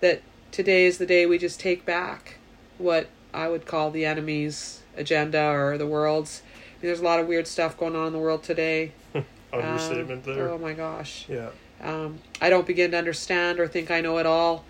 that 0.00 0.22
today 0.50 0.86
is 0.86 0.98
the 0.98 1.06
day 1.06 1.24
we 1.26 1.38
just 1.38 1.60
take 1.60 1.86
back 1.86 2.34
what 2.78 3.06
I 3.32 3.46
would 3.48 3.64
call 3.66 3.92
the 3.92 4.04
enemy's 4.04 4.80
agenda 4.96 5.40
or 5.50 5.78
the 5.78 5.86
world's. 5.86 6.42
There's 6.80 7.00
a 7.00 7.04
lot 7.04 7.20
of 7.20 7.26
weird 7.26 7.46
stuff 7.46 7.76
going 7.76 7.94
on 7.96 8.06
in 8.08 8.12
the 8.12 8.18
world 8.18 8.42
today. 8.42 8.92
Understatement 9.52 10.26
Um, 10.26 10.34
there. 10.34 10.48
Oh 10.50 10.58
my 10.58 10.72
gosh. 10.72 11.26
yeah. 11.28 11.48
Um, 11.82 12.18
I 12.40 12.50
don't 12.50 12.66
begin 12.66 12.90
to 12.92 12.98
understand 12.98 13.58
or 13.58 13.66
think 13.66 13.90
I 13.90 14.00
know 14.00 14.18
it 14.18 14.26
all. 14.26 14.64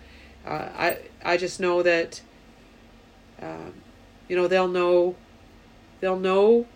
Uh, 0.47 0.69
I 0.77 0.99
I 1.25 1.37
just 1.37 1.61
know 1.61 1.83
that, 1.83 2.21
um, 3.43 3.75
you 4.29 4.37
know, 4.37 4.47
they'll 4.49 4.69
know, 4.69 5.17
they'll 6.01 6.19
know 6.19 6.67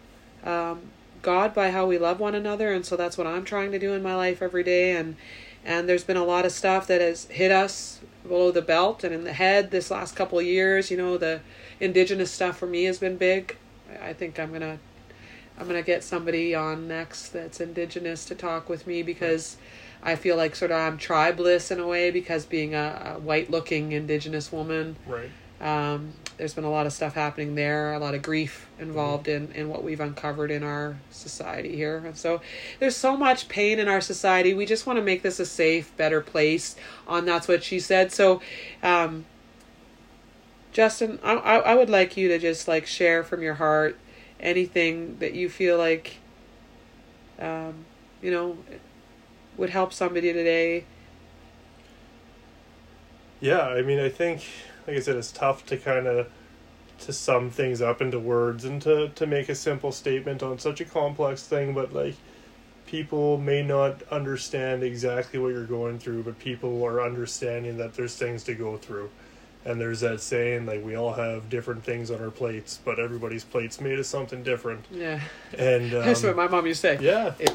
um, 0.44 0.82
God 1.22 1.54
by 1.54 1.70
how 1.70 1.86
we 1.86 1.98
love 1.98 2.20
one 2.20 2.34
another, 2.34 2.72
and 2.72 2.84
so 2.84 2.96
that's 2.96 3.16
what 3.16 3.26
I'm 3.26 3.44
trying 3.44 3.72
to 3.72 3.78
do 3.78 3.92
in 3.92 4.02
my 4.02 4.14
life 4.14 4.42
every 4.42 4.62
day. 4.62 4.92
And 4.96 5.16
and 5.64 5.88
there's 5.88 6.04
been 6.04 6.18
a 6.18 6.24
lot 6.24 6.44
of 6.44 6.52
stuff 6.52 6.86
that 6.88 7.00
has 7.00 7.24
hit 7.26 7.50
us 7.50 8.00
below 8.26 8.50
the 8.50 8.60
belt 8.62 9.02
and 9.04 9.14
in 9.14 9.24
the 9.24 9.32
head 9.32 9.70
this 9.70 9.90
last 9.90 10.14
couple 10.14 10.38
of 10.38 10.44
years. 10.44 10.90
You 10.90 10.96
know, 10.98 11.16
the 11.16 11.40
indigenous 11.80 12.30
stuff 12.30 12.58
for 12.58 12.66
me 12.66 12.84
has 12.84 12.98
been 12.98 13.16
big. 13.16 13.56
I 13.90 14.08
I 14.08 14.12
think 14.12 14.38
I'm 14.38 14.52
gonna 14.52 14.78
I'm 15.58 15.66
gonna 15.66 15.82
get 15.82 16.02
somebody 16.02 16.54
on 16.54 16.88
next 16.88 17.28
that's 17.28 17.60
indigenous 17.60 18.24
to 18.26 18.34
talk 18.34 18.68
with 18.68 18.86
me 18.86 19.02
because 19.02 19.56
I 20.02 20.16
feel 20.16 20.36
like 20.36 20.56
sort 20.56 20.70
of 20.70 20.78
I'm 20.78 20.98
tribeless 20.98 21.70
in 21.70 21.80
a 21.80 21.86
way 21.86 22.10
because 22.10 22.44
being 22.44 22.74
a, 22.74 23.14
a 23.16 23.20
white 23.20 23.50
looking 23.50 23.92
indigenous 23.92 24.50
woman, 24.52 24.96
Right. 25.06 25.30
um, 25.60 26.12
there's 26.36 26.52
been 26.54 26.64
a 26.64 26.70
lot 26.70 26.84
of 26.86 26.92
stuff 26.92 27.14
happening 27.14 27.54
there, 27.54 27.92
a 27.92 27.98
lot 28.00 28.14
of 28.14 28.20
grief 28.22 28.66
involved 28.80 29.28
in, 29.28 29.52
in 29.52 29.68
what 29.68 29.84
we've 29.84 30.00
uncovered 30.00 30.50
in 30.50 30.64
our 30.64 30.96
society 31.12 31.76
here. 31.76 31.98
And 32.04 32.16
so 32.16 32.40
there's 32.80 32.96
so 32.96 33.16
much 33.16 33.48
pain 33.48 33.78
in 33.78 33.86
our 33.86 34.00
society. 34.00 34.52
We 34.52 34.66
just 34.66 34.84
want 34.86 34.98
to 34.98 35.02
make 35.04 35.22
this 35.22 35.38
a 35.38 35.46
safe, 35.46 35.96
better 35.96 36.20
place. 36.20 36.74
On 37.06 37.24
that's 37.24 37.46
what 37.46 37.62
she 37.62 37.78
said. 37.78 38.10
So, 38.10 38.40
um, 38.82 39.24
Justin, 40.72 41.20
I, 41.22 41.34
I, 41.34 41.56
I 41.58 41.74
would 41.76 41.88
like 41.88 42.16
you 42.16 42.26
to 42.28 42.38
just 42.38 42.66
like 42.66 42.84
share 42.86 43.22
from 43.22 43.40
your 43.40 43.54
heart 43.54 43.96
anything 44.40 45.18
that 45.18 45.34
you 45.34 45.48
feel 45.48 45.78
like, 45.78 46.16
um, 47.38 47.84
you 48.22 48.30
know, 48.30 48.58
would 49.56 49.70
help 49.70 49.92
somebody 49.92 50.32
today. 50.32 50.84
Yeah, 53.40 53.62
I 53.62 53.82
mean, 53.82 53.98
I 53.98 54.08
think, 54.08 54.44
like 54.86 54.96
I 54.96 55.00
said, 55.00 55.16
it's 55.16 55.32
tough 55.32 55.66
to 55.66 55.76
kind 55.76 56.06
of 56.06 56.30
to 57.00 57.12
sum 57.12 57.50
things 57.50 57.82
up 57.82 58.00
into 58.00 58.18
words 58.18 58.64
and 58.64 58.80
to 58.82 59.08
to 59.10 59.26
make 59.26 59.48
a 59.48 59.54
simple 59.54 59.92
statement 59.92 60.42
on 60.42 60.58
such 60.58 60.80
a 60.80 60.84
complex 60.84 61.42
thing. 61.42 61.74
But 61.74 61.92
like, 61.92 62.14
people 62.86 63.38
may 63.38 63.62
not 63.62 64.02
understand 64.04 64.82
exactly 64.82 65.38
what 65.38 65.48
you're 65.48 65.66
going 65.66 65.98
through, 65.98 66.22
but 66.22 66.38
people 66.38 66.84
are 66.84 67.02
understanding 67.02 67.76
that 67.78 67.94
there's 67.94 68.16
things 68.16 68.44
to 68.44 68.54
go 68.54 68.76
through. 68.76 69.10
And 69.66 69.80
there's 69.80 70.00
that 70.00 70.20
saying, 70.20 70.66
like, 70.66 70.84
we 70.84 70.94
all 70.94 71.14
have 71.14 71.48
different 71.48 71.84
things 71.84 72.10
on 72.10 72.20
our 72.22 72.30
plates, 72.30 72.78
but 72.84 72.98
everybody's 72.98 73.44
plate's 73.44 73.80
made 73.80 73.98
of 73.98 74.04
something 74.06 74.42
different. 74.42 74.84
Yeah, 74.90 75.20
And 75.56 75.90
that's 75.92 76.22
what 76.22 76.30
um, 76.32 76.36
my 76.36 76.48
mom 76.48 76.66
used 76.66 76.82
to 76.82 76.98
say. 76.98 77.04
yeah, 77.04 77.32
It- 77.38 77.50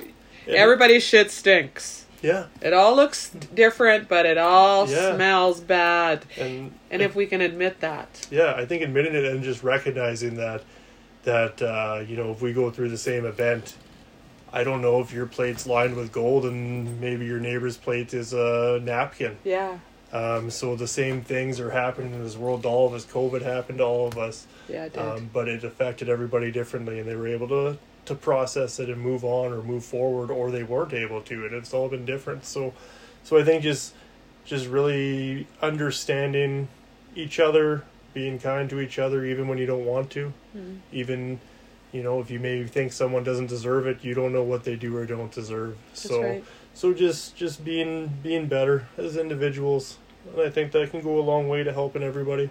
And- 0.48 0.56
everybody's 0.56 1.04
shit 1.04 1.30
stinks. 1.30 2.06
yeah, 2.24 2.46
It 2.62 2.74
all 2.74 2.96
looks 2.96 3.30
different, 3.30 4.08
but 4.10 4.26
it 4.26 4.40
all 4.40 4.90
Yeah. 4.90 5.16
smells 5.16 5.60
bad. 5.60 6.26
and 6.38 6.72
And 6.90 7.02
if 7.04 7.14
we 7.16 7.28
can 7.28 7.42
admit 7.42 7.80
that, 7.82 8.26
Yeah, 8.32 8.56
I 8.56 8.66
think 8.66 8.82
admitting 8.82 9.14
it 9.14 9.26
and 9.26 9.44
just 9.44 9.62
recognizing 9.64 10.36
that 10.38 10.64
that 11.26 11.62
uh, 11.62 12.02
you 12.08 12.16
know 12.18 12.32
if 12.32 12.42
we 12.42 12.54
go 12.54 12.72
through 12.72 12.90
the 12.90 12.98
same 12.98 13.26
event, 13.26 13.76
I 14.52 14.64
don't 14.64 14.82
know 14.82 15.00
if 15.02 15.14
your 15.14 15.28
plate's 15.28 15.68
lined 15.68 15.96
with 15.96 16.12
gold 16.12 16.46
and 16.46 17.00
maybe 17.00 17.26
your 17.26 17.40
neighbor's 17.40 17.78
plate 17.78 18.14
is 18.16 18.34
a 18.34 18.80
napkin. 18.82 19.38
yeah, 19.44 19.78
Um, 20.12 20.50
so 20.50 20.76
the 20.76 20.88
same 20.88 21.22
things 21.22 21.60
are 21.60 21.70
happening 21.70 22.14
in 22.14 22.24
this 22.24 22.36
world 22.36 22.64
to 22.64 22.70
all 22.70 22.88
of 22.88 22.94
us. 22.94 23.06
COVID 23.06 23.42
happened 23.44 23.78
to 23.78 23.84
all 23.84 24.08
of 24.08 24.18
us, 24.18 24.48
yeah, 24.68 24.86
it 24.86 24.94
did. 24.94 25.00
um, 25.02 25.30
but 25.32 25.48
it 25.48 25.64
affected 25.64 26.10
everybody 26.10 26.52
differently, 26.52 27.00
and 27.00 27.08
they 27.08 27.16
were 27.16 27.28
able 27.28 27.48
to 27.50 27.78
to 28.06 28.16
process 28.16 28.80
it 28.80 28.90
and 28.90 29.00
move 29.00 29.24
on 29.24 29.52
or 29.54 29.62
move 29.62 29.86
forward, 29.86 30.32
or 30.32 30.50
they 30.50 30.64
weren't 30.64 30.94
able 30.94 31.22
to, 31.22 31.46
and 31.46 31.54
it's 31.54 31.76
all 31.76 31.88
been 31.90 32.06
different. 32.06 32.44
So, 32.44 32.74
so 33.24 33.38
I 33.38 33.44
think 33.44 33.62
just 33.62 33.94
just 34.46 34.66
really 34.68 35.46
understanding 35.62 36.68
each 37.16 37.40
other, 37.40 37.84
being 38.16 38.40
kind 38.40 38.68
to 38.72 38.80
each 38.80 38.98
other, 38.98 39.24
even 39.26 39.48
when 39.48 39.60
you 39.60 39.68
don't 39.68 39.86
want 39.86 40.10
to, 40.12 40.34
Mhm. 40.58 40.78
even 40.92 41.40
you 41.92 42.02
know 42.02 42.20
if 42.20 42.32
you 42.32 42.40
maybe 42.40 42.66
think 42.68 42.94
someone 42.94 43.24
doesn't 43.24 43.48
deserve 43.48 43.86
it, 43.86 44.04
you 44.04 44.16
don't 44.16 44.34
know 44.34 44.44
what 44.44 44.64
they 44.64 44.76
do 44.76 44.98
or 44.98 45.06
don't 45.06 45.32
deserve. 45.32 45.78
That's 45.92 46.02
so, 46.02 46.22
right. 46.24 46.44
So 46.80 46.94
just 46.94 47.36
just 47.36 47.66
being 47.66 48.08
being 48.24 48.48
better 48.48 48.88
as 48.98 49.18
individuals, 49.18 49.98
and 50.32 50.42
I 50.42 50.50
think 50.50 50.72
that 50.72 50.90
can 50.92 51.02
go 51.02 51.20
a 51.20 51.22
long 51.22 51.50
way 51.50 51.62
to 51.62 51.74
helping 51.74 52.04
everybody. 52.04 52.50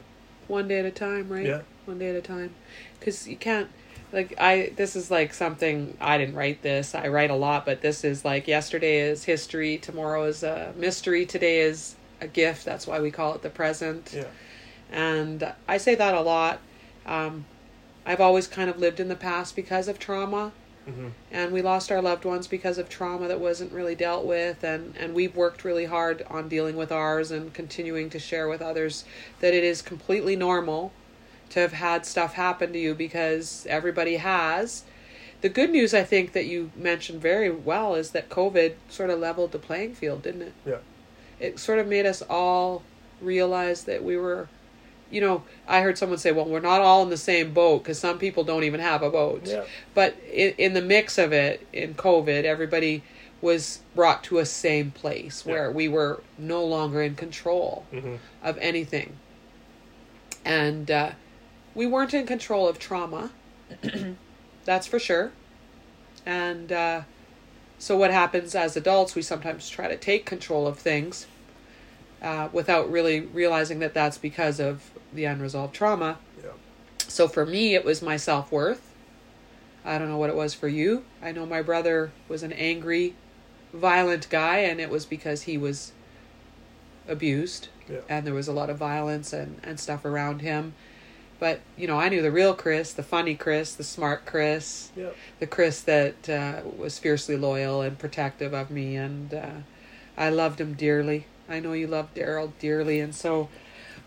One 0.48 0.68
day 0.68 0.80
at 0.80 0.84
a 0.84 0.90
time, 0.90 1.30
right? 1.30 1.46
Yeah. 1.46 1.62
One 1.86 1.98
day 1.98 2.10
at 2.10 2.16
a 2.16 2.20
time. 2.20 2.54
Because 2.98 3.26
you 3.26 3.36
can't, 3.38 3.70
like, 4.12 4.34
I, 4.38 4.72
this 4.76 4.96
is 4.96 5.10
like 5.10 5.32
something, 5.32 5.96
I 5.98 6.18
didn't 6.18 6.34
write 6.34 6.60
this. 6.60 6.94
I 6.94 7.08
write 7.08 7.30
a 7.30 7.34
lot, 7.34 7.64
but 7.64 7.80
this 7.80 8.04
is 8.04 8.22
like 8.22 8.46
yesterday 8.46 8.98
is 8.98 9.24
history, 9.24 9.78
tomorrow 9.78 10.24
is 10.24 10.42
a 10.42 10.74
mystery, 10.76 11.24
today 11.24 11.60
is 11.60 11.96
a 12.20 12.26
gift. 12.26 12.66
That's 12.66 12.86
why 12.86 13.00
we 13.00 13.10
call 13.10 13.34
it 13.34 13.40
the 13.40 13.50
present. 13.50 14.12
Yeah. 14.14 14.24
And 14.92 15.54
I 15.66 15.78
say 15.78 15.94
that 15.94 16.14
a 16.14 16.20
lot. 16.20 16.60
Um, 17.06 17.46
I've 18.04 18.20
always 18.20 18.46
kind 18.46 18.68
of 18.68 18.78
lived 18.78 19.00
in 19.00 19.08
the 19.08 19.16
past 19.16 19.56
because 19.56 19.88
of 19.88 19.98
trauma. 19.98 20.52
Hmm 20.88 21.08
and 21.30 21.52
we 21.52 21.60
lost 21.60 21.92
our 21.92 22.00
loved 22.00 22.24
ones 22.24 22.46
because 22.46 22.78
of 22.78 22.88
trauma 22.88 23.28
that 23.28 23.38
wasn't 23.38 23.70
really 23.72 23.94
dealt 23.94 24.24
with 24.24 24.64
and 24.64 24.94
and 24.96 25.14
we've 25.14 25.36
worked 25.36 25.62
really 25.64 25.84
hard 25.84 26.24
on 26.30 26.48
dealing 26.48 26.76
with 26.76 26.90
ours 26.90 27.30
and 27.30 27.52
continuing 27.52 28.08
to 28.10 28.18
share 28.18 28.48
with 28.48 28.62
others 28.62 29.04
that 29.40 29.54
it 29.54 29.62
is 29.62 29.82
completely 29.82 30.34
normal 30.34 30.92
to 31.50 31.60
have 31.60 31.72
had 31.72 32.04
stuff 32.04 32.34
happen 32.34 32.72
to 32.72 32.78
you 32.78 32.94
because 32.94 33.66
everybody 33.70 34.16
has. 34.16 34.84
The 35.40 35.48
good 35.48 35.70
news 35.70 35.94
i 35.94 36.02
think 36.02 36.32
that 36.32 36.46
you 36.46 36.72
mentioned 36.74 37.20
very 37.22 37.50
well 37.50 37.94
is 37.94 38.10
that 38.10 38.28
covid 38.28 38.74
sort 38.88 39.10
of 39.10 39.20
leveled 39.20 39.52
the 39.52 39.58
playing 39.58 39.94
field 39.94 40.22
didn't 40.22 40.42
it? 40.42 40.52
Yeah. 40.66 40.78
it 41.38 41.58
sort 41.60 41.78
of 41.78 41.86
made 41.86 42.06
us 42.06 42.22
all 42.22 42.82
realize 43.20 43.84
that 43.84 44.02
we 44.02 44.16
were 44.16 44.48
you 45.10 45.20
know, 45.20 45.42
I 45.66 45.80
heard 45.80 45.96
someone 45.98 46.18
say, 46.18 46.32
"Well, 46.32 46.44
we're 46.44 46.60
not 46.60 46.80
all 46.80 47.02
in 47.02 47.10
the 47.10 47.16
same 47.16 47.52
boat 47.54 47.82
because 47.82 47.98
some 47.98 48.18
people 48.18 48.44
don't 48.44 48.64
even 48.64 48.80
have 48.80 49.02
a 49.02 49.10
boat." 49.10 49.42
Yeah. 49.46 49.64
But 49.94 50.16
in, 50.32 50.54
in 50.58 50.74
the 50.74 50.82
mix 50.82 51.18
of 51.18 51.32
it, 51.32 51.66
in 51.72 51.94
COVID, 51.94 52.44
everybody 52.44 53.02
was 53.40 53.80
brought 53.94 54.24
to 54.24 54.38
a 54.38 54.44
same 54.46 54.90
place 54.90 55.44
Yeah. 55.46 55.52
where 55.52 55.70
we 55.70 55.88
were 55.88 56.20
no 56.36 56.64
longer 56.64 57.02
in 57.02 57.14
control 57.14 57.84
hmm 57.90 58.16
of 58.42 58.56
anything, 58.58 59.16
and 60.44 60.90
uh, 60.90 61.10
we 61.74 61.86
weren't 61.86 62.14
in 62.14 62.26
control 62.26 62.68
of 62.68 62.78
trauma. 62.78 63.30
That's 64.64 64.86
for 64.86 64.98
sure. 64.98 65.32
And 66.26 66.70
uh, 66.70 67.02
so, 67.78 67.96
what 67.96 68.10
happens 68.10 68.54
as 68.54 68.76
adults? 68.76 69.14
We 69.14 69.22
sometimes 69.22 69.68
try 69.70 69.88
to 69.88 69.96
take 69.96 70.26
control 70.26 70.66
of 70.66 70.78
things 70.78 71.26
uh, 72.22 72.48
without 72.52 72.90
really 72.90 73.20
realizing 73.20 73.78
that 73.78 73.94
that's 73.94 74.18
because 74.18 74.60
of 74.60 74.90
the 75.12 75.24
unresolved 75.24 75.74
trauma. 75.74 76.18
Yeah. 76.42 76.50
So 77.06 77.28
for 77.28 77.46
me, 77.46 77.74
it 77.74 77.84
was 77.84 78.02
my 78.02 78.16
self 78.16 78.52
worth. 78.52 78.84
I 79.84 79.98
don't 79.98 80.08
know 80.08 80.18
what 80.18 80.30
it 80.30 80.36
was 80.36 80.52
for 80.54 80.68
you. 80.68 81.04
I 81.22 81.32
know 81.32 81.46
my 81.46 81.62
brother 81.62 82.10
was 82.28 82.42
an 82.42 82.52
angry, 82.52 83.14
violent 83.72 84.28
guy, 84.28 84.58
and 84.58 84.80
it 84.80 84.90
was 84.90 85.06
because 85.06 85.42
he 85.42 85.56
was 85.56 85.92
abused 87.06 87.68
Yeah. 87.88 88.00
and 88.08 88.26
there 88.26 88.34
was 88.34 88.48
a 88.48 88.52
lot 88.52 88.68
of 88.68 88.76
violence 88.76 89.32
and, 89.32 89.60
and 89.62 89.80
stuff 89.80 90.04
around 90.04 90.42
him. 90.42 90.74
But, 91.40 91.60
you 91.76 91.86
know, 91.86 91.98
I 91.98 92.08
knew 92.08 92.20
the 92.20 92.32
real 92.32 92.52
Chris, 92.52 92.92
the 92.92 93.02
funny 93.04 93.34
Chris, 93.36 93.72
the 93.74 93.84
smart 93.84 94.26
Chris, 94.26 94.90
Yeah. 94.96 95.10
the 95.38 95.46
Chris 95.46 95.80
that 95.82 96.28
uh, 96.28 96.60
was 96.76 96.98
fiercely 96.98 97.36
loyal 97.36 97.80
and 97.80 97.98
protective 97.98 98.52
of 98.52 98.70
me, 98.70 98.96
and 98.96 99.32
uh, 99.32 99.50
I 100.16 100.28
loved 100.30 100.60
him 100.60 100.74
dearly. 100.74 101.26
I 101.48 101.60
know 101.60 101.72
you 101.72 101.86
love 101.86 102.12
Daryl 102.14 102.52
dearly, 102.58 103.00
and 103.00 103.14
so 103.14 103.48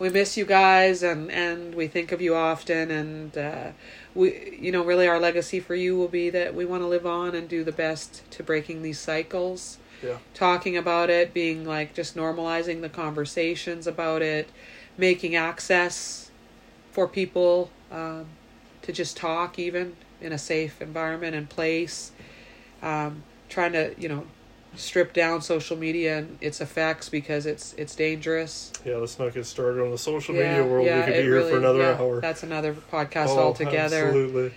we 0.02 0.10
miss 0.10 0.36
you 0.36 0.46
guys, 0.46 1.04
and 1.04 1.32
and 1.32 1.76
we 1.76 1.86
think 1.86 2.12
of 2.12 2.20
you 2.20 2.34
often, 2.34 2.90
and 2.90 3.38
uh, 3.38 3.68
we, 4.16 4.58
you 4.60 4.72
know, 4.72 4.84
really 4.84 5.08
our 5.08 5.20
legacy 5.20 5.60
for 5.60 5.76
you 5.76 5.96
will 5.96 6.08
be 6.08 6.32
that 6.32 6.56
we 6.56 6.66
want 6.66 6.82
to 6.82 6.88
live 6.88 7.06
on 7.06 7.36
and 7.36 7.48
do 7.48 7.64
the 7.64 7.72
best 7.72 8.24
to 8.32 8.42
breaking 8.42 8.82
these 8.82 9.00
cycles 9.00 9.78
Yeah. 10.02 10.18
talking 10.34 10.76
about 10.76 11.12
it, 11.12 11.36
being 11.36 11.64
like 11.66 11.94
just 11.94 12.16
normalizing 12.16 12.82
the 12.82 12.90
conversations 12.90 13.86
about 13.86 14.24
it, 14.24 14.50
making 14.98 15.36
access 15.36 16.32
for 16.92 17.08
people 17.08 17.70
um, 17.92 18.26
to 18.82 18.92
just 18.92 19.16
talk, 19.16 19.60
even 19.60 19.96
in 20.20 20.32
a 20.34 20.40
safe 20.40 20.82
environment 20.82 21.36
and 21.36 21.48
place. 21.48 22.12
Um, 22.82 23.22
trying 23.50 23.74
to, 23.74 23.94
you 24.00 24.10
know, 24.10 24.26
strip 24.76 25.14
down 25.14 25.42
social 25.42 25.76
media 25.78 26.20
and 26.20 26.38
its 26.42 26.62
effects 26.62 27.10
because 27.10 27.46
it's 27.46 27.74
it's 27.78 27.96
dangerous. 27.96 28.72
Yeah. 28.86 28.98
Let's 28.98 29.20
not 29.20 29.34
get 29.34 29.46
started 29.46 29.84
on 29.84 29.92
the 29.92 29.98
social 29.98 30.34
Yeah, 30.36 30.48
media 30.60 30.66
world. 30.72 30.86
yeah, 30.86 31.00
we 31.00 31.04
could 31.06 31.14
be 31.18 31.22
here 31.24 31.34
really- 31.36 31.52
for 31.52 31.58
another 31.58 31.80
yeah, 31.80 31.98
hour. 32.00 32.22
That's 32.22 32.44
another 32.44 32.74
podcast 32.74 33.28
Oh, 33.28 33.40
altogether. 33.40 34.06
Absolutely. 34.08 34.54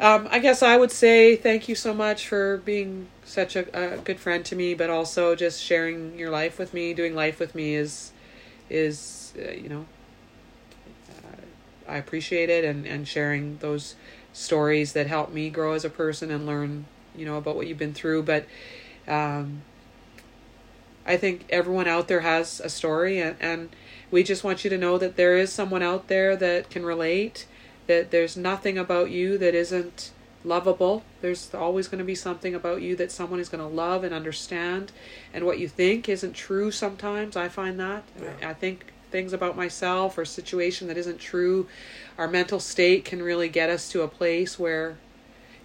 Um, 0.00 0.28
I 0.30 0.38
guess 0.38 0.62
I 0.62 0.78
would 0.78 0.90
say 0.90 1.36
thank 1.36 1.68
you 1.68 1.74
so 1.74 1.92
much 1.92 2.26
for 2.26 2.56
being 2.64 3.08
such 3.24 3.54
a, 3.54 3.66
a 3.96 3.98
good 3.98 4.18
friend 4.18 4.42
to 4.46 4.56
me, 4.56 4.72
but 4.72 4.88
also 4.88 5.34
just 5.36 5.62
sharing 5.62 6.18
your 6.18 6.30
life 6.30 6.58
with 6.58 6.72
me. 6.72 6.94
Doing 6.94 7.14
life 7.14 7.38
with 7.38 7.54
me 7.54 7.74
is, 7.74 8.10
is 8.70 9.34
uh, 9.38 9.50
you 9.50 9.68
know, 9.68 9.84
uh, 11.10 11.42
I 11.86 11.98
appreciate 11.98 12.48
it, 12.48 12.64
and 12.64 12.86
and 12.86 13.06
sharing 13.06 13.58
those 13.58 13.94
stories 14.32 14.94
that 14.94 15.06
help 15.06 15.32
me 15.34 15.50
grow 15.50 15.74
as 15.74 15.84
a 15.84 15.90
person 15.90 16.30
and 16.30 16.46
learn, 16.46 16.86
you 17.14 17.26
know, 17.26 17.36
about 17.36 17.54
what 17.56 17.66
you've 17.66 17.76
been 17.78 17.92
through. 17.94 18.22
But, 18.22 18.46
um, 19.10 19.62
I 21.06 21.16
think 21.16 21.46
everyone 21.50 21.88
out 21.88 22.08
there 22.08 22.20
has 22.20 22.60
a 22.60 22.68
story, 22.68 23.20
and 23.20 23.36
and 23.40 23.70
we 24.10 24.22
just 24.22 24.44
want 24.44 24.64
you 24.64 24.70
to 24.70 24.78
know 24.78 24.98
that 24.98 25.16
there 25.16 25.36
is 25.36 25.52
someone 25.52 25.82
out 25.82 26.08
there 26.08 26.36
that 26.36 26.70
can 26.70 26.84
relate 26.84 27.46
that 27.86 28.12
there's 28.12 28.36
nothing 28.36 28.78
about 28.78 29.10
you 29.10 29.36
that 29.36 29.52
isn't 29.52 30.12
lovable. 30.44 31.02
There's 31.22 31.52
always 31.52 31.88
going 31.88 31.98
to 31.98 32.04
be 32.04 32.14
something 32.14 32.54
about 32.54 32.82
you 32.82 32.94
that 32.94 33.10
someone 33.10 33.40
is 33.40 33.48
going 33.48 33.62
to 33.62 33.74
love 33.74 34.04
and 34.04 34.14
understand. 34.14 34.92
And 35.34 35.44
what 35.44 35.58
you 35.58 35.68
think 35.68 36.08
isn't 36.08 36.34
true 36.34 36.70
sometimes. 36.70 37.36
I 37.36 37.48
find 37.48 37.80
that. 37.80 38.04
Yeah. 38.20 38.50
I 38.50 38.54
think 38.54 38.92
things 39.10 39.32
about 39.32 39.56
myself 39.56 40.16
or 40.16 40.24
situation 40.24 40.86
that 40.86 40.96
isn't 40.96 41.18
true. 41.18 41.66
Our 42.16 42.28
mental 42.28 42.60
state 42.60 43.04
can 43.04 43.22
really 43.22 43.48
get 43.48 43.70
us 43.70 43.88
to 43.90 44.02
a 44.02 44.08
place 44.08 44.56
where, 44.56 44.96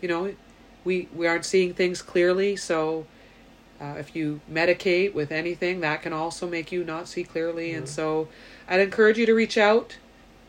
you 0.01 0.07
know, 0.07 0.33
we, 0.83 1.07
we 1.13 1.27
aren't 1.27 1.45
seeing 1.45 1.75
things 1.75 2.01
clearly. 2.01 2.55
So 2.55 3.05
uh, 3.81 3.95
if 3.97 4.15
you 4.15 4.41
medicate 4.51 5.13
with 5.13 5.31
anything, 5.31 5.81
that 5.81 6.01
can 6.01 6.13
also 6.13 6.47
make 6.47 6.71
you 6.71 6.83
not 6.83 7.07
see 7.07 7.23
clearly. 7.23 7.73
And 7.73 7.85
Mhm. 7.85 7.89
so 7.89 8.27
I'd 8.69 8.79
encourage 8.79 9.17
you 9.17 9.25
to 9.25 9.33
reach 9.33 9.57
out 9.57 9.97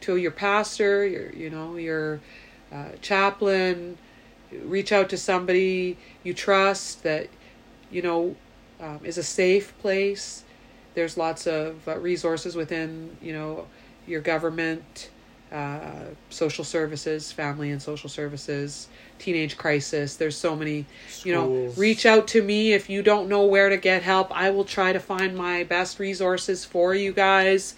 to 0.02 0.16
your 0.16 0.30
pastor, 0.30 1.06
your 1.06 1.32
you 1.32 1.50
know 1.50 1.76
your 1.76 2.20
uh, 2.72 2.90
chaplain. 3.02 3.98
Reach 4.64 4.92
out 4.92 5.08
to 5.10 5.16
somebody 5.16 5.96
you 6.22 6.32
trust 6.34 7.02
that 7.02 7.28
you 7.90 8.02
know 8.02 8.36
um, 8.80 9.00
is 9.04 9.18
a 9.18 9.22
safe 9.22 9.76
place. 9.80 10.44
There's 10.94 11.16
lots 11.16 11.46
of 11.46 11.86
uh, 11.88 11.98
resources 11.98 12.54
within 12.56 13.16
you 13.20 13.32
know 13.32 13.66
your 14.06 14.20
government, 14.20 15.10
uh, 15.52 16.06
social 16.28 16.64
services, 16.64 17.30
family 17.30 17.70
and 17.70 17.80
social 17.80 18.10
services, 18.10 18.88
teenage 19.18 19.56
crisis. 19.56 20.16
There's 20.16 20.36
so 20.36 20.56
many 20.56 20.86
you 21.24 21.32
know 21.32 21.72
reach 21.76 22.04
out 22.04 22.26
to 22.28 22.42
me 22.42 22.72
if 22.72 22.90
you 22.90 23.02
don't 23.02 23.28
know 23.28 23.44
where 23.44 23.68
to 23.68 23.76
get 23.76 24.02
help. 24.02 24.36
I 24.36 24.50
will 24.50 24.64
try 24.64 24.92
to 24.92 25.00
find 25.00 25.36
my 25.36 25.62
best 25.64 25.98
resources 25.98 26.64
for 26.64 26.94
you 26.94 27.12
guys. 27.12 27.74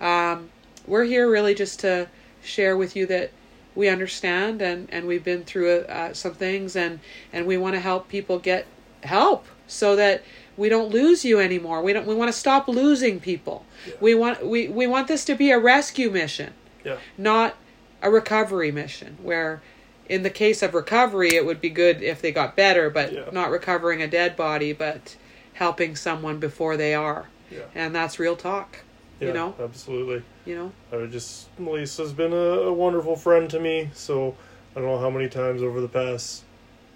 Um, 0.00 0.50
we're 0.86 1.04
here 1.04 1.30
really 1.30 1.54
just 1.54 1.80
to 1.80 2.08
share 2.42 2.76
with 2.76 2.96
you 2.96 3.06
that 3.06 3.30
we 3.74 3.88
understand 3.88 4.60
and 4.60 4.88
and 4.90 5.06
we've 5.06 5.24
been 5.24 5.44
through 5.44 5.80
uh, 5.82 6.12
some 6.12 6.34
things 6.34 6.76
and 6.76 7.00
and 7.32 7.46
we 7.46 7.56
want 7.56 7.74
to 7.74 7.80
help 7.80 8.08
people 8.08 8.38
get 8.38 8.66
help 9.02 9.46
so 9.66 9.96
that 9.96 10.22
we 10.56 10.68
don't 10.68 10.90
lose 10.90 11.24
you 11.24 11.40
anymore. 11.40 11.82
We 11.82 11.92
don't 11.92 12.06
we 12.06 12.14
want 12.14 12.28
to 12.32 12.38
stop 12.38 12.68
losing 12.68 13.20
people. 13.20 13.64
Yeah. 13.86 13.94
we 14.00 14.14
want 14.14 14.46
we 14.46 14.68
we 14.68 14.86
want 14.86 15.08
this 15.08 15.24
to 15.26 15.34
be 15.34 15.50
a 15.50 15.58
rescue 15.58 16.10
mission 16.10 16.52
Yeah. 16.84 16.96
not 17.18 17.54
a 18.02 18.10
recovery 18.10 18.70
mission 18.70 19.16
where 19.22 19.62
in 20.08 20.22
the 20.22 20.30
case 20.30 20.62
of 20.62 20.74
recovery 20.74 21.34
it 21.34 21.46
would 21.46 21.60
be 21.60 21.70
good 21.70 22.02
if 22.02 22.20
they 22.20 22.30
got 22.32 22.54
better 22.56 22.90
but 22.90 23.12
Yeah. 23.12 23.24
not 23.32 23.50
recovering 23.50 24.02
a 24.02 24.06
dead 24.06 24.36
body 24.36 24.72
but 24.72 25.16
helping 25.54 25.96
someone 25.96 26.38
before 26.38 26.76
they 26.76 26.94
are 26.94 27.28
Yeah. 27.50 27.60
and 27.74 27.94
that's 27.94 28.18
real 28.18 28.36
talk 28.36 28.78
Yeah. 29.20 29.28
you 29.28 29.34
know 29.34 29.54
Absolutely. 29.58 30.22
you 30.44 30.56
know 30.56 30.72
I 30.92 30.96
would 30.96 31.12
just 31.12 31.48
Lisa's 31.58 32.12
been 32.12 32.32
a, 32.32 32.36
a 32.36 32.72
wonderful 32.72 33.16
friend 33.16 33.48
to 33.50 33.58
me. 33.60 33.90
So 33.94 34.36
I 34.76 34.80
don't 34.80 34.88
know 34.88 34.98
how 34.98 35.10
many 35.10 35.28
times 35.28 35.62
over 35.62 35.80
the 35.80 35.88
past 35.88 36.42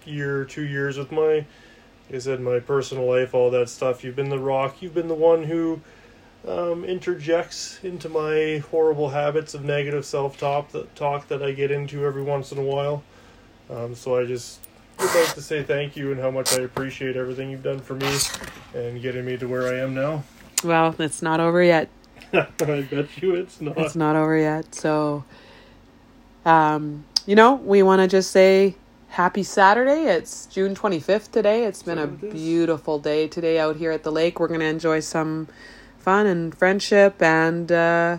year, 0.05 0.43
two 0.45 0.63
years 0.65 0.97
with 0.97 1.11
my, 1.11 1.35
like 1.35 1.45
I 2.15 2.17
said, 2.19 2.41
my 2.41 2.59
personal 2.59 3.05
life, 3.05 3.33
all 3.33 3.49
that 3.51 3.69
stuff. 3.69 4.03
You've 4.03 4.15
been 4.15 4.29
the 4.29 4.39
rock. 4.39 4.81
You've 4.81 4.93
been 4.93 5.07
the 5.07 5.13
one 5.15 5.43
who 5.43 5.81
um, 6.47 6.83
interjects 6.85 7.79
into 7.83 8.09
my 8.09 8.63
horrible 8.71 9.09
habits 9.09 9.53
of 9.53 9.63
negative 9.63 10.05
self-talk 10.05 10.71
that 10.71 10.95
talk 10.95 11.27
that 11.27 11.43
I 11.43 11.51
get 11.51 11.71
into 11.71 12.05
every 12.05 12.23
once 12.23 12.51
in 12.51 12.57
a 12.57 12.63
while. 12.63 13.03
Um, 13.69 13.93
so 13.95 14.17
I 14.17 14.25
just 14.25 14.59
would 14.99 15.13
like 15.13 15.33
to 15.33 15.41
say 15.41 15.63
thank 15.63 15.95
you 15.95 16.11
and 16.11 16.19
how 16.19 16.31
much 16.31 16.53
I 16.57 16.61
appreciate 16.61 17.15
everything 17.15 17.51
you've 17.51 17.63
done 17.63 17.79
for 17.79 17.95
me 17.95 18.17
and 18.73 19.01
getting 19.01 19.25
me 19.25 19.37
to 19.37 19.47
where 19.47 19.67
I 19.73 19.79
am 19.79 19.93
now. 19.93 20.23
well 20.63 20.93
it's 20.99 21.21
not 21.21 21.39
over 21.39 21.63
yet 21.63 21.87
I 22.33 22.47
bet 22.59 23.21
you 23.21 23.35
it's 23.35 23.61
not. 23.61 23.77
it's 23.77 23.95
not 23.95 24.15
over 24.17 24.37
yet 24.37 24.75
so 24.75 25.23
um 26.45 27.05
you 27.25 27.35
know 27.35 27.55
we 27.55 27.81
want 27.81 28.01
to 28.01 28.07
just 28.07 28.31
say 28.31 28.75
happy 29.09 29.41
saturday 29.41 30.03
it's 30.03 30.47
june 30.47 30.75
25th 30.75 31.31
today 31.31 31.63
it's 31.63 31.81
been 31.81 31.97
a 31.97 32.07
beautiful 32.07 32.99
day 32.99 33.27
today 33.27 33.57
out 33.57 33.77
here 33.77 33.91
at 33.91 34.03
the 34.03 34.11
lake 34.11 34.39
we're 34.39 34.49
going 34.49 34.59
to 34.59 34.65
enjoy 34.65 34.99
some 34.99 35.47
fun 36.09 36.25
and 36.25 36.55
friendship 36.55 37.21
and 37.21 37.71
uh 37.71 38.17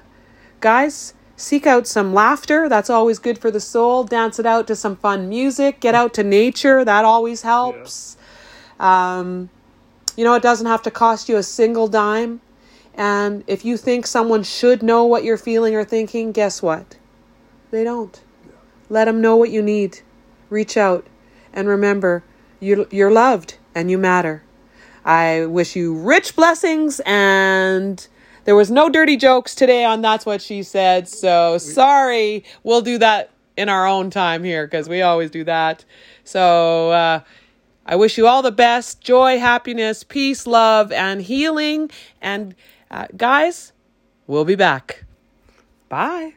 guys 0.61 1.15
seek 1.37 1.67
out 1.67 1.87
some 1.87 2.13
laughter 2.15 2.69
that's 2.69 2.91
always 2.91 3.19
good 3.19 3.39
for 3.39 3.51
the 3.51 3.61
soul 3.61 4.05
dance 4.05 4.39
it 4.39 4.47
out 4.47 4.67
to 4.67 4.77
some 4.77 4.97
fun 4.97 5.29
music 5.29 5.81
get 5.81 5.95
out 5.95 6.13
to 6.15 6.23
nature 6.23 6.85
that 6.85 7.05
always 7.05 7.43
helps 7.43 8.17
um 8.79 9.49
you 10.17 10.25
know 10.25 10.35
it 10.35 10.43
doesn't 10.43 10.67
have 10.67 10.83
to 10.83 10.91
cost 10.91 11.29
you 11.29 11.37
a 11.37 11.43
single 11.43 11.89
dime 11.89 12.41
and 12.95 13.45
if 13.47 13.65
you 13.65 13.79
think 13.79 14.07
someone 14.07 14.43
should 14.43 14.83
know 14.83 15.05
what 15.05 15.25
you're 15.25 15.39
feeling 15.39 15.75
or 15.75 15.85
thinking, 15.85 16.33
guess 16.33 16.61
what? 16.61 16.97
They 17.71 17.85
don't. 17.85 18.21
Let 18.89 19.07
them 19.07 19.21
know 19.21 19.37
what 19.37 19.51
you 19.51 19.63
need. 19.63 20.01
Reach 20.49 20.77
out. 20.77 21.07
And 21.53 21.69
remember, 21.69 22.25
you're, 22.59 22.87
you're 22.91 23.11
loved 23.11 23.57
and 23.75 23.91
you 23.91 23.99
matter. 23.99 24.43
I 25.05 25.47
wish 25.47 25.77
you 25.77 25.95
rich 25.95 26.37
blessings 26.37 27.01
and 27.07 28.07
there 28.45 28.57
was 28.57 28.71
no 28.71 28.89
dirty 28.89 29.17
jokes 29.17 29.55
today 29.55 29.85
on 29.85 30.01
That's 30.01 30.27
What 30.27 30.43
She 30.43 30.63
Said. 30.63 31.09
So 31.09 31.59
sorry. 31.59 32.45
We'll 32.63 32.83
do 32.83 32.99
that 32.99 33.31
in 33.57 33.69
our 33.69 33.87
own 33.87 34.11
time 34.11 34.43
here 34.43 34.67
because 34.67 34.89
we 34.89 35.03
always 35.03 35.31
do 35.31 35.45
that. 35.45 35.85
So, 36.25 36.91
uh, 36.91 37.21
I 37.87 37.97
wish 37.97 38.17
you 38.17 38.27
all 38.27 38.43
the 38.43 38.53
best 38.53 39.01
joy, 39.01 39.39
happiness, 39.39 40.05
peace, 40.05 40.47
love, 40.47 40.93
and 40.93 41.21
healing. 41.21 41.91
And 42.21 42.55
uh, 42.91 43.07
guys, 43.17 43.73
we'll 44.27 44.45
be 44.45 44.55
back. 44.55 45.05
Bye. 45.89 46.35